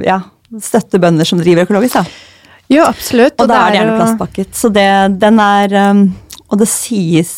ja, 0.07 0.21
støtte 0.63 1.01
bønder 1.03 1.27
som 1.29 1.43
driver 1.43 1.67
økologisk. 1.67 1.99
da. 1.99 2.05
Jo, 2.69 2.85
absolutt. 2.85 3.39
Og, 3.41 3.49
da 3.51 3.65
er 3.65 3.73
det 3.73 3.81
gjerne 3.81 3.97
plastpakket. 3.99 4.53
Så 4.57 4.71
det, 4.73 4.89
den 5.23 5.41
er 5.43 5.75
um, 5.91 6.05
Og 6.49 6.61
det 6.61 6.69
sies 6.71 7.33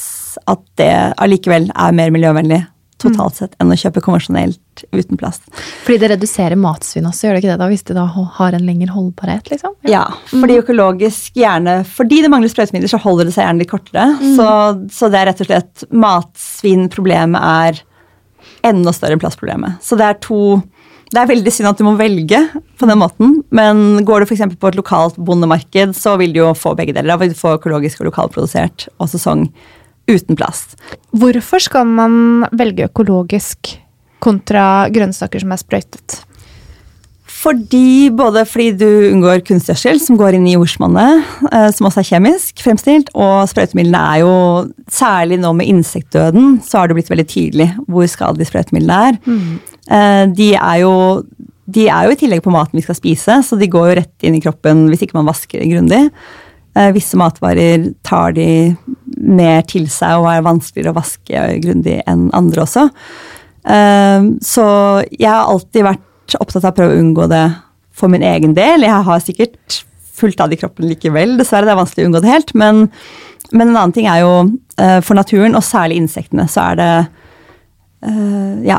at 0.51 0.61
det 0.79 0.93
allikevel 1.19 1.71
er 1.75 1.97
mer 1.97 2.13
miljøvennlig 2.15 2.61
totalt 3.01 3.39
sett 3.41 3.57
enn 3.61 3.73
å 3.73 3.79
kjøpe 3.79 4.03
konvensjonelt 4.05 4.85
uten 4.95 5.21
plast. 5.21 5.45
Fordi 5.85 5.99
det 6.03 6.13
reduserer 6.15 6.59
matsvinn 6.61 7.09
også, 7.11 7.27
gjør 7.27 7.37
det 7.37 7.43
ikke 7.43 7.53
det 7.53 7.61
da? 7.63 7.69
Hvis 7.73 7.87
det 7.89 7.97
da 7.99 8.07
har 8.39 8.57
en 8.57 8.67
lengre 8.67 8.95
holdbarhet, 8.95 9.53
liksom? 9.53 9.77
Ja, 9.89 10.07
fordi 10.31 10.59
økologisk 10.61 11.37
gjerne 11.39 11.81
Fordi 11.89 12.21
det 12.25 12.31
mangler 12.33 12.53
sprøytemidler, 12.53 12.91
så 12.93 13.01
holder 13.03 13.29
det 13.29 13.37
seg 13.37 13.47
gjerne 13.47 13.65
litt 13.65 13.71
kortere. 13.71 14.09
Så, 14.37 14.49
så 14.95 15.11
det 15.13 15.21
er 15.21 15.31
rett 15.31 15.45
og 15.45 15.51
slett 15.51 15.87
matsvinnproblemet 15.91 17.41
er 17.41 17.81
enda 18.67 18.93
større 18.95 19.17
enn 19.17 19.23
plastproblemet. 19.23 19.81
Så 19.85 19.99
det 19.99 20.07
er 20.07 20.21
to 20.23 20.61
det 21.11 21.19
er 21.19 21.31
veldig 21.33 21.51
synd 21.51 21.67
at 21.73 21.81
du 21.81 21.83
må 21.83 21.97
velge 21.99 22.39
på 22.79 22.87
den 22.87 23.01
måten, 23.01 23.41
men 23.51 24.05
går 24.07 24.23
du 24.23 24.29
f.eks. 24.29 24.45
på 24.63 24.71
et 24.71 24.77
lokalt 24.79 25.17
bondemarked, 25.19 25.97
så 25.99 26.15
vil 26.21 26.31
du 26.31 26.39
jo 26.39 26.53
få 26.55 26.77
begge 26.79 26.95
deler. 26.95 27.11
Da 27.11 27.19
vil 27.19 27.33
du 27.33 27.39
få 27.39 27.57
økologisk 27.57 28.05
og 28.05 28.13
lokalprodusert 28.13 28.87
og 28.95 29.11
sesong 29.11 29.49
uten 30.17 30.39
plast. 30.39 30.77
Hvorfor 31.17 31.63
skal 31.63 31.87
man 31.89 32.49
velge 32.57 32.89
økologisk 32.91 33.77
kontra 34.21 34.89
grønnsaker 34.93 35.43
som 35.43 35.55
er 35.55 35.63
sprøytet? 35.63 36.19
Fordi, 37.41 38.11
både 38.13 38.43
fordi 38.45 38.73
du 38.77 38.89
unngår 39.15 39.41
kunstgjødsel, 39.49 40.01
som 40.03 40.19
går 40.21 40.37
inn 40.37 40.49
i 40.51 40.59
jordsmonnet, 40.59 41.23
eh, 41.49 41.71
som 41.73 41.87
også 41.89 42.03
er 42.03 42.09
kjemisk 42.11 42.61
fremstilt, 42.61 43.09
og 43.17 43.49
sprøytemidlene 43.49 44.01
er 44.13 44.21
jo, 44.27 44.35
særlig 44.93 45.39
nå 45.41 45.55
med 45.57 45.71
insektdøden, 45.73 46.59
så 46.67 46.83
har 46.83 46.91
det 46.91 46.99
blitt 46.99 47.13
veldig 47.13 47.29
tydelig 47.31 47.71
hvor 47.87 48.11
skadelige 48.11 48.51
sprøytemidlene 48.51 48.99
er. 49.09 49.21
Mm. 49.25 50.35
De 50.37 50.53
er 50.55 50.83
jo 50.83 50.93
de 51.71 51.87
er 51.91 52.07
jo 52.07 52.15
i 52.15 52.19
tillegg 52.19 52.43
på 52.45 52.53
maten 52.55 52.79
vi 52.79 52.85
skal 52.85 52.99
spise, 52.99 53.41
så 53.47 53.59
de 53.59 53.69
går 53.71 53.91
jo 53.91 53.99
rett 54.01 54.27
inn 54.27 54.37
i 54.39 54.43
kroppen 54.43 54.87
hvis 54.91 55.05
ikke 55.07 55.19
man 55.19 55.29
vasker 55.31 55.63
det 55.63 55.71
grundig. 55.71 56.01
Eh, 56.79 56.91
Visse 56.97 57.19
matvarer 57.19 57.91
tar 58.07 58.35
de 58.37 58.49
mer 59.19 59.63
til 59.69 59.89
seg 59.91 60.21
og 60.21 60.29
er 60.33 60.47
vanskeligere 60.47 60.93
å 60.95 60.99
vaske 61.01 61.45
grundig 61.65 62.01
enn 62.11 62.29
andre 62.37 62.65
også. 62.65 62.89
Eh, 63.65 64.29
Så 64.41 64.67
jeg 65.17 65.29
har 65.31 65.49
alltid 65.51 65.87
vært 65.87 66.39
opptatt 66.41 66.65
av 66.65 66.73
å 66.73 66.77
prøve 66.79 66.97
å 66.97 67.01
unngå 67.03 67.29
det 67.31 67.45
for 67.93 68.09
min 68.13 68.23
egen 68.23 68.55
del. 68.55 68.87
Jeg 68.87 69.07
har 69.09 69.25
sikkert 69.25 69.83
fullt 70.21 70.41
av 70.41 70.51
det 70.51 70.59
i 70.59 70.61
kroppen 70.63 70.89
likevel, 70.89 71.37
dessverre. 71.41 71.67
Det 71.69 71.75
er 71.75 71.81
vanskelig 71.81 72.05
å 72.05 72.11
unngå 72.11 72.23
det 72.23 72.33
helt. 72.33 72.55
Men, 72.55 72.85
men 73.53 73.69
en 73.69 73.77
annen 73.77 73.97
ting 73.97 74.09
er 74.11 74.23
jo 74.23 74.33
eh, 74.79 75.01
for 75.05 75.19
naturen, 75.19 75.57
og 75.57 75.65
særlig 75.67 76.01
insektene, 76.01 76.47
så 76.49 76.71
er 76.71 76.81
det 76.81 76.91
eh, 78.07 78.55
ja, 78.69 78.79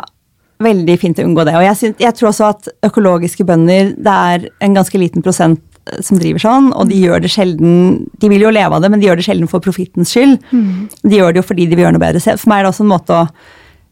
veldig 0.62 0.98
fint 1.02 1.20
å 1.20 1.26
unngå 1.28 1.46
det. 1.48 1.58
Og 1.58 1.66
jeg, 1.66 1.80
synes, 1.80 2.00
jeg 2.02 2.18
tror 2.18 2.32
også 2.32 2.50
at 2.52 2.72
økologiske 2.88 3.46
bønder, 3.48 3.94
det 3.98 4.16
er 4.34 4.48
en 4.62 4.78
ganske 4.78 5.02
liten 5.02 5.26
prosent 5.26 5.62
som 6.06 6.20
driver 6.22 6.44
sånn, 6.44 6.70
og 6.78 6.92
de 6.92 7.00
gjør 7.02 7.24
det 7.24 7.32
sjelden 7.34 8.04
De 8.22 8.30
vil 8.30 8.44
jo 8.46 8.52
leve 8.54 8.78
av 8.78 8.84
det, 8.84 8.92
men 8.94 9.02
de 9.02 9.08
gjør 9.08 9.18
det 9.18 9.26
sjelden 9.26 9.50
for 9.50 9.64
profittens 9.64 10.14
skyld. 10.14 10.38
De 11.02 11.18
gjør 11.18 11.34
det 11.34 11.42
jo 11.42 11.48
fordi 11.48 11.66
de 11.66 11.78
vil 11.78 11.86
gjøre 11.88 11.98
noe 11.98 12.04
bedre. 12.04 12.22
For 12.38 12.52
meg 12.52 12.62
er 12.62 12.68
det 12.68 12.72
også 12.74 12.86
en 12.86 12.92
måte 12.92 13.18
å, 13.18 13.26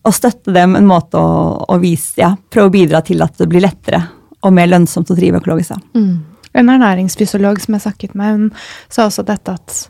å 0.06 0.14
støtte 0.14 0.54
dem, 0.56 0.78
en 0.78 0.90
måte 0.90 1.18
å, 1.18 1.34
å 1.66 1.80
vise, 1.82 2.14
ja, 2.22 2.36
prøve 2.54 2.70
å 2.70 2.76
bidra 2.78 3.02
til 3.06 3.26
at 3.26 3.42
det 3.42 3.50
blir 3.50 3.66
lettere 3.66 4.04
og 4.46 4.56
mer 4.56 4.70
lønnsomt 4.70 5.10
å 5.12 5.18
drive 5.18 5.42
økologisk. 5.42 5.76
Da. 5.76 6.04
En 6.60 6.72
ernæringsfysiolog 6.72 7.60
som 7.62 7.76
jeg 7.76 7.86
snakket 7.86 8.16
med, 8.18 8.38
hun 8.38 8.48
sa 8.90 9.10
også 9.10 9.26
dette 9.28 9.58
at 9.58 9.82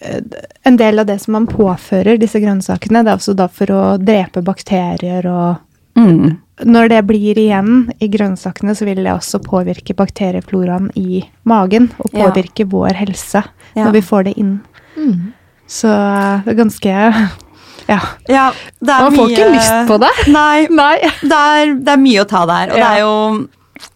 eh, 0.00 0.22
en 0.68 0.78
del 0.80 1.02
av 1.02 1.10
det 1.10 1.18
som 1.22 1.36
man 1.36 1.50
påfører 1.50 2.20
disse 2.20 2.40
grønnsakene, 2.42 3.04
det 3.04 3.12
er 3.12 3.20
også 3.20 3.36
da 3.38 3.50
for 3.52 3.74
å 3.74 3.82
drepe 4.00 4.44
bakterier 4.46 5.28
og 5.30 5.60
Mm. 5.96 6.38
Når 6.64 6.88
det 6.88 7.00
blir 7.08 7.38
igjen 7.38 7.90
i 8.00 8.08
grønnsakene, 8.08 8.74
så 8.78 8.84
vil 8.86 9.00
det 9.02 9.12
også 9.12 9.40
påvirke 9.44 9.94
bakteriefloraen 9.98 10.90
i 10.96 11.22
magen. 11.44 11.90
Og 11.98 12.10
Ja. 12.12 12.30
påvirke 12.30 12.64
vår 12.68 12.94
helse 12.94 13.42
Ja. 13.74 13.84
når 13.84 13.92
vi 13.92 14.00
får 14.00 14.24
det 14.24 14.34
inn. 14.38 14.60
Så 15.66 15.88
eh, 15.88 16.42
det 16.44 16.52
er 16.52 16.64
ganske 16.64 17.30
Ja. 17.88 17.98
Ja, 18.28 18.52
det 18.80 18.88
er 18.94 19.00
Man 19.10 19.16
får 19.16 19.26
mye- 19.28 19.32
ikke 19.32 19.52
lyst 19.56 19.88
på 19.88 19.98
det. 20.00 20.10
Nei, 20.32 20.66
Nei. 20.70 20.98
det 21.22 21.32
er, 21.32 21.74
det 21.74 21.88
er 21.88 21.96
mye 21.98 22.22
å 22.22 22.28
ta 22.28 22.44
der. 22.46 22.70
Og 22.72 22.78
Ja. 22.78 22.88
det 22.88 22.96
er 22.96 23.00
jo 23.02 23.48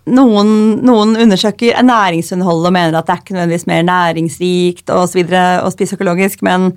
noen, 0.09 0.83
noen 0.83 1.17
undersøker 1.17 1.75
ernæringsinnholdet 1.79 2.67
og 2.67 2.73
mener 2.73 2.99
at 2.99 3.07
det 3.07 3.15
er 3.15 3.23
ikke 3.23 3.37
nødvendigvis 3.37 3.67
mer 3.67 3.83
næringsrikt 3.87 4.91
og 4.91 5.09
så 5.09 5.15
videre 5.23 5.63
å 5.63 5.71
spise 5.71 5.95
økologisk, 5.97 6.43
men 6.43 6.73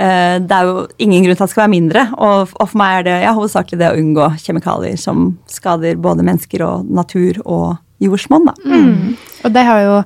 det 0.00 0.56
er 0.56 0.64
jo 0.64 0.86
ingen 0.98 1.24
grunn 1.26 1.36
til 1.36 1.42
at 1.44 1.48
det 1.50 1.52
skal 1.52 1.64
være 1.66 1.74
mindre. 1.76 2.06
Og, 2.16 2.48
og 2.56 2.68
for 2.72 2.80
meg 2.80 2.98
er 3.00 3.06
det 3.10 3.16
ja, 3.26 3.34
hovedsakelig 3.36 3.78
det 3.82 3.90
å 3.92 3.98
unngå 4.00 4.28
kjemikalier 4.40 4.96
som 5.00 5.26
skader 5.50 5.98
både 6.00 6.24
mennesker 6.24 6.64
og 6.64 6.88
natur 6.88 7.42
og 7.44 7.76
jordsmonn. 8.00 8.46
Da. 8.48 8.54
Mm. 8.64 9.16
Og 9.44 9.52
det 9.52 9.64
har 9.68 9.82
jo 9.84 9.98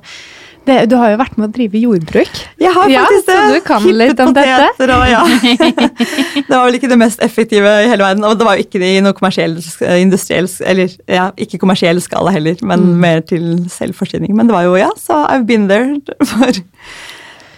det, 0.65 0.75
Du 0.89 0.95
har 0.97 1.11
jo 1.13 1.17
vært 1.21 1.35
med 1.37 1.45
å 1.47 1.53
drive 1.53 1.77
jordbruk. 1.77 2.39
Jeg 2.57 2.71
har 2.73 2.89
Ja, 2.89 3.03
faktisk 3.05 3.27
det. 3.27 3.35
så 3.37 3.53
du 3.53 3.59
kan 3.67 3.83
Hippet 3.83 3.99
litt 3.99 4.19
om 4.23 4.31
dette? 4.33 4.87
Og, 4.89 5.03
ja. 5.11 5.19
det 6.47 6.49
var 6.49 6.63
vel 6.65 6.77
ikke 6.79 6.89
det 6.89 6.97
mest 6.97 7.21
effektive 7.21 7.69
i 7.83 7.87
hele 7.91 8.01
verden. 8.03 8.25
Og 8.25 8.33
det 8.39 8.47
var 8.47 8.57
jo 8.57 8.65
ikke 8.65 8.81
i 8.81 8.95
noe 9.05 9.13
kommersiell, 9.13 9.53
industriell, 10.01 10.49
eller 10.65 10.89
ja, 11.07 11.27
ikke 11.37 11.59
kommersiell 11.61 12.01
skala 12.01 12.33
heller, 12.35 12.57
men 12.65 12.81
Mm. 12.89 12.97
mer 13.05 13.21
til 13.21 13.45
selvforsyning. 13.69 14.33
Men 14.35 14.49
det 14.49 14.57
var 14.57 14.65
jo, 14.67 14.73
ja, 14.81 14.89
så 14.97 15.21
I've 15.29 15.45
been 15.45 15.69
there 15.69 16.01
for, 16.25 16.51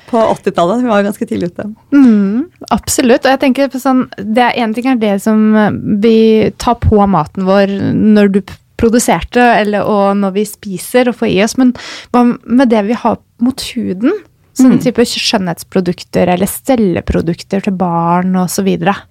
på 0.07 0.21
80-tallet. 0.33 0.83
Vi 0.83 0.91
var 0.91 1.03
ganske 1.05 1.27
tidlig 1.27 1.51
ute. 1.51 1.65
Mm, 1.93 2.45
absolutt. 2.71 3.25
Og 3.25 3.33
jeg 3.33 3.41
tenker 3.43 3.71
på 3.73 3.81
sånn 3.81 4.05
det 4.17 4.45
er 4.45 4.55
En 4.63 4.73
ting 4.73 4.87
er 4.91 5.01
det 5.01 5.17
som 5.23 5.43
eh, 5.55 5.71
vi 6.03 6.15
tar 6.57 6.79
på 6.83 7.01
maten 7.11 7.45
vår 7.47 7.75
når 7.93 8.31
du 8.37 8.41
produserte, 8.77 9.41
eller, 9.41 9.83
og 9.89 10.17
når 10.19 10.35
vi 10.35 10.43
spiser 10.45 11.09
og 11.09 11.15
får 11.17 11.31
i 11.33 11.39
oss, 11.43 11.55
men 11.57 11.71
hva 12.13 12.21
med 12.45 12.69
det 12.69 12.83
vi 12.91 12.97
har 12.97 13.17
mot 13.41 13.63
huden? 13.73 14.13
Sånn 14.57 14.73
Mm. 14.73 14.79
type 14.81 15.03
skjønnhetsprodukter 15.05 16.31
eller 16.33 16.49
stelleprodukter 16.49 17.61
til 17.61 17.75
barn 17.77 18.33
osv. 18.41 18.65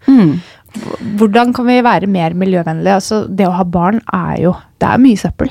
Mm. 0.09 0.33
Hvordan 1.21 1.53
kan 1.55 1.69
vi 1.69 1.77
være 1.87 2.09
mer 2.11 2.35
miljøvennlige? 2.35 2.97
Altså, 2.99 3.21
det 3.31 3.47
å 3.47 3.55
ha 3.55 3.65
barn 3.65 4.01
er 4.13 4.41
jo 4.43 4.57
Det 4.83 4.89
er 4.91 4.99
mye 5.01 5.17
søppel. 5.17 5.49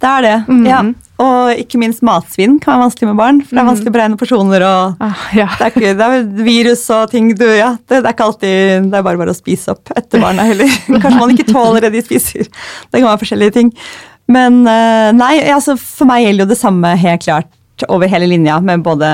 Det 0.00 0.08
er 0.08 0.22
det. 0.22 0.36
Mhm. 0.48 0.66
ja. 0.66 0.78
Og 1.24 1.60
ikke 1.62 1.78
minst 1.80 2.02
matsvinn 2.04 2.58
kan 2.62 2.74
være 2.74 2.84
vanskelig 2.86 3.08
med 3.10 3.18
barn. 3.20 3.40
For 3.44 3.56
det 3.56 3.62
er 3.62 3.68
vanskelig 3.70 3.92
å 3.92 3.96
beregne 3.96 4.18
porsjoner 4.20 4.64
og 4.68 5.04
Ah, 5.04 5.26
ja. 5.36 5.48
det 5.58 5.66
er, 5.66 5.72
ikke, 5.74 5.92
det 5.98 6.08
er 6.08 6.46
virus 6.46 6.82
og 6.94 7.12
ting 7.12 7.30
du 7.38 7.46
Ja, 7.48 7.72
det, 7.88 8.00
det 8.02 8.08
er 8.10 8.12
ikke 8.14 8.26
alltid 8.28 8.88
Det 8.90 8.98
er 9.00 9.06
bare 9.06 9.20
bare 9.20 9.34
å 9.34 9.38
spise 9.38 9.72
opp 9.74 9.92
etter 9.96 10.22
barna 10.22 10.46
heller. 10.48 10.70
Kanskje 11.02 11.18
man 11.20 11.34
ikke 11.36 11.48
tåler 11.52 11.86
det 11.86 11.94
de 11.96 12.04
spiser. 12.04 12.48
Det 12.48 13.00
kan 13.00 13.08
være 13.10 13.22
forskjellige 13.24 13.56
ting. 13.58 13.72
Men 14.34 14.62
eh, 14.70 15.10
nei, 15.16 15.34
altså 15.52 15.74
for 15.80 16.08
meg 16.08 16.24
gjelder 16.24 16.46
jo 16.46 16.52
det 16.54 16.60
samme 16.60 16.94
helt 17.00 17.24
klart 17.26 17.50
over 17.88 18.08
hele 18.10 18.28
linja. 18.30 18.60
Med 18.62 18.84
både 18.86 19.08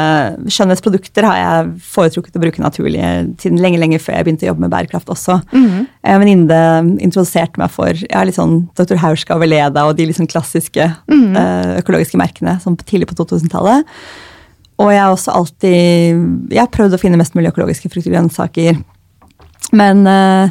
skjønnhetsprodukter 0.53 1.27
har 1.27 1.39
jeg 1.41 1.71
foretrukket 1.91 2.37
å 2.37 2.43
bruke 2.43 2.63
naturlige 2.63 3.11
siden 3.41 3.61
lenge 3.63 3.81
lenge 3.81 4.01
før 4.03 4.19
jeg 4.19 4.27
begynte 4.29 4.47
å 4.47 4.51
jobbe 4.53 4.67
med 4.67 4.73
bærekraft 4.75 5.13
også. 5.13 5.41
Mhm. 5.53 5.87
En 6.11 6.21
venninne 6.23 6.61
introduserte 7.01 7.61
meg 7.61 7.73
for 7.73 7.93
ja, 7.93 8.25
litt 8.25 8.39
sånn 8.39 8.69
Dr. 8.79 8.99
Hauska 9.01 9.37
og 9.37 9.45
Veleda 9.45 9.87
og 9.89 9.97
de 9.97 10.07
liksom 10.11 10.29
klassiske 10.29 10.93
mm 11.09 11.35
-hmm. 11.35 11.79
økologiske 11.79 12.19
merkene 12.19 12.61
sånn 12.61 12.77
tidlig 12.77 13.09
på 13.09 13.15
2000-tallet. 13.15 13.85
Og 14.81 14.93
jeg 14.93 15.01
har 15.01 15.13
også 15.13 15.35
alltid 15.37 16.53
jeg 16.53 16.61
har 16.61 16.73
prøvd 16.73 16.95
å 16.95 16.99
finne 16.99 17.17
mest 17.17 17.35
mulig 17.35 17.53
økologiske 17.53 17.91
frukter 17.93 18.11
og 18.11 18.17
grønnsaker. 18.17 18.81
Men 19.73 20.07
eh, 20.07 20.51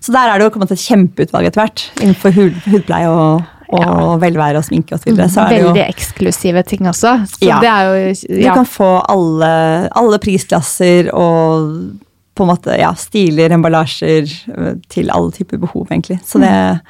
Så 0.00 0.12
der 0.12 0.30
er 0.30 0.38
det 0.38 0.44
jo 0.44 0.50
kommet 0.50 0.70
et 0.72 0.80
kjempeutvalg 0.80 1.46
etter 1.46 1.60
hvert 1.60 1.82
innenfor 2.00 2.32
hud, 2.32 2.54
hudpleie 2.72 3.08
og, 3.08 3.42
og 3.70 3.82
Ja. 3.84 4.16
velvære 4.26 4.58
og 4.60 4.64
sminke 4.66 4.96
osv. 4.96 5.10
Så, 5.14 5.28
så 5.34 5.48
det 5.48 5.60
jo 5.62 5.70
Veldig 5.70 5.86
eksklusive 5.88 6.62
ting 6.66 6.86
også. 6.90 7.14
Så 7.30 7.46
Ja. 7.46 7.60
det 7.62 7.70
er 7.70 7.82
jo 7.88 8.14
Du 8.42 8.54
kan 8.54 8.66
få 8.66 8.90
alle, 9.08 9.88
alle 9.94 10.18
prisklasser 10.18 11.12
og 11.14 11.96
på 12.34 12.46
en 12.46 12.50
måte 12.54 12.78
ja, 12.78 12.92
stiler, 12.96 13.52
emballasjer 13.52 14.26
øh, 14.56 14.74
til 14.88 15.10
alle 15.12 15.30
typer 15.34 15.58
behov, 15.60 15.86
egentlig. 15.90 16.20
Så 16.24 16.40
det 16.40 16.80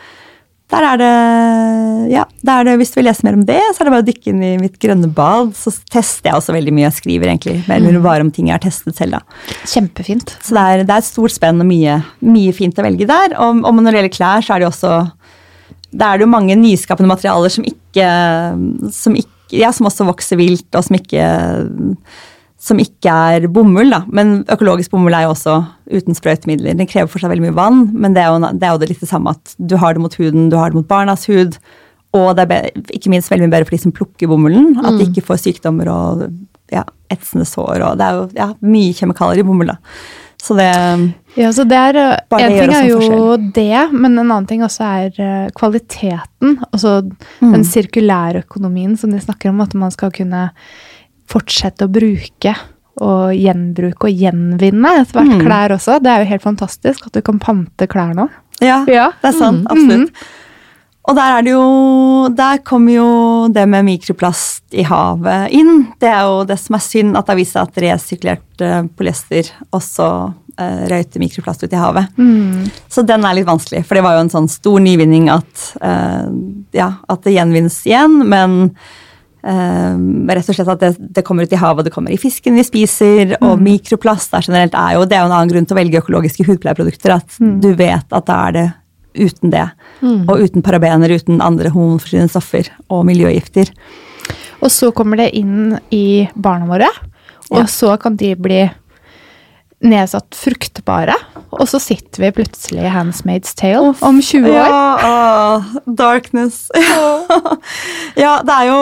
der 0.70 0.84
er 0.86 0.96
det 1.00 2.12
Ja, 2.12 2.24
der 2.46 2.60
er 2.60 2.64
det, 2.64 2.76
hvis 2.78 2.92
du 2.92 3.00
vil 3.00 3.08
lese 3.08 3.24
mer 3.26 3.34
om 3.34 3.44
det, 3.44 3.58
så 3.74 3.82
er 3.82 3.88
det 3.88 3.92
bare 3.92 4.04
å 4.04 4.06
dykke 4.06 4.30
inn 4.32 4.42
i 4.46 4.52
mitt 4.60 4.78
grønne 4.82 5.08
bad. 5.12 5.50
Så 5.58 5.72
tester 5.90 6.30
jeg 6.30 6.38
også 6.38 6.54
veldig 6.54 6.72
mye. 6.76 6.86
Jeg 6.88 6.96
skriver 7.00 7.26
egentlig 7.32 7.56
eller 7.68 7.98
bare 8.04 8.22
om 8.24 8.30
ting 8.30 8.46
jeg 8.50 8.54
har 8.54 8.62
testet 8.62 8.96
selv, 8.96 9.18
da. 9.18 9.20
Kjempefint. 9.66 10.36
Så 10.42 10.54
det 10.54 10.62
er, 10.62 10.84
det 10.86 10.94
er 10.94 11.02
et 11.02 11.08
stort 11.08 11.34
spenn 11.34 11.60
og 11.62 11.66
mye, 11.66 11.98
mye 12.22 12.54
fint 12.54 12.78
å 12.78 12.86
velge 12.86 13.06
der. 13.10 13.34
Og, 13.38 13.64
og 13.66 13.74
når 13.80 13.90
det 13.90 13.98
gjelder 14.00 14.14
klær, 14.16 14.46
så 14.46 14.54
er 14.54 14.62
det 14.62 14.68
jo 14.68 14.72
også 14.72 14.94
Da 15.90 16.10
er 16.10 16.18
det 16.20 16.26
jo 16.26 16.32
mange 16.32 16.56
nyskapende 16.58 17.10
materialer 17.10 17.52
som 17.52 17.66
ikke, 17.66 18.08
som 18.94 19.18
ikke 19.18 19.36
Ja, 19.50 19.72
som 19.74 19.88
også 19.88 20.04
vokser 20.06 20.38
vilt, 20.38 20.68
og 20.78 20.84
som 20.86 20.94
ikke 20.94 21.24
som 22.60 22.78
ikke 22.78 23.10
er 23.10 23.46
bomull, 23.48 23.88
da. 23.90 24.02
Men 24.12 24.42
økologisk 24.52 24.92
bomull 24.92 25.16
er 25.16 25.24
jo 25.24 25.32
også 25.32 25.56
uten 25.90 26.16
sprøytemidler. 26.16 26.76
Den 26.76 26.88
krever 26.90 27.08
for 27.08 27.22
seg 27.22 27.32
veldig 27.32 27.46
mye 27.48 27.56
vann, 27.56 27.86
men 27.96 28.14
det 28.14 28.22
er, 28.22 28.34
jo, 28.34 28.50
det 28.52 28.68
er 28.68 28.74
jo 28.74 28.82
det 28.82 28.90
litt 28.90 29.02
det 29.02 29.08
samme 29.08 29.32
at 29.32 29.54
du 29.56 29.78
har 29.80 29.96
det 29.96 30.04
mot 30.04 30.16
huden, 30.20 30.50
du 30.52 30.58
har 30.60 30.70
det 30.70 30.78
mot 30.78 30.88
barnas 30.90 31.24
hud. 31.30 31.56
Og 32.16 32.28
det 32.36 32.46
er 32.46 32.68
ikke 32.92 33.12
minst 33.12 33.32
veldig 33.32 33.46
mye 33.46 33.54
bedre 33.54 33.68
for 33.68 33.78
de 33.78 33.82
som 33.86 33.94
plukker 33.96 34.28
bomullen. 34.30 34.74
At 34.82 34.98
de 34.98 35.06
ikke 35.08 35.24
får 35.24 35.40
sykdommer 35.46 35.88
og 35.90 36.26
ja, 36.74 36.84
etsende 37.10 37.48
sår. 37.48 37.86
Og 37.86 37.98
det 37.98 38.06
er 38.06 38.18
jo 38.18 38.26
ja, 38.36 38.48
mye 38.60 38.96
kjemikalier 38.98 39.40
i 39.40 39.46
bomull, 39.46 39.72
da. 39.72 39.78
Så 40.40 40.54
det 40.56 40.68
Ja, 41.36 41.50
så 41.52 41.64
det 41.68 41.76
er, 41.76 41.98
Bare 42.30 42.46
En 42.48 42.54
ting 42.58 42.72
er 42.74 42.86
jo 42.88 42.98
forskjell. 43.00 43.52
det, 43.52 43.92
men 43.92 44.18
en 44.18 44.30
annen 44.30 44.46
ting 44.48 44.62
også 44.64 44.80
er 44.82 45.20
eh, 45.20 45.50
kvaliteten. 45.54 46.56
Altså 46.72 47.02
Mm. 47.40 47.52
den 47.52 47.64
sirkulære 47.64 48.42
økonomien 48.44 48.96
som 48.98 49.10
de 49.10 49.20
snakker 49.20 49.50
om, 49.50 49.60
at 49.60 49.74
man 49.74 49.90
skal 49.90 50.10
kunne 50.10 50.50
fortsette 51.30 51.86
å 51.86 51.92
bruke 51.92 52.54
og 53.00 53.30
gjenbruke 53.32 54.08
og 54.10 54.16
gjenvinne 54.18 54.90
etter 55.00 55.20
hvert 55.20 55.36
Mm. 55.38 55.40
klær 55.46 55.70
også. 55.76 56.02
Det 56.02 56.10
er 56.10 56.24
jo 56.24 56.30
helt 56.30 56.42
fantastisk 56.42 57.06
at 57.06 57.12
du 57.12 57.20
kan 57.22 57.38
pante 57.38 57.86
klær 57.86 58.14
nå. 58.14 58.28
Ja, 58.60 58.84
Ja. 58.86 59.10
det 59.22 59.34
er 59.34 59.38
sant. 59.38 59.64
Mm. 59.70 60.08
Og 61.08 61.16
der 61.16 61.38
er 61.38 61.46
det 61.46 61.54
jo 61.54 61.68
Der 62.36 62.60
kommer 62.66 62.92
jo 62.92 63.08
det 63.52 63.64
med 63.68 63.86
mikroplast 63.88 64.76
i 64.76 64.84
havet 64.86 65.50
inn. 65.56 65.88
Det 65.98 66.10
er 66.10 66.28
jo 66.28 66.44
det 66.46 66.58
som 66.60 66.76
er 66.76 66.84
synd, 66.84 67.16
at 67.16 67.26
det 67.26 67.32
har 67.32 67.40
vist 67.40 67.56
seg 67.56 67.66
at 67.66 67.80
resirkulert 67.82 68.62
eh, 68.62 68.84
polyester 68.94 69.48
også 69.74 70.06
uh, 70.60 70.82
røyter 70.90 71.22
mikroplast 71.22 71.64
ut 71.64 71.74
i 71.74 71.80
havet. 71.80 72.16
Mm. 72.20 72.70
Så 72.92 73.04
den 73.06 73.26
er 73.26 73.36
litt 73.36 73.48
vanskelig, 73.48 73.84
for 73.86 73.98
det 73.98 74.04
var 74.06 74.16
jo 74.16 74.24
en 74.24 74.32
sånn 74.32 74.50
stor 74.52 74.80
nyvinning 74.84 75.30
at, 75.32 75.68
eh, 75.82 76.26
ja, 76.76 76.90
at 77.10 77.22
det 77.26 77.34
gjenvinnes 77.34 77.78
igjen, 77.88 78.20
men 78.30 78.58
eh, 79.42 79.96
rett 80.36 80.50
og 80.52 80.58
slett 80.58 80.72
at 80.74 80.84
det, 80.84 80.92
det 81.18 81.24
kommer 81.26 81.48
ut 81.48 81.54
i 81.54 81.60
havet, 81.60 81.88
det 81.88 81.94
kommer 81.94 82.14
i 82.14 82.20
fisken 82.20 82.58
vi 82.60 82.66
spiser, 82.66 83.36
og 83.40 83.62
mikroplast 83.62 84.36
er 84.36 84.46
generelt 84.46 84.76
er 84.78 84.98
jo, 84.98 85.06
det 85.08 85.18
er 85.18 85.24
jo 85.24 85.30
en 85.30 85.38
annen 85.38 85.54
grunn 85.54 85.68
til 85.68 85.76
å 85.76 85.80
velge 85.80 86.04
økologiske 86.04 86.46
hudpleieprodukter, 86.48 87.16
at 87.16 87.40
du 87.40 87.72
vet 87.78 88.06
at 88.06 88.28
da 88.28 88.42
er 88.50 88.58
det 88.58 88.68
uten 89.14 89.50
det, 89.50 89.66
og 90.02 90.36
uten 90.44 90.62
parabener, 90.62 91.10
uten 91.18 91.40
andre 91.42 91.70
hormonforstyrrende 91.74 92.30
stoffer 92.32 92.68
og 92.90 93.04
miljøgifter. 93.08 93.70
Og 94.60 94.70
så 94.70 94.90
kommer 94.94 95.16
det 95.22 95.30
inn 95.38 95.78
i 95.90 96.28
barna 96.36 96.66
våre, 96.68 96.88
og 97.50 97.62
Ja. 97.62 97.66
så 97.66 97.96
kan 98.00 98.16
de 98.16 98.34
bli 98.36 98.70
nedsatt 99.82 100.34
fruktbare. 100.36 101.14
Og 101.56 101.64
så 101.66 101.80
sitter 101.80 102.26
vi 102.26 102.30
plutselig 102.42 102.84
i 102.84 102.90
Handsmaid's 102.92 103.54
Tale 103.56 103.94
om 104.04 104.20
20 104.20 104.50
år. 104.50 104.68
Ja, 104.68 104.98
åh, 105.56 105.64
darkness. 105.86 106.68
ja, 108.16 108.34
det 108.46 108.54
er 108.58 108.66
jo 108.68 108.80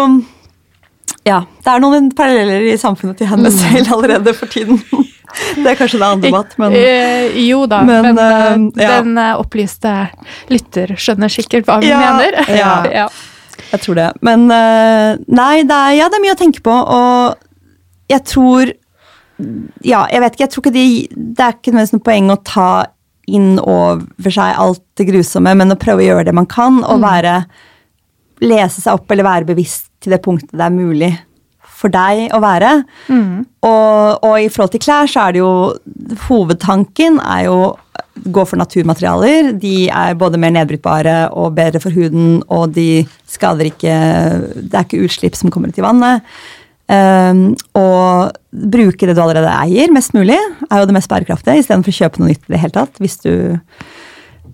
Ja, 1.29 1.43
det 1.64 1.72
er 1.74 1.83
noen 1.83 2.09
paralleller 2.16 2.64
i 2.70 2.76
samfunnet 2.81 3.18
til 3.20 3.29
henne 3.31 3.51
selv 3.53 3.93
allerede 3.99 4.35
for 4.37 4.51
tiden. 4.53 4.81
Det 5.59 5.66
er 5.68 5.76
kanskje 5.76 5.99
det 6.01 6.07
andre 6.07 6.29
debatt, 6.31 6.55
men 6.59 6.72
Eh, 6.72 7.35
jo 7.45 7.66
da, 7.68 7.83
Men, 7.85 8.14
men, 8.16 8.18
eh, 8.79 8.83
ja. 8.83 8.95
den 9.03 9.18
opplyste 9.37 9.91
lytter 10.49 10.95
skjønner 10.97 11.29
sikkert 11.29 11.66
hva 11.68 11.76
hun 11.79 11.85
Ja, 11.85 11.99
mener. 12.01 12.39
ja. 12.49 12.70
ja. 13.03 13.05
jeg 13.74 13.83
tror 13.85 13.99
det. 14.01 14.07
Men 14.24 14.47
uh, 14.49 15.20
nei, 15.29 15.64
det 15.68 15.76
er, 15.76 15.93
ja, 15.99 16.09
det 16.09 16.16
er 16.16 16.24
mye 16.24 16.35
å 16.35 16.41
tenke 16.41 16.64
på, 16.64 16.72
og 16.72 17.37
jeg 18.09 18.24
tror 18.24 18.72
Ja, 19.85 20.07
jeg 20.09 20.24
vet 20.24 20.35
ikke, 20.35 20.47
jeg 20.47 20.53
tror 20.55 20.64
ikke 20.64 20.74
de 20.74 20.87
Det 21.12 21.45
er 21.45 21.59
ikke 21.59 21.76
noe 21.76 22.01
poeng 22.09 22.33
å 22.33 22.39
ta 22.43 22.70
inn 23.29 23.59
over 23.61 24.33
seg 24.33 24.57
alt 24.57 24.81
det 24.97 25.11
grusomme, 25.11 25.53
men 25.61 25.76
å 25.76 25.79
prøve 25.79 26.01
å 26.01 26.09
gjøre 26.09 26.31
det 26.31 26.35
man 26.35 26.49
kan, 26.49 26.81
og 26.81 27.05
være 27.05 27.43
Lese 28.41 28.81
seg 28.81 28.97
opp 28.97 29.12
eller 29.12 29.26
være 29.26 29.49
bevisst 29.51 29.88
til 30.03 30.15
det 30.15 30.23
punktet 30.25 30.55
det 30.55 30.67
er 30.67 30.75
mulig 30.75 31.13
for 31.79 31.93
deg 31.95 32.33
å 32.35 32.41
være. 32.43 32.73
Mm. 33.07 33.45
Og, 33.67 34.25
og 34.27 34.35
i 34.41 34.49
forhold 34.51 34.73
til 34.75 34.83
klær, 34.83 35.11
så 35.11 35.29
er 35.29 35.37
det 35.37 35.43
jo 35.45 35.53
Hovedtanken 36.27 37.21
er 37.23 37.45
jo 37.47 37.59
gå 38.19 38.45
for 38.49 38.59
naturmaterialer. 38.59 39.53
De 39.63 39.89
er 39.89 40.17
både 40.19 40.41
mer 40.41 40.55
nedbrytbare 40.57 41.19
og 41.39 41.55
bedre 41.59 41.83
for 41.83 41.95
huden, 41.95 42.41
og 42.51 42.73
de 42.75 43.05
skader 43.31 43.71
ikke 43.71 43.95
Det 44.59 44.73
er 44.75 44.87
ikke 44.87 45.05
utslipp 45.07 45.39
som 45.39 45.53
kommer 45.55 45.71
ut 45.71 45.79
i 45.79 45.85
vannet. 45.85 46.27
Um, 46.89 47.53
og 47.77 48.33
bruke 48.49 49.05
det 49.05 49.13
du 49.13 49.21
allerede 49.21 49.53
eier, 49.61 49.93
mest 49.93 50.15
mulig, 50.17 50.39
er 50.71 50.81
jo 50.81 50.89
det 50.89 50.97
mest 50.97 51.11
bærekraftige, 51.11 51.61
istedenfor 51.61 51.93
å 51.93 51.99
kjøpe 51.99 52.23
noe 52.23 52.31
nytt 52.31 52.47
i 52.47 52.55
det 52.55 52.61
hele 52.63 52.75
tatt, 52.79 52.97
hvis 53.03 53.19
du, 53.27 53.35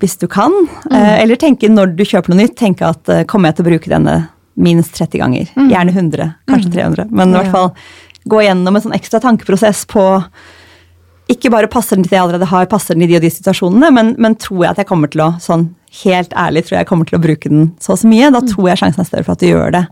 hvis 0.03 0.19
du 0.19 0.27
kan. 0.27 0.57
Eh, 0.91 1.21
eller 1.23 1.39
tenke 1.39 1.71
når 1.71 1.95
du 1.95 2.03
kjøper 2.03 2.35
noe 2.35 2.41
nytt, 2.43 2.57
tenke 2.59 2.91
at 2.91 3.07
uh, 3.13 3.23
kommer 3.31 3.53
jeg 3.53 3.61
til 3.61 3.65
å 3.65 3.69
bruke 3.71 3.93
denne 3.93 4.17
minst 4.55 4.95
30 4.99 5.23
ganger? 5.23 5.55
Gjerne 5.71 5.95
100, 5.95 6.33
kanskje 6.51 6.75
300. 6.77 7.09
Men 7.11 7.33
i 7.33 7.39
hvert 7.41 7.55
fall 7.55 7.71
gå 8.31 8.43
gjennom 8.47 8.77
en 8.77 8.85
sånn 8.87 8.97
ekstra 8.97 9.21
tankeprosess 9.21 9.85
på 9.91 10.05
ikke 11.33 11.51
bare 11.53 11.71
passer 11.73 11.97
den 11.97 12.05
til 12.05 12.13
det 12.13 12.19
jeg 12.19 12.27
allerede 12.27 12.49
har, 12.51 12.67
passer 12.69 12.97
den 12.97 13.07
i 13.07 13.09
de 13.09 13.17
og 13.17 13.25
de 13.25 13.31
situasjonene, 13.33 13.89
men, 13.97 14.13
men 14.21 14.37
tror 14.41 14.67
jeg 14.67 14.75
at 14.75 14.83
jeg 14.83 14.89
kommer 14.91 15.13
til 15.13 15.23
å 15.25 15.31
sånn 15.41 15.71
helt 16.03 16.35
ærlig 16.37 16.67
tror 16.67 16.79
jeg 16.81 16.89
kommer 16.91 17.09
til 17.09 17.17
å 17.17 17.23
bruke 17.23 17.53
den 17.53 17.71
så 17.81 17.95
og 17.95 18.03
så 18.03 18.11
mye, 18.11 18.33
da 18.35 18.43
tror 18.45 18.69
jeg 18.69 18.83
sjansen 18.83 19.05
er 19.05 19.09
større 19.09 19.27
for 19.27 19.37
at 19.37 19.45
du 19.45 19.49
gjør 19.49 19.73
det. 19.77 19.85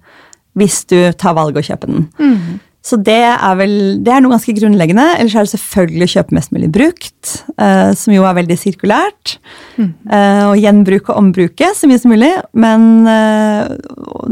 Hvis 0.59 0.83
du 0.91 0.99
tar 1.17 1.37
valget 1.39 1.63
å 1.63 1.67
kjøpe 1.71 1.89
den. 1.89 2.07
Mm. 2.21 2.61
Så 2.83 2.97
det 2.99 3.15
er 3.31 3.55
vel 3.61 3.75
det 4.03 4.11
er 4.11 4.23
noe 4.25 4.33
ganske 4.35 4.53
grunnleggende. 4.57 5.05
Ellers 5.21 5.37
er 5.39 5.47
det 5.47 5.53
selvfølgelig 5.53 6.07
å 6.09 6.13
kjøpe 6.17 6.35
mest 6.35 6.51
mulig 6.55 6.71
brukt, 6.75 7.33
eh, 7.55 7.93
som 7.95 8.15
jo 8.15 8.25
er 8.27 8.35
veldig 8.41 8.57
sirkulært. 8.59 9.37
Eh, 9.79 10.43
og 10.49 10.57
gjenbruke 10.59 11.13
og 11.15 11.21
ombruke 11.21 11.69
så 11.79 11.87
mye 11.87 12.01
som 12.03 12.11
mulig. 12.11 12.33
Men 12.59 13.07
eh, 13.07 13.71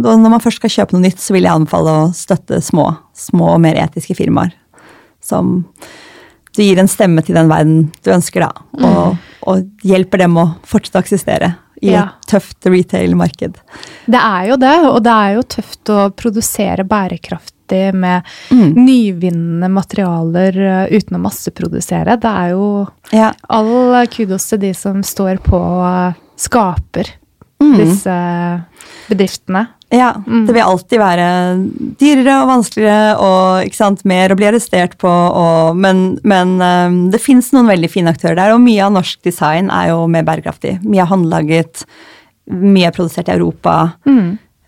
når 0.02 0.26
man 0.34 0.42
først 0.42 0.58
skal 0.58 0.74
kjøpe 0.80 0.96
noe 0.96 1.06
nytt, 1.06 1.22
så 1.22 1.36
vil 1.36 1.46
jeg 1.46 1.54
anbefale 1.60 1.94
å 1.94 2.10
støtte 2.16 2.58
små, 2.66 2.88
små 3.14 3.52
og 3.54 3.62
mer 3.62 3.78
etiske 3.84 4.18
firmaer. 4.18 4.50
Som 5.22 5.60
du 6.56 6.62
gir 6.64 6.80
en 6.82 6.90
stemme 6.90 7.22
til 7.22 7.38
den 7.38 7.50
verden 7.50 7.84
du 8.02 8.10
ønsker, 8.10 8.48
da. 8.48 8.50
Og, 8.82 9.18
og 9.46 9.86
hjelper 9.86 10.24
dem 10.24 10.34
å 10.42 10.48
fortsette 10.66 10.98
å 10.98 11.04
eksistere 11.06 11.52
i 11.80 11.92
Ja. 11.94 12.02
et 12.02 12.32
tøft 12.34 12.66
retail-marked. 12.66 13.54
Det 14.10 14.18
er 14.20 14.50
jo 14.50 14.58
det, 14.60 14.74
og 14.90 14.98
det 15.06 15.14
er 15.14 15.36
jo 15.38 15.46
tøft 15.54 15.92
å 15.94 16.10
produsere 16.12 16.82
bærekraftig 17.70 17.94
med 17.94 18.22
Mm. 18.50 18.74
nyvinnende 18.74 19.68
materialer 19.70 20.56
eh, 20.58 20.96
uten 20.96 21.16
å 21.16 21.22
masseprodusere. 21.22 22.18
Det 22.20 22.30
er 22.30 22.50
jo 22.50 22.88
Ja. 23.12 23.32
all 23.48 24.06
kudos 24.08 24.48
til 24.48 24.58
de 24.58 24.72
som 24.74 25.02
står 25.02 25.38
på 25.42 25.54
og 25.56 26.14
skaper 26.36 27.06
Mm. 27.60 27.76
disse 27.76 28.64
bedriftene. 29.08 29.68
Ja, 29.92 30.12
det 30.24 30.52
vil 30.54 30.62
alltid 30.62 30.98
være 31.00 31.70
dyrere 31.98 32.42
og 32.42 32.48
vanskeligere 32.48 33.18
og 33.18 33.64
ikke 33.66 33.74
sant, 33.74 34.04
mer 34.04 34.28
å 34.30 34.36
bli 34.36 34.46
arrestert 34.46 34.96
på. 34.98 35.08
Og, 35.08 35.76
men 35.76 36.18
men 36.24 36.60
um, 36.62 37.10
det 37.10 37.20
fins 37.20 37.50
noen 37.52 37.66
veldig 37.66 37.90
fine 37.90 38.06
aktører 38.08 38.36
der, 38.36 38.52
og 38.54 38.60
mye 38.60 38.80
av 38.86 38.92
norsk 38.92 39.20
design 39.22 39.68
er 39.68 39.88
jo 39.88 40.06
mer 40.06 40.22
bærekraftig. 40.22 40.78
Mye 40.84 41.02
er 41.02 41.06
håndlaget, 41.10 41.84
mye 42.48 42.86
er 42.86 42.92
produsert 42.92 43.28
i 43.28 43.32
Europa. 43.36 43.92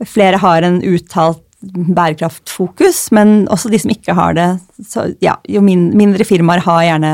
Flere 0.05 0.37
har 0.39 0.63
en 0.63 0.81
uttalt 0.83 1.41
bærekraftfokus, 1.63 3.11
men 3.15 3.47
også 3.53 3.71
de 3.73 3.79
som 3.83 3.93
ikke 3.95 4.15
har 4.19 4.35
det. 4.39 4.49
Så 4.87 5.13
ja, 5.23 5.37
jo 5.49 5.63
min, 5.65 5.91
mindre 5.99 6.27
firmaer 6.29 6.65
har 6.67 6.83
gjerne 6.89 7.13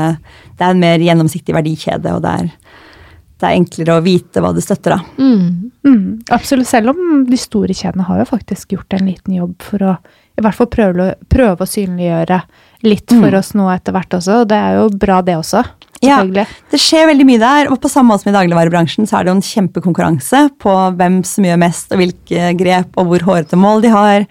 Det 0.57 0.65
er 0.65 0.73
en 0.73 0.81
mer 0.81 0.99
gjennomsiktig 0.99 1.55
verdikjede, 1.55 2.15
og 2.17 2.23
det 2.25 2.31
er, 2.41 2.47
det 3.39 3.47
er 3.47 3.55
enklere 3.55 3.95
å 3.95 4.03
vite 4.03 4.41
hva 4.43 4.51
det 4.55 4.65
støtter, 4.65 4.97
da. 4.97 5.03
Mm. 5.21 5.71
Mm, 5.87 6.07
absolutt. 6.35 6.67
Selv 6.67 6.91
om 6.91 7.23
de 7.29 7.37
store 7.39 7.71
kjedene 7.73 8.03
har 8.09 8.19
jo 8.19 8.25
faktisk 8.27 8.75
gjort 8.75 8.97
en 8.97 9.07
liten 9.07 9.37
jobb 9.37 9.55
for 9.63 9.85
å 9.87 9.93
i 10.39 10.43
hvert 10.43 10.55
fall 10.55 10.69
prøve, 10.71 11.13
prøve 11.31 11.65
å 11.65 11.67
synliggjøre 11.67 12.41
litt 12.87 13.11
for 13.11 13.27
Mm. 13.27 13.39
oss 13.39 13.53
nå 13.55 13.65
etter 13.73 13.91
hvert 13.95 14.13
også. 14.15 14.41
Og 14.41 14.47
det 14.47 14.55
er 14.55 14.77
jo 14.77 14.89
bra, 14.89 15.21
det 15.21 15.35
også. 15.35 15.63
Ja. 16.05 16.21
Det 16.71 16.79
skjer 16.79 17.09
veldig 17.09 17.25
mye 17.27 17.41
der, 17.41 17.69
og 17.73 17.81
på 17.83 17.91
samme 17.91 18.13
måte 18.13 18.23
som 18.23 18.31
i 18.31 18.37
dagligvarebransjen 18.37 19.09
så 19.09 19.19
er 19.19 19.25
det 19.25 19.33
jo 19.33 19.37
en 19.39 19.45
kjempekonkurranse 19.45 20.45
på 20.63 20.75
hvem 20.99 21.19
som 21.27 21.47
gjør 21.47 21.61
mest, 21.65 21.91
og 21.91 22.01
hvilke 22.01 22.53
grep, 22.59 22.95
og 22.95 23.09
hvor 23.09 23.27
hårete 23.27 23.59
mål 23.59 23.83
de 23.83 23.93
har. 23.93 24.27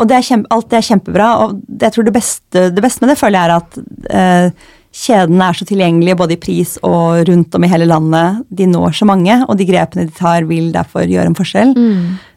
Og 0.00 0.08
det 0.08 0.16
er 0.16 0.26
kjempe, 0.30 0.48
alt 0.54 0.70
det 0.72 0.80
er 0.80 0.88
kjempebra, 0.88 1.30
og 1.44 1.80
jeg 1.82 1.96
tror 1.96 2.08
det 2.08 2.16
beste, 2.16 2.66
det 2.72 2.84
beste 2.84 3.04
med 3.04 3.12
det 3.12 3.18
føler 3.20 3.36
jeg 3.36 3.50
er 3.50 3.56
at 3.58 3.80
eh, 4.16 4.70
kjedene 5.00 5.50
er 5.50 5.58
så 5.58 5.66
tilgjengelige 5.68 6.18
både 6.18 6.34
i 6.34 6.40
pris 6.40 6.74
og 6.86 7.20
rundt 7.28 7.54
om 7.54 7.66
i 7.66 7.70
hele 7.70 7.86
landet. 7.90 8.40
De 8.48 8.66
når 8.70 8.96
så 8.96 9.06
mange, 9.08 9.36
og 9.44 9.60
de 9.60 9.68
grepene 9.68 10.08
de 10.08 10.16
tar 10.16 10.48
vil 10.48 10.72
derfor 10.74 11.04
gjøre 11.04 11.30
en 11.30 11.38
forskjell. 11.38 11.76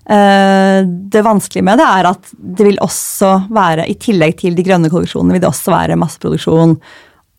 Eh, 0.04 0.80
det 0.84 1.24
vanskelige 1.24 1.66
med 1.66 1.80
det 1.80 1.88
er 1.88 2.12
at 2.12 2.36
det 2.36 2.68
vil 2.68 2.84
også 2.84 3.34
være, 3.54 3.88
i 3.88 3.96
tillegg 3.96 4.38
til 4.44 4.60
de 4.60 4.68
grønne 4.68 4.92
kolleksjonene, 4.92 5.38
vil 5.38 5.46
det 5.46 5.52
også 5.54 5.74
være 5.74 6.00
masseproduksjon 6.04 6.78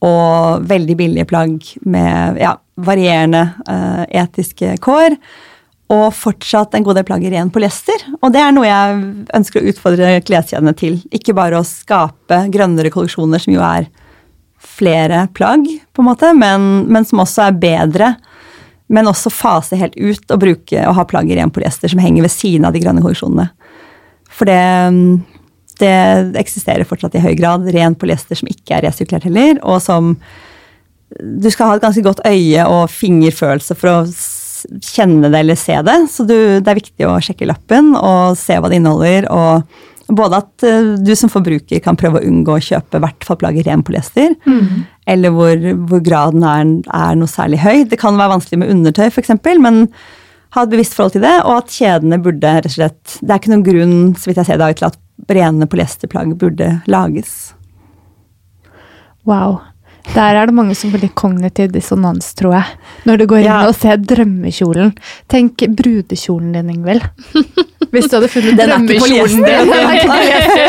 og 0.04 0.68
veldig 0.68 0.96
billige 0.98 1.28
plagg 1.28 1.64
med 1.88 2.38
ja, 2.42 2.54
varierende 2.76 3.46
uh, 3.68 4.04
etiske 4.08 4.76
kår. 4.84 5.16
Og 5.94 6.06
fortsatt 6.16 6.74
en 6.74 6.84
god 6.84 6.98
del 6.98 7.06
plagg 7.08 7.24
i 7.26 7.32
ren 7.34 7.52
polyester. 7.52 8.06
Og 8.20 8.32
det 8.34 8.40
er 8.40 8.54
noe 8.56 8.68
jeg 8.68 9.02
ønsker 9.36 9.60
å 9.60 9.72
utfordre 9.72 10.14
kleskjedene 10.24 10.72
til. 10.76 10.98
Ikke 11.14 11.36
bare 11.36 11.60
å 11.60 11.66
skape 11.68 12.46
grønnere 12.52 12.92
kolleksjoner, 12.92 13.42
som 13.42 13.54
jo 13.54 13.64
er 13.64 13.90
flere 14.64 15.26
plagg, 15.36 15.66
på 15.92 16.02
en 16.02 16.08
måte, 16.08 16.30
men, 16.36 16.86
men 16.88 17.04
som 17.04 17.20
også 17.22 17.48
er 17.48 17.58
bedre. 17.60 18.14
Men 18.92 19.08
også 19.08 19.32
fase 19.32 19.78
helt 19.80 19.96
ut 19.96 20.32
og 20.32 20.40
bruke 20.40 20.86
og 20.88 20.96
ha 20.98 21.04
plagg 21.08 21.30
i 21.30 21.36
ren 21.38 21.52
polyester 21.52 21.92
som 21.92 22.00
henger 22.02 22.24
ved 22.26 22.32
siden 22.32 22.66
av 22.68 22.74
de 22.74 22.82
grønne 22.84 23.04
kolleksjonene. 23.04 23.50
For 24.34 24.48
det, 24.48 24.64
det 25.80 26.38
eksisterer 26.40 26.86
fortsatt 26.88 27.16
i 27.18 27.22
høy 27.24 27.32
grad 27.38 27.66
ren 27.74 27.96
polyester 27.98 28.38
som 28.38 28.50
ikke 28.50 28.78
er 28.78 28.86
resirkulert 28.88 29.28
heller, 29.28 29.60
og 29.62 29.82
som 29.84 30.16
Du 31.14 31.46
skal 31.52 31.68
ha 31.68 31.74
et 31.76 31.82
ganske 31.84 32.02
godt 32.02 32.24
øye 32.26 32.64
og 32.66 32.90
fingerfølelse 32.90 33.76
for 33.78 33.90
å 33.90 33.98
kjenne 34.82 35.28
det 35.30 35.42
eller 35.44 35.58
se 35.60 35.76
det, 35.86 35.98
så 36.10 36.24
du, 36.26 36.34
det 36.58 36.70
er 36.70 36.78
viktig 36.80 37.06
å 37.06 37.20
sjekke 37.22 37.46
lappen 37.46 37.92
og 37.94 38.38
se 38.40 38.56
hva 38.58 38.70
det 38.72 38.80
inneholder. 38.80 39.28
og 39.30 39.62
både 40.12 40.40
at 40.42 40.64
eh, 40.66 40.90
du 41.00 41.14
som 41.16 41.30
forbruker 41.32 41.80
kan 41.84 41.96
prøve 41.96 42.20
å 42.20 42.26
unngå 42.28 42.56
å 42.56 42.64
kjøpe 42.64 43.00
hvert 43.00 43.24
fall 43.24 43.38
plagg 43.40 43.56
i 43.60 43.64
ren 43.64 43.84
polyester, 43.86 44.34
eller 45.06 45.32
hvor, 45.32 45.64
hvor 45.88 46.02
graden 46.04 46.44
er, 46.44 46.74
er 46.92 47.16
noe 47.16 47.30
særlig 47.30 47.62
høy. 47.62 47.84
Det 47.88 47.98
kan 48.00 48.18
være 48.18 48.34
vanskelig 48.36 48.60
med 48.60 48.74
undertøy, 48.74 49.06
f.eks., 49.08 49.32
men 49.62 49.86
ha 50.54 50.62
et 50.62 50.70
bevisst 50.70 50.94
forhold 50.94 51.16
til 51.16 51.24
det, 51.24 51.34
og 51.42 51.56
at 51.62 51.72
kjedene 51.74 52.20
burde 52.22 52.52
rett 52.56 52.68
og 52.68 52.76
slett 52.76 53.16
Det 53.20 53.32
er 53.32 53.40
ikke 53.40 53.50
noen 53.50 53.66
grunn 53.66 53.96
så 54.14 54.30
vidt 54.30 54.42
jeg 54.42 54.50
ser 54.50 54.60
det, 54.60 54.68
til 54.78 54.90
at 54.90 55.00
rene 55.30 55.66
polyesterplagg 55.70 56.34
burde 56.40 56.80
lages. 56.90 57.54
Wow. 59.24 59.60
Der 60.14 60.36
er 60.36 60.44
det 60.50 60.52
mange 60.52 60.74
som 60.76 60.90
blir 60.92 61.08
kognitiv 61.16 61.70
dissonans, 61.72 62.34
tror 62.36 62.52
jeg. 62.58 62.64
Når 63.08 63.16
du 63.22 63.24
går 63.30 63.38
inn 63.40 63.46
Ja. 63.48 63.62
og 63.68 63.74
ser 63.74 63.96
drømmekjolen. 63.96 64.92
Tenk 65.32 65.56
brudekjolen 65.78 66.52
din, 66.52 66.68
Ingvild. 66.74 67.00
Hvis 67.94 68.10
du 68.10 68.16
hadde 68.18 68.28
funnet 68.28 68.52
er 68.60 68.66
drømmekjolen 68.68 69.40
din. 69.40 69.44
Den 69.44 69.72
er 69.72 69.94
ikke 69.96 70.08
polyester. 70.12 70.68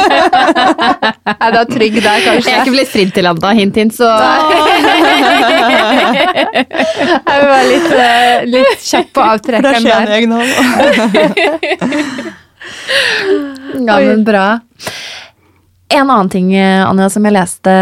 Nei, 1.41 1.49
det 1.51 1.59
er 1.59 1.65
trygg 1.73 1.95
der, 1.99 2.19
kanskje. 2.29 2.47
Jeg 2.47 2.55
er 2.55 2.63
ikke 2.63 2.75
blitt 2.77 2.91
fridd 2.93 3.11
til 3.17 3.25
ennå, 3.33 3.49
hint, 3.59 3.75
hint, 3.75 3.93
så 3.97 4.07
Jeg 7.25 7.35
vil 7.41 7.49
være 7.51 7.67
litt, 7.73 7.91
eh, 7.91 8.45
litt 8.55 8.79
kjapp 8.87 9.09
på 9.11 9.19
For 9.19 9.25
det 9.25 9.33
avtrekkeren 9.35 9.83
skjer 9.83 9.99
der. 9.99 10.15
egenhold. 10.15 10.49
Ja, 13.75 13.99
men 13.99 14.23
bra. 14.27 14.59
En 15.93 16.09
annen 16.09 16.29
ting 16.29 16.53
eh, 16.55 16.81
Anja, 16.85 17.09
som 17.13 17.25
jeg 17.27 17.35
leste 17.35 17.73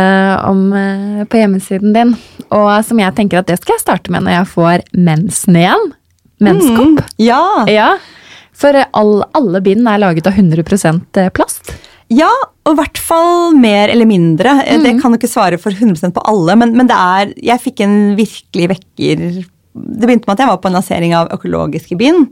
om 0.50 0.66
eh, 0.76 1.22
på 1.30 1.40
hjemmesiden 1.40 1.94
din, 1.96 2.16
og 2.54 2.72
som 2.86 3.00
jeg 3.00 3.16
tenker 3.18 3.40
at 3.40 3.50
det 3.50 3.60
skal 3.62 3.78
jeg 3.78 3.84
starte 3.86 4.14
med 4.14 4.26
når 4.26 4.38
jeg 4.38 4.50
får 4.54 4.84
mensen 4.98 5.60
igjen. 5.60 5.94
Menskopp. 6.44 7.04
Ja. 7.22 7.44
Ja, 7.72 7.94
for 8.58 8.76
all, 8.92 9.16
alle 9.38 9.62
bind 9.64 9.88
er 9.90 10.02
laget 10.02 10.28
av 10.30 10.36
100% 10.38 11.22
plast. 11.36 11.74
ja, 12.14 12.30
og 12.64 12.76
i 12.76 12.80
hvert 12.80 13.00
fall 13.02 13.56
mer 13.60 13.92
eller 13.92 14.08
mindre. 14.08 14.54
Mm. 14.62 14.84
Det 14.86 14.94
kan 15.02 15.12
du 15.12 15.18
ikke 15.20 15.32
svare 15.32 15.60
for 15.60 15.74
100% 15.74 16.14
på 16.16 16.24
alle, 16.30 16.56
men, 16.60 16.76
men 16.78 16.90
det 16.90 16.96
er 16.96 17.34
Jeg 17.52 17.64
fikk 17.64 17.84
en 17.84 17.96
virkelig 18.20 18.70
vekker 18.76 19.24
Det 19.74 20.06
begynte 20.06 20.30
med 20.30 20.36
at 20.36 20.44
jeg 20.44 20.52
var 20.52 20.60
på 20.62 20.70
en 20.70 20.78
lansering 20.78 21.16
av 21.18 21.32
økologiske 21.34 21.98
bind 22.00 22.30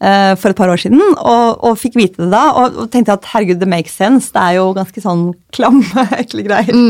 eh, 0.00 0.34
for 0.38 0.52
et 0.52 0.58
par 0.58 0.70
år 0.72 0.80
siden, 0.80 1.02
og, 1.18 1.58
og 1.64 1.78
fikk 1.80 1.98
vite 1.98 2.22
det 2.24 2.30
da. 2.32 2.44
Og, 2.60 2.80
og 2.84 2.90
tenkte 2.92 3.16
at 3.18 3.28
herregud, 3.32 3.60
det 3.60 3.70
makes 3.70 3.96
sense. 3.98 4.32
Det 4.34 4.42
er 4.42 4.58
jo 4.58 4.70
ganske 4.76 5.04
sånn 5.04 5.28
klamme, 5.54 6.06
ekle 6.22 6.46
greier. 6.46 6.80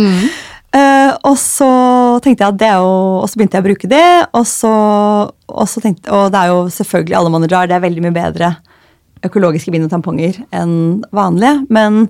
Eh, 0.77 1.13
og 1.25 1.37
så 1.41 1.69
tenkte 2.25 2.45
jeg 2.45 2.53
at 2.53 2.59
det 2.61 2.67
er 2.69 2.83
jo 2.85 2.97
Og 3.23 3.29
så 3.31 3.39
begynte 3.39 3.57
jeg 3.57 3.65
å 3.65 3.69
bruke 3.71 3.89
det, 3.89 4.09
og 4.37 4.43
så, 4.45 4.73
og 5.49 5.65
så 5.65 5.81
tenkte 5.81 6.13
Og 6.13 6.27
det 6.35 6.43
er 6.43 6.51
jo 6.51 6.59
selvfølgelig 6.75 7.17
alle 7.17 7.31
mann 7.33 7.47
jar, 7.49 7.71
det 7.71 7.79
er 7.79 7.87
veldig 7.87 8.05
mye 8.05 8.17
bedre 8.19 8.51
økologiske 9.25 9.73
bind 9.73 9.87
og 9.87 9.91
tamponger 9.91 10.37
enn 10.55 11.01
vanlige. 11.15 11.65
Men 11.75 12.05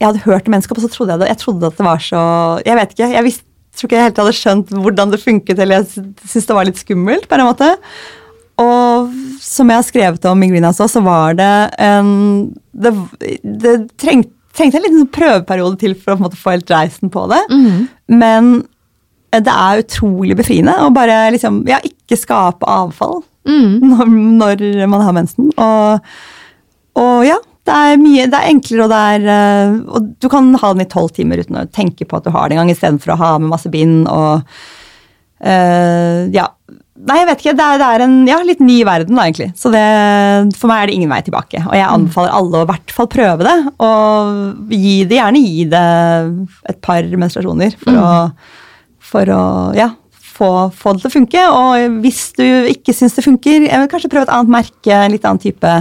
jeg 0.00 0.06
hadde 0.06 0.24
hørt 0.24 0.46
om 0.46 0.54
mennesker, 0.54 0.78
og 0.78 0.84
så 0.84 0.92
trodde 0.92 1.16
jeg 1.16 1.22
det. 1.24 1.30
Jeg 1.32 1.40
trodde 1.42 1.70
at 1.70 1.80
det 1.80 1.86
var 1.86 2.04
så 2.04 2.22
Jeg 2.64 2.78
vet 2.78 2.94
ikke. 2.94 3.08
Jeg 3.16 3.26
visste, 3.26 3.46
tror 3.76 3.88
ikke 3.88 3.98
jeg 3.98 4.08
helt 4.08 4.20
hadde 4.22 4.36
skjønt 4.38 4.72
hvordan 4.84 5.12
det 5.14 5.22
funket, 5.24 5.58
eller 5.58 5.80
jeg 5.80 6.04
syntes 6.22 6.48
det 6.48 6.56
var 6.56 6.68
litt 6.68 6.80
skummelt. 6.80 7.28
på 7.28 7.38
en 7.38 7.48
måte. 7.48 7.70
Og 8.60 9.12
som 9.40 9.70
jeg 9.72 9.80
har 9.80 9.86
skrevet 9.86 10.26
om 10.28 10.42
i 10.44 10.50
Greenhouse 10.50 10.88
så 10.92 11.00
var 11.04 11.38
det 11.38 11.52
en 11.80 12.10
Det, 12.76 12.92
det 13.42 13.72
trengte, 14.00 14.32
trengte 14.56 14.76
en 14.80 14.84
liten 14.84 15.06
prøveperiode 15.14 15.78
til 15.80 15.94
for 15.96 16.14
å 16.16 16.20
måte 16.24 16.36
få 16.36 16.52
helt 16.56 16.70
reisen 16.70 17.10
på 17.12 17.24
det. 17.30 17.40
Men 18.10 18.52
det 19.30 19.52
er 19.54 19.84
utrolig 19.84 20.34
befriende 20.36 20.74
å 20.82 20.90
bare 20.92 21.30
liksom 21.30 21.62
Ja, 21.70 21.78
ikke 21.86 22.18
skape 22.18 22.66
avfall 22.66 23.20
når, 23.46 24.10
når 24.80 24.86
man 24.90 25.00
har 25.06 25.14
mensen. 25.16 25.52
Og, 25.56 26.00
og 27.00 27.24
ja, 27.24 27.38
det 27.64 27.76
er 27.76 28.00
mye, 28.02 28.26
det 28.26 28.36
er 28.40 28.50
enklere, 28.50 28.84
og 28.84 28.90
det 28.90 28.98
er 29.14 29.24
eh, 29.30 29.78
Og 29.94 30.10
du 30.20 30.28
kan 30.32 30.50
ha 30.58 30.72
den 30.74 30.82
i 30.84 30.88
tolv 30.90 31.12
timer 31.16 31.40
uten 31.40 31.56
å 31.60 31.66
tenke 31.70 32.04
på 32.08 32.18
at 32.18 32.26
du 32.26 32.30
har 32.34 32.48
det 32.48 32.56
engang, 32.56 32.72
istedenfor 32.74 33.14
å 33.14 33.20
ha 33.20 33.30
med 33.38 33.52
masse 33.52 33.70
bind 33.72 34.08
og 34.10 34.42
eh, 35.40 36.26
Ja. 36.34 36.48
Nei, 37.08 37.16
jeg 37.20 37.28
vet 37.30 37.42
ikke. 37.42 37.54
Det 37.56 37.66
er, 37.66 37.78
det 37.80 37.86
er 37.88 38.04
en 38.04 38.16
ja, 38.28 38.38
litt 38.44 38.60
ny 38.64 38.80
verden, 38.86 39.16
da, 39.16 39.24
egentlig. 39.24 39.50
Så 39.58 39.72
det, 39.72 39.84
for 40.58 40.70
meg 40.70 40.82
er 40.82 40.90
det 40.90 40.98
ingen 40.98 41.12
vei 41.12 41.20
tilbake. 41.26 41.62
Og 41.64 41.72
jeg 41.76 41.86
anbefaler 41.86 42.34
alle 42.36 42.60
å 42.60 42.66
i 42.66 42.70
hvert 42.70 42.94
fall 42.96 43.08
prøve 43.12 43.46
det. 43.46 43.56
Og 43.86 44.74
gi 44.74 44.96
det, 45.08 45.16
gjerne 45.20 45.42
gi 45.44 45.64
det 45.72 45.86
et 46.74 46.80
par 46.84 47.08
menstruasjoner 47.24 47.78
for 47.80 48.02
å, 48.02 48.12
for 49.12 49.32
å 49.34 49.42
ja, 49.78 49.88
få, 50.12 50.50
få 50.76 50.94
det 50.94 51.04
til 51.04 51.10
å 51.10 51.16
funke. 51.16 51.48
Og 51.56 51.98
hvis 52.04 52.22
du 52.38 52.46
ikke 52.74 52.94
syns 52.96 53.16
det 53.16 53.26
funker, 53.26 53.68
kanskje 53.92 54.12
prøve 54.12 54.28
et 54.28 54.34
annet 54.36 54.56
merke, 54.60 54.94
en 54.96 55.14
litt 55.14 55.26
annen 55.28 55.42
type 55.42 55.76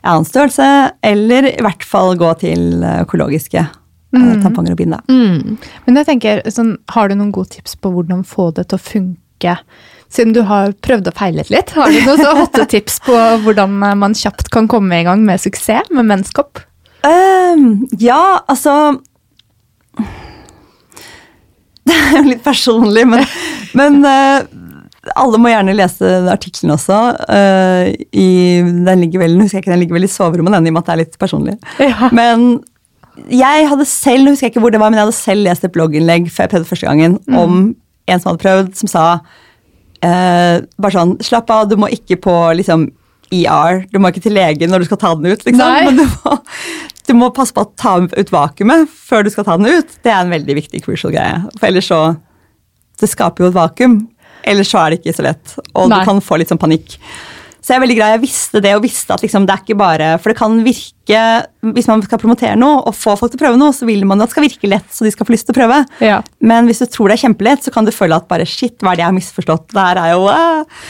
annen 0.00 0.24
størrelse, 0.24 0.66
eller 1.04 1.50
i 1.50 1.60
hvert 1.64 1.84
fall 1.84 2.14
gå 2.20 2.30
til 2.40 2.84
økologiske 2.84 3.64
mm. 4.16 4.40
tamponger 4.44 4.74
og 4.74 4.80
bind. 4.80 4.96
Mm. 5.10 5.58
Men 5.86 6.00
jeg 6.00 6.08
tenker, 6.08 6.42
sånn, 6.52 6.76
har 6.94 7.10
du 7.10 7.18
noen 7.18 7.32
gode 7.34 7.56
tips 7.56 7.76
på 7.80 7.92
hvordan 7.94 8.24
få 8.28 8.50
det 8.56 8.70
til 8.70 8.80
å 8.80 8.84
funke? 8.84 9.56
Siden 10.10 10.34
du 10.34 10.40
har 10.48 10.72
prøvd 10.82 11.12
og 11.12 11.14
feilet 11.14 11.52
litt, 11.54 11.70
har 11.76 11.92
du 11.92 12.00
noen 12.02 12.40
hotte 12.40 12.64
tips 12.72 12.98
på 13.06 13.16
hvordan 13.44 13.76
man 13.78 14.16
kjapt 14.18 14.50
kan 14.50 14.66
komme 14.70 14.98
i 14.98 15.06
gang 15.06 15.22
med 15.26 15.38
suksess 15.42 15.92
med 15.94 16.08
menskopp? 16.08 16.64
Um, 17.06 17.86
ja, 17.96 18.42
altså 18.50 18.92
Det 21.88 21.94
er 21.94 22.18
jo 22.18 22.24
litt 22.26 22.42
personlig, 22.44 23.06
men, 23.08 23.22
men 23.78 24.02
uh, 24.04 24.42
alle 25.14 25.38
må 25.40 25.48
gjerne 25.48 25.76
lese 25.78 26.10
artikkelen 26.28 26.74
også. 26.74 26.98
Uh, 27.30 27.88
i, 28.10 28.28
den 28.60 29.04
ligger 29.06 29.22
vel, 29.22 29.38
husker 29.40 29.58
jeg 29.58 29.64
ikke, 29.64 29.72
den 29.72 29.82
ligger 29.84 29.96
vel 29.96 30.08
i 30.08 30.12
soverommet, 30.12 30.58
den, 30.58 30.68
i 30.68 30.72
og 30.72 30.76
med 30.76 30.82
at 30.82 30.90
det 30.90 30.96
er 30.96 31.02
litt 31.04 31.20
personlig. 31.22 31.54
Ja. 31.80 32.10
Men 32.14 32.50
jeg 33.30 33.68
hadde 33.70 33.86
selv 33.88 34.26
nå 34.26 34.34
husker 34.34 34.48
jeg 34.48 34.54
ikke 34.54 34.64
hvor 34.64 34.74
det 34.74 34.82
var, 34.82 34.90
men 34.90 34.98
jeg 35.00 35.06
hadde 35.06 35.18
selv 35.18 35.46
lest 35.46 35.64
et 35.66 35.74
blogginnlegg 35.74 36.28
før 36.32 36.46
jeg 36.46 36.52
prøvde 36.54 36.70
første 36.72 36.90
gangen, 36.90 37.16
om 37.30 37.62
en 38.10 38.20
som 38.20 38.32
hadde 38.32 38.42
prøvd, 38.44 38.74
som 38.80 38.90
sa 38.90 39.06
eh, 40.06 40.60
bare 40.80 40.94
sånn 40.94 41.16
Slapp 41.24 41.50
av, 41.54 41.68
du 41.70 41.76
må 41.80 41.90
ikke 41.92 42.18
på 42.24 42.34
liksom 42.58 42.88
ER. 43.30 43.84
Du 43.92 43.98
må 44.02 44.10
ikke 44.10 44.24
til 44.24 44.34
legen 44.34 44.72
når 44.72 44.82
du 44.82 44.88
skal 44.90 45.00
ta 45.00 45.14
den 45.14 45.30
ut. 45.30 45.44
liksom. 45.46 45.60
Nei. 45.62 45.84
Men 45.86 46.00
du 46.00 46.06
må, 46.24 46.36
du 47.06 47.12
må 47.18 47.30
passe 47.34 47.54
på 47.54 47.62
å 47.62 47.70
ta 47.78 47.96
ut 48.02 48.32
vakuumet 48.34 48.90
før 48.90 49.26
du 49.26 49.30
skal 49.30 49.46
ta 49.46 49.56
den 49.60 49.70
ut. 49.80 49.98
Det 50.02 50.10
er 50.12 50.24
en 50.24 50.32
veldig 50.34 50.56
viktig 50.58 50.82
crucial 50.84 51.14
greie. 51.14 51.42
For 51.58 51.70
ellers 51.70 51.90
så 51.92 52.00
Det 53.00 53.08
skaper 53.08 53.46
jo 53.46 53.48
et 53.48 53.56
vakuum. 53.56 53.94
Ellers 54.44 54.68
så 54.72 54.80
er 54.82 54.90
det 54.92 54.98
ikke 55.00 55.14
så 55.16 55.24
lett, 55.24 55.54
og 55.72 55.88
Nei. 55.88 56.00
du 56.00 56.08
kan 56.08 56.18
få 56.20 56.36
litt 56.40 56.50
sånn 56.52 56.60
panikk. 56.60 56.98
Så 57.70 57.76
jeg 57.76 57.78
er 57.78 57.82
veldig 57.84 57.96
glad 58.00 58.12
jeg 58.16 58.20
visste 58.24 58.60
det, 58.64 58.70
og 58.74 58.80
visste 58.82 59.14
at 59.14 59.22
liksom, 59.22 59.44
det 59.46 59.52
er 59.54 59.60
ikke 59.62 59.76
bare 59.78 60.06
For 60.18 60.32
det 60.32 60.38
kan 60.40 60.56
virke 60.66 61.18
Hvis 61.76 61.86
man 61.86 62.00
skal 62.02 62.18
promotere 62.18 62.56
noe 62.58 62.80
og 62.90 62.96
få 62.98 63.14
folk 63.14 63.30
til 63.30 63.38
å 63.38 63.42
prøve 63.44 63.60
noe, 63.60 63.70
så 63.76 63.86
vil 63.86 64.02
man 64.10 64.18
at 64.18 64.26
det 64.26 64.34
skal 64.34 64.46
virke 64.48 64.70
lett, 64.72 64.88
så 64.90 65.06
de 65.06 65.12
skal 65.14 65.28
få 65.28 65.36
lyst 65.36 65.46
til 65.46 65.54
å 65.54 65.58
prøve. 65.60 65.78
Ja. 66.02 66.16
Men 66.42 66.66
hvis 66.66 66.82
du 66.82 66.88
tror 66.90 67.12
det 67.12 67.20
er 67.20 67.22
kjempelett, 67.28 67.62
så 67.62 67.70
kan 67.70 67.86
du 67.86 67.92
føle 67.94 68.18
at 68.18 68.26
bare 68.26 68.48
shit, 68.48 68.74
hva 68.82 68.90
er 68.90 68.98
det 68.98 69.04
jeg 69.04 69.10
har 69.12 69.16
misforstått? 69.20 69.70
Det 69.70 69.84
her 69.86 70.02
er 70.02 70.10
jo 70.16 70.26
uh. 70.26 70.82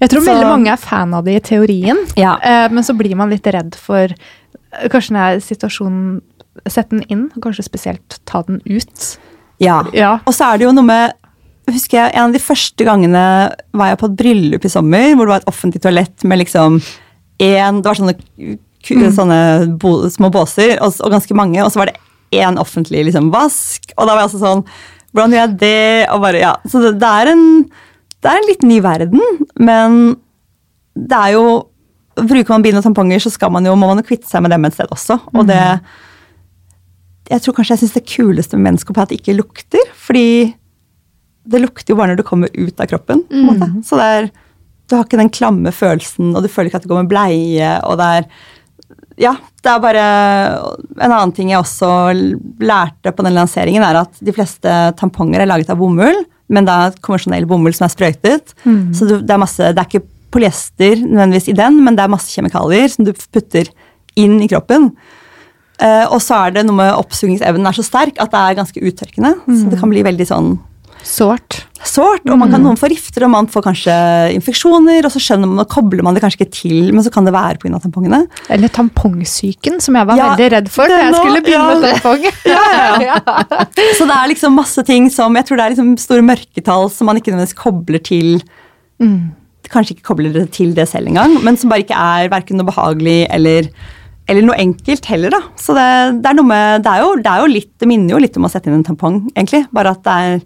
Jeg 0.00 0.10
tror 0.10 0.24
Så- 0.24 0.32
veldig 0.32 0.50
mange 0.50 0.72
er 0.74 0.82
fan 0.82 1.14
av 1.14 1.24
det 1.24 1.36
i 1.38 1.44
teorien, 1.52 2.02
Ja. 2.18 2.34
uh, 2.42 2.66
men 2.74 2.82
så 2.82 2.98
blir 2.98 3.14
man 3.14 3.30
litt 3.30 3.46
redd 3.46 3.78
for 3.78 4.10
eh, 4.10 4.88
Kanskje 4.90 5.14
når 5.14 5.38
situasjonen 5.46 6.20
Sett 6.68 6.90
den 6.90 7.06
inn, 7.08 7.30
og 7.36 7.46
kanskje 7.46 7.64
spesielt 7.64 8.18
ta 8.28 8.42
den 8.42 8.58
ut. 8.66 9.18
Ja. 9.62 9.78
Ja. 9.94 10.18
Og 10.26 10.34
så 10.34 10.50
er 10.50 10.58
det 10.58 10.66
jo 10.66 10.72
noe 10.76 10.84
med 10.84 11.14
husker 11.70 11.98
jeg, 11.98 12.14
En 12.14 12.30
av 12.30 12.34
de 12.34 12.42
første 12.42 12.86
gangene 12.86 13.24
var 13.76 13.92
jeg 13.92 14.00
på 14.00 14.10
et 14.10 14.18
bryllup 14.18 14.66
i 14.66 14.72
sommer, 14.72 15.12
hvor 15.14 15.26
det 15.26 15.34
var 15.34 15.42
et 15.42 15.52
offentlig 15.52 15.82
toalett 15.84 16.24
med 16.26 16.42
liksom 16.42 16.80
en, 17.42 17.82
Det 17.82 17.90
var 17.90 18.00
sånne, 18.00 18.16
sånne 19.16 19.40
bo, 19.80 19.94
små 20.10 20.32
båser, 20.34 20.76
og, 20.80 20.98
og 21.02 21.14
ganske 21.14 21.36
mange, 21.38 21.62
og 21.62 21.72
så 21.72 21.82
var 21.82 21.92
det 21.92 22.00
én 22.32 22.58
offentlig 22.60 23.04
liksom, 23.08 23.30
vask. 23.32 23.92
Og 23.96 24.06
da 24.06 24.14
var 24.14 24.24
jeg 24.24 24.30
altså 24.30 24.42
sånn 24.42 24.66
Hvordan 25.12 25.34
gjør 25.34 25.42
jeg 25.42 25.56
det? 25.60 26.06
Og 26.14 26.22
bare, 26.24 26.38
ja. 26.40 26.52
Så 26.64 26.80
det, 26.80 26.94
det, 27.02 27.08
er 27.08 27.34
en, 27.34 27.42
det 28.24 28.30
er 28.30 28.38
en 28.38 28.48
litt 28.48 28.62
ny 28.64 28.78
verden, 28.84 29.20
men 29.60 29.98
det 30.96 31.18
er 31.18 31.36
jo 31.36 31.44
Bruker 32.12 32.52
man 32.52 32.64
bind 32.64 32.76
og 32.76 32.84
tamponger, 32.84 33.20
så 33.24 33.30
skal 33.32 33.48
man 33.52 33.64
jo, 33.64 33.72
må 33.72 33.88
man 33.88 34.02
jo 34.02 34.04
kvitte 34.04 34.28
seg 34.28 34.42
med 34.44 34.52
dem 34.52 34.66
et 34.68 34.74
sted 34.76 34.90
også. 34.92 35.14
Og 35.32 35.46
det 35.48 35.62
jeg 37.30 37.40
tror 37.40 37.54
kanskje 37.56 37.72
jeg 37.72 37.80
syns 37.80 37.94
det 37.96 38.02
kuleste 38.10 38.58
med 38.58 38.66
menneskehopp 38.66 38.98
er 38.98 39.06
at 39.06 39.12
det 39.14 39.20
ikke 39.22 39.36
lukter. 39.38 39.92
Fordi 39.96 40.26
det 41.44 41.60
lukter 41.62 41.92
jo 41.92 41.98
bare 41.98 42.12
når 42.12 42.22
du 42.22 42.26
kommer 42.26 42.52
ut 42.54 42.80
av 42.80 42.88
kroppen. 42.90 43.24
måte. 43.48 43.68
Så 43.86 43.98
er, 44.02 44.30
du 44.88 44.96
har 44.96 45.06
ikke 45.06 45.20
den 45.20 45.32
klamme 45.32 45.72
følelsen, 45.74 46.34
og 46.36 46.44
du 46.44 46.50
føler 46.52 46.70
ikke 46.70 46.82
at 46.82 46.86
det 46.86 46.92
går 46.92 47.04
med 47.04 47.12
bleie. 47.12 47.70
og 47.86 47.98
det 48.00 48.10
er 48.18 48.28
ja, 49.20 49.34
det 49.62 49.68
er 49.68 49.80
bare 49.82 50.02
En 50.96 51.12
annen 51.12 51.32
ting 51.36 51.50
jeg 51.50 51.60
også 51.60 51.88
lærte 52.62 53.12
på 53.12 53.24
den 53.26 53.36
lanseringen, 53.36 53.84
er 53.84 54.02
at 54.04 54.16
de 54.24 54.34
fleste 54.34 54.70
tamponger 54.98 55.42
er 55.42 55.50
laget 55.50 55.70
av 55.72 55.80
bomull, 55.80 56.22
men 56.52 56.68
det 56.68 56.72
er 56.72 56.96
konvensjonell 57.04 57.46
bomull 57.48 57.74
som 57.76 57.86
er 57.86 57.92
sprøytet. 57.94 58.54
Så 58.96 59.08
du, 59.08 59.18
det, 59.20 59.30
er 59.30 59.40
masse, 59.40 59.72
det 59.72 59.80
er 59.80 59.88
ikke 59.88 60.06
polyester 60.32 60.96
nødvendigvis 61.02 61.50
i 61.52 61.56
den, 61.56 61.82
men 61.84 61.96
det 61.96 62.04
er 62.04 62.12
masse 62.12 62.32
kjemikalier 62.32 62.88
som 62.92 63.04
du 63.04 63.12
putter 63.12 63.68
inn 64.20 64.38
i 64.44 64.48
kroppen. 64.48 64.90
Eh, 65.82 66.04
og 66.08 66.20
så 66.22 66.46
er 66.46 66.56
det 66.56 66.66
noe 66.66 66.78
med 66.78 66.92
oppsugingsevnen 66.94 67.68
er 67.68 67.76
så 67.76 67.84
sterk 67.86 68.20
at 68.20 68.32
det 68.32 68.42
er 68.42 68.58
ganske 68.60 68.82
uttørkende. 68.82 69.34
Så 69.48 69.72
det 69.72 69.80
kan 69.80 69.92
bli 69.92 70.04
veldig 70.06 70.28
sånn 70.28 70.52
Sårt. 71.02 71.62
sårt. 71.82 72.22
Og 72.30 72.38
man 72.38 72.50
kan, 72.52 72.62
noen 72.62 72.78
får 72.78 72.92
rifter, 72.92 73.24
og 73.26 73.32
man 73.34 73.48
får 73.50 73.64
kanskje 73.66 73.94
infeksjoner, 74.36 75.04
og 75.04 75.10
så 75.14 75.20
skjønner 75.22 75.50
man, 75.50 75.62
og 75.64 75.68
kobler 75.72 76.04
man 76.06 76.14
det 76.14 76.22
kanskje 76.22 76.40
ikke 76.40 76.54
til, 76.54 76.92
men 76.94 77.02
så 77.04 77.10
kan 77.14 77.26
det 77.26 77.34
være 77.34 77.58
pga. 77.62 77.80
tampongene. 77.82 78.20
Eller 78.54 78.70
tampongsyken, 78.72 79.80
som 79.82 79.98
jeg 79.98 80.06
var 80.08 80.16
Ja, 80.20 80.28
veldig 80.32 80.50
redd 80.56 80.70
for 80.70 80.86
da 80.88 81.00
jeg 81.02 81.12
nå- 81.12 81.22
skulle 81.22 81.42
begynne 81.42 81.68
ja, 81.68 81.78
med 81.82 82.02
tampong. 82.02 82.26
Ja, 82.52 82.64
ja. 83.10 83.16
Så 83.98 84.06
det 84.06 84.16
er 84.16 84.30
liksom 84.30 84.54
masse 84.56 84.82
ting 84.86 85.08
som 85.10 85.34
Jeg 85.36 85.46
tror 85.48 85.58
det 85.58 85.64
er 85.64 85.74
liksom 85.74 85.94
store 86.00 86.22
mørketall 86.26 86.88
som 86.92 87.06
man 87.10 87.18
ikke 87.18 87.32
nødvendigvis 87.34 87.58
kobler 87.58 88.02
til 88.02 88.36
Kanskje 89.72 89.96
ikke 89.96 90.06
kobler 90.10 90.32
det 90.34 90.44
til 90.54 90.74
det 90.76 90.84
selv 90.90 91.08
engang, 91.08 91.34
men 91.42 91.56
som 91.58 91.70
bare 91.72 91.82
ikke 91.84 91.96
er 91.96 92.28
verken 92.30 92.58
noe 92.60 92.68
behagelig 92.68 93.22
eller, 93.32 93.68
eller 94.28 94.44
noe 94.46 94.58
enkelt 94.60 95.06
heller, 95.08 95.32
da. 95.32 95.40
Så 95.58 95.74
det, 95.74 95.86
det 96.22 96.28
er 96.30 96.42
med 96.44 96.84
det 96.84 96.92
er, 96.92 97.00
jo, 97.02 97.14
det 97.22 97.30
er 97.32 97.40
jo 97.42 97.48
litt 97.50 97.70
Det 97.80 97.88
minner 97.90 98.14
jo 98.14 98.20
litt 98.22 98.36
om 98.38 98.46
å 98.46 98.50
sette 98.52 98.68
inn 98.70 98.76
en 98.80 98.84
tampong, 98.86 99.22
egentlig. 99.34 99.64
Bare 99.74 99.94
at 99.96 100.02
det 100.04 100.12
er 100.28 100.44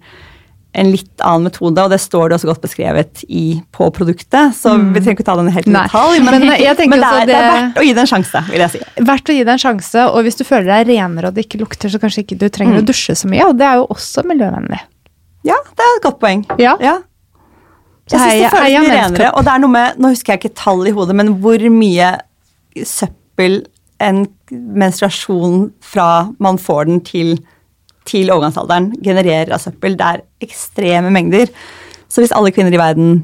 en 0.76 0.90
litt 0.92 1.22
annen 1.24 1.48
metode, 1.48 1.84
og 1.86 1.92
det 1.92 1.98
står 2.02 2.28
det 2.28 2.36
også 2.36 2.50
godt 2.50 2.64
beskrevet 2.66 3.22
i, 3.32 3.44
på 3.72 3.88
produktet. 3.96 4.52
Så 4.56 4.74
vi 4.76 5.00
trenger 5.00 5.16
ikke 5.16 5.26
ta 5.28 5.36
den 5.38 5.48
helt 5.54 5.68
i 5.70 5.72
detalj, 5.72 6.20
men, 6.20 6.36
Men 6.44 6.52
jeg 6.60 6.76
men 6.90 7.00
det, 7.00 7.08
er, 7.08 7.30
det 7.30 7.36
er 7.38 7.48
verdt 7.48 7.80
å 7.80 7.86
gi 7.86 7.94
det 7.96 8.02
en 8.04 8.10
sjanse, 8.10 8.42
vil 8.50 8.64
jeg 8.64 8.74
si. 8.74 8.82
Verdt 9.08 9.32
å 9.32 9.36
gi 9.38 9.46
det 9.48 9.54
en 9.54 9.62
sjanse, 9.62 10.06
og 10.10 10.26
hvis 10.26 10.40
du 10.40 10.44
føler 10.48 10.68
deg 10.68 10.92
renere 10.92 11.30
og 11.30 11.38
det 11.38 11.46
ikke 11.46 11.62
lukter, 11.62 11.92
så 11.92 12.00
kanskje 12.02 12.26
ikke 12.26 12.38
du 12.44 12.46
trenger 12.52 12.82
å 12.82 12.86
dusje 12.86 13.16
så 13.16 13.30
mye, 13.32 13.48
og 13.48 13.56
det 13.56 13.68
er 13.68 13.80
jo 13.80 13.88
også 13.96 14.26
miljøvennlig. 14.28 14.82
Ja, 15.46 15.56
det 15.72 15.86
er 15.86 15.96
et 15.96 16.04
godt 16.04 16.20
poeng. 16.20 16.44
Ja. 16.60 16.76
Jeg 18.06 18.20
synes 18.20 18.34
det 18.44 18.52
føles 18.52 18.76
mye 18.76 18.98
renere, 19.00 19.32
og 19.32 19.46
det 19.46 19.54
er 19.54 19.64
noe 19.64 19.72
med, 19.72 20.02
nå 20.02 20.12
husker 20.12 20.34
jeg 20.34 20.44
ikke 20.44 20.58
tall 20.60 20.84
i 20.86 20.94
hodet, 20.94 21.16
men 21.18 21.32
hvor 21.42 21.66
mye 21.72 22.12
søppel 22.84 23.62
en 24.04 24.26
menstruasjon 24.50 25.70
fra 25.80 26.28
man 26.42 26.60
får 26.60 26.90
den 26.90 27.00
til, 27.06 27.38
til 28.06 28.30
overgangsalderen 28.32 28.90
genererer 29.04 29.52
av 29.56 29.62
søppel. 29.62 29.96
Det 29.98 30.06
er 30.14 30.22
ekstreme 30.46 31.10
mengder. 31.14 31.50
Så 32.08 32.22
hvis 32.22 32.32
alle 32.36 32.52
kvinner 32.54 32.74
i 32.74 32.80
verden 32.80 33.16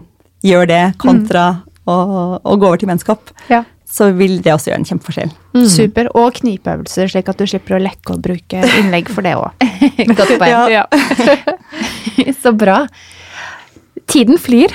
gjør 0.43 0.67
det 0.71 0.83
kontra 1.03 1.45
å, 1.87 1.95
å 2.43 2.57
gå 2.59 2.67
over 2.69 2.81
til 2.83 2.91
menneskehopp, 2.91 3.31
Ja. 3.51 3.63
så 3.87 4.09
vil 4.17 4.41
det 4.43 4.53
også 4.55 4.71
gjøre 4.73 4.81
en 4.83 4.89
kjempeforskjell. 4.89 5.33
Super. 5.71 6.09
Og 6.19 6.33
knipeøvelser, 6.41 7.11
slik 7.13 7.29
at 7.31 7.39
du 7.39 7.47
slipper 7.47 7.77
å 7.79 7.83
lekke 7.83 8.15
og 8.17 8.23
bruke 8.25 8.63
innlegg 8.81 9.11
for 9.13 9.23
det 9.27 9.35
òg. 9.39 9.67
Godt 10.19 10.35
poeng. 10.41 10.73
Ja. 10.73 10.87
Så 12.43 12.53
bra. 12.59 12.83
Tiden 14.11 14.39
flyr. 14.43 14.75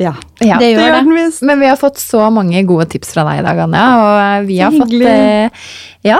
Ja. 0.00 0.14
Ja, 0.42 0.56
det 0.58 0.72
gjør 0.72 0.94
den 0.98 1.12
visst. 1.14 1.42
Men 1.46 1.60
vi 1.62 1.68
har 1.68 1.76
fått 1.78 2.00
så 2.00 2.24
mange 2.34 2.62
gode 2.66 2.88
tips 2.90 3.12
fra 3.14 3.24
deg 3.28 3.42
i 3.42 3.44
dag, 3.46 3.60
Anja. 3.66 3.82
Og 4.00 4.14
eh, 4.22 4.46
vi 4.48 4.56
har 4.62 4.74
fått 4.74 4.94
eh, 5.06 5.66
ja, 6.08 6.18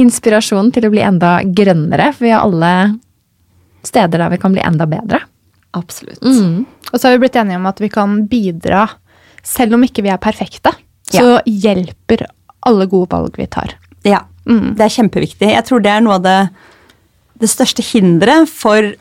inspirasjon 0.00 0.72
til 0.74 0.88
å 0.88 0.92
bli 0.92 1.02
enda 1.04 1.36
grønnere. 1.44 2.10
For 2.14 2.26
vi 2.26 2.32
har 2.34 2.44
alle 2.46 2.74
steder 3.84 4.22
der 4.22 4.32
vi 4.32 4.40
kan 4.42 4.54
bli 4.54 4.64
enda 4.64 4.86
bedre. 4.90 5.20
Absolutt. 5.74 6.22
Og 6.92 6.98
så 6.98 7.08
har 7.08 7.16
vi 7.16 7.24
blitt 7.24 7.36
enige 7.38 7.58
om 7.58 7.66
at 7.70 7.80
vi 7.82 7.90
kan 7.92 8.20
bidra, 8.30 8.86
selv 9.44 9.76
om 9.76 9.84
ikke 9.86 10.04
vi 10.06 10.12
er 10.14 10.22
perfekte. 10.22 10.72
Så 11.10 11.40
hjelper 11.46 12.24
alle 12.64 12.86
gode 12.90 13.10
valg 13.12 13.34
vi 13.38 13.46
tar. 13.50 13.74
Ja, 14.06 14.24
det 14.44 14.84
er 14.84 14.92
kjempeviktig. 14.92 15.50
Jeg 15.52 15.66
tror 15.68 15.82
det 15.84 15.90
er 15.92 16.04
noe 16.04 16.18
av 16.18 16.24
det, 16.24 16.38
det 17.42 17.50
største 17.50 17.84
hinderet 17.84 18.48
for, 18.50 18.94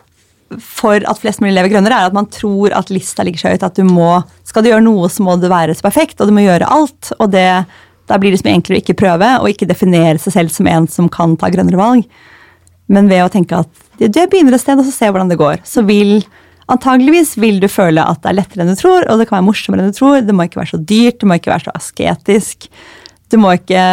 for 0.59 1.05
at 1.09 1.21
flest 1.21 1.41
mulig 1.43 1.55
lever 1.57 1.73
grønnere, 1.75 1.99
er 1.99 2.11
at 2.11 2.17
man 2.17 2.29
tror 2.31 2.75
at 2.75 2.91
lista 2.93 3.25
ligger 3.25 3.43
så 3.43 3.53
høyt 3.53 3.65
at 3.65 3.79
du 3.79 3.83
må 3.87 4.21
Skal 4.47 4.63
du 4.63 4.69
gjøre 4.69 4.85
noe, 4.85 5.09
så 5.09 5.25
må 5.25 5.37
du 5.41 5.47
være 5.49 5.75
så 5.75 5.85
perfekt, 5.85 6.19
og 6.21 6.29
du 6.29 6.35
må 6.35 6.43
gjøre 6.45 6.69
alt. 6.69 7.13
Og 7.19 7.31
det, 7.33 7.47
da 8.09 8.19
blir 8.19 8.31
det 8.31 8.39
liksom 8.39 8.51
enklere 8.51 8.79
å 8.79 8.83
ikke 8.83 8.99
prøve, 8.99 9.29
og 9.39 9.49
ikke 9.51 9.69
definere 9.69 10.19
seg 10.21 10.35
selv 10.35 10.53
som 10.53 10.67
en 10.67 10.87
som 10.91 11.09
kan 11.11 11.37
ta 11.39 11.49
grønnere 11.53 11.79
valg. 11.79 12.07
Men 12.91 13.07
ved 13.11 13.23
å 13.23 13.31
tenke 13.31 13.63
at 13.63 13.83
du 13.99 14.19
begynner 14.27 14.57
et 14.57 14.63
sted, 14.63 14.79
og 14.79 14.87
så 14.87 14.91
ser 14.91 15.13
hvordan 15.13 15.31
det 15.31 15.39
går, 15.39 15.63
så 15.67 15.85
vil 15.87 16.23
Antageligvis 16.71 17.33
vil 17.41 17.57
du 17.59 17.67
føle 17.67 18.03
at 18.07 18.21
det 18.23 18.29
er 18.31 18.37
lettere 18.37 18.63
enn 18.63 18.71
du 18.71 18.79
tror, 18.79 19.03
og 19.11 19.19
det 19.19 19.27
kan 19.27 19.35
være 19.35 19.47
morsommere 19.49 19.83
enn 19.83 19.91
du 19.91 19.97
tror. 19.97 20.21
Det 20.23 20.35
må 20.35 20.45
ikke 20.47 20.61
være 20.61 20.71
så 20.71 20.79
dyrt, 20.79 21.17
det 21.19 21.27
må 21.27 21.35
ikke 21.35 21.51
være 21.51 21.65
så 21.67 21.73
asketisk. 21.75 22.69
Du 23.33 23.35
må 23.41 23.51
ikke 23.57 23.83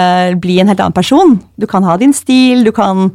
bli 0.41 0.61
en 0.63 0.71
helt 0.71 0.83
annen 0.83 0.95
person. 0.97 1.39
Du 1.59 1.67
kan 1.71 1.87
ha 1.89 1.97
din 2.01 2.15
stil, 2.17 2.65
du 2.67 2.73
kan 2.77 3.11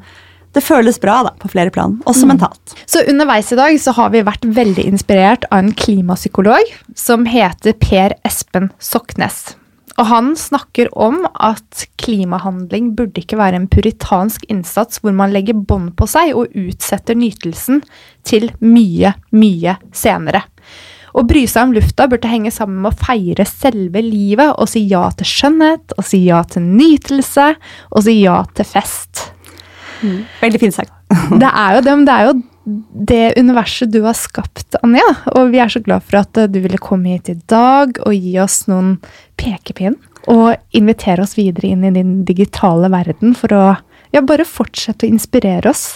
Det 0.56 0.64
føles 0.64 0.96
bra 1.04 1.18
da, 1.26 1.34
på 1.36 1.50
flere 1.52 1.68
plan, 1.68 1.98
også 2.08 2.30
mentalt. 2.30 2.76
Så 2.88 3.02
underveis 3.12 3.50
i 3.52 3.58
dag 3.60 3.76
så 3.76 3.92
har 3.98 4.14
vi 4.14 4.22
vært 4.24 4.46
veldig 4.48 4.86
inspirert 4.88 5.44
av 5.50 5.66
en 5.66 5.74
klimapsykolog 5.76 6.72
som 6.96 7.26
heter 7.28 7.76
Per 7.76 8.16
Espen 8.24 8.70
Soknes. 8.80 9.58
Og 9.96 10.10
han 10.10 10.34
snakker 10.36 10.90
om 11.00 11.22
at 11.34 11.86
klimahandling 12.02 12.92
burde 12.98 13.22
ikke 13.22 13.40
være 13.40 13.62
en 13.62 13.70
puritansk 13.72 14.44
innsats 14.52 15.00
hvor 15.02 15.16
man 15.16 15.32
legger 15.32 15.56
bånd 15.56 15.94
på 15.96 16.08
seg 16.10 16.34
og 16.36 16.52
utsetter 16.52 17.16
nytelsen 17.16 17.80
til 18.28 18.50
mye, 18.60 19.14
mye 19.32 19.78
senere. 19.96 20.44
Å 21.16 21.24
bry 21.24 21.46
seg 21.48 21.70
om 21.70 21.76
lufta 21.78 22.10
burde 22.12 22.28
henge 22.28 22.52
sammen 22.52 22.82
med 22.84 22.92
å 22.92 23.06
feire 23.08 23.46
selve 23.48 24.02
livet 24.04 24.52
og 24.60 24.68
si 24.68 24.82
ja 24.90 25.06
til 25.16 25.30
skjønnhet, 25.30 25.96
og 25.96 26.04
si 26.04 26.26
ja 26.26 26.42
til 26.44 26.66
nytelse, 26.68 27.54
og 27.96 28.04
si 28.04 28.18
ja 28.20 28.42
til 28.52 28.68
fest. 28.68 29.30
Veldig 30.42 30.60
fin 30.60 30.76
sagt. 30.76 30.92
Det 31.40 31.48
er 31.48 31.78
jo 31.78 31.86
det, 31.86 31.96
men 31.96 32.04
det 32.10 32.18
er 32.18 32.28
jo 32.28 32.36
det 32.66 33.38
universet 33.38 33.92
du 33.94 34.02
har 34.06 34.18
skapt, 34.18 34.78
Anja. 34.84 35.06
Og 35.38 35.52
vi 35.54 35.62
er 35.62 35.72
så 35.72 35.82
glad 35.86 36.06
for 36.06 36.24
at 36.24 36.38
eh, 36.42 36.50
du 36.50 36.60
ville 36.64 36.82
komme 36.82 37.14
hit 37.14 37.30
i 37.30 37.38
dag 37.50 38.00
og 38.06 38.16
gi 38.16 38.36
oss 38.42 38.64
noen 38.72 38.96
pekepinn. 39.40 39.98
Og 40.32 40.56
invitere 40.74 41.22
oss 41.22 41.36
videre 41.38 41.70
inn 41.70 41.86
i 41.86 41.94
din 41.94 42.18
digitale 42.26 42.90
verden 42.90 43.36
for 43.38 43.54
å 43.54 43.66
ja, 44.16 44.24
bare 44.26 44.48
fortsette 44.48 45.06
å 45.06 45.12
inspirere 45.12 45.70
oss. 45.70 45.88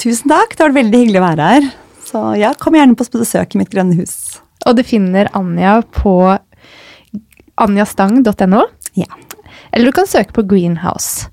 Tusen 0.00 0.32
takk, 0.32 0.56
det 0.56 0.64
var 0.64 0.76
veldig 0.78 1.02
hyggelig 1.02 1.20
å 1.20 1.26
være 1.26 1.50
her. 1.50 1.68
Så 2.04 2.24
ja, 2.40 2.54
kom 2.58 2.76
gjerne 2.78 2.96
på 2.98 3.06
besøk 3.12 3.54
i 3.54 3.60
mitt 3.60 3.72
grønne 3.72 3.98
hus. 3.98 4.40
Og 4.64 4.78
du 4.78 4.82
finner 4.86 5.28
Anja 5.36 5.78
på 5.92 6.16
anjastang.no. 7.60 8.64
Ja. 8.96 9.10
Eller 9.74 9.90
du 9.90 9.96
kan 9.96 10.08
søke 10.08 10.34
på 10.36 10.46
Greenhouse. 10.48 11.28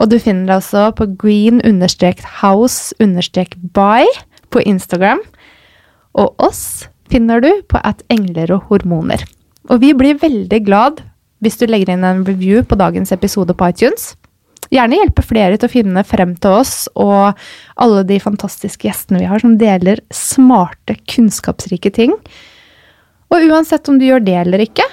Og 0.00 0.10
du 0.10 0.16
finner 0.18 0.46
det 0.48 0.56
altså 0.58 0.82
på 0.96 1.04
green-house-by 1.20 4.02
på 4.50 4.58
Instagram. 4.66 5.20
Og 6.14 6.34
oss 6.42 6.88
finner 7.10 7.40
du 7.42 7.50
på 7.70 7.78
at 7.84 8.02
engler 8.12 8.52
og 8.56 8.62
hormoner. 8.70 9.24
Og 9.70 9.80
vi 9.84 9.94
blir 9.96 10.20
veldig 10.20 10.60
glad 10.66 10.94
hvis 11.44 11.58
du 11.60 11.64
legger 11.68 11.90
inn 11.94 12.06
en 12.06 12.26
review 12.26 12.58
på 12.66 12.78
dagens 12.80 13.12
episode 13.14 13.52
på 13.54 13.68
iTunes. 13.70 14.02
Gjerne 14.72 14.98
hjelpe 14.98 15.22
flere 15.24 15.58
til 15.58 15.68
å 15.68 15.74
finne 15.74 16.04
frem 16.08 16.32
til 16.40 16.50
oss 16.62 16.74
og 16.98 17.38
alle 17.80 18.02
de 18.08 18.18
fantastiske 18.22 18.88
gjestene 18.88 19.20
vi 19.22 19.30
har 19.30 19.42
som 19.42 19.58
deler 19.60 19.98
smarte, 20.14 20.92
kunnskapsrike 21.10 21.90
ting. 21.94 22.12
Og 23.30 23.38
uansett 23.50 23.88
om 23.90 23.96
du 24.00 24.04
gjør 24.08 24.24
det 24.24 24.38
eller 24.44 24.60
ikke, 24.64 24.86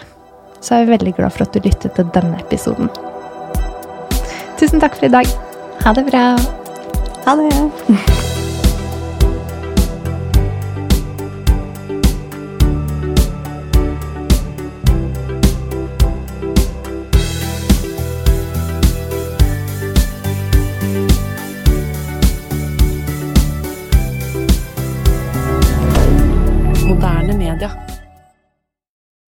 så 0.62 0.70
er 0.76 0.86
vi 0.86 0.98
veldig 0.98 1.16
glad 1.18 1.34
for 1.34 1.48
at 1.48 1.56
du 1.56 1.64
lyttet 1.64 1.96
til 1.98 2.06
denne 2.14 2.38
episoden. 2.44 2.92
Tusen 4.62 4.80
takk 4.80 4.94
for 4.94 5.06
i 5.06 5.10
dag. 5.10 5.26
Ha 5.82 5.94
det 5.98 6.06
bra. 6.06 6.26
Ha 7.26 7.36
det. 7.36 8.31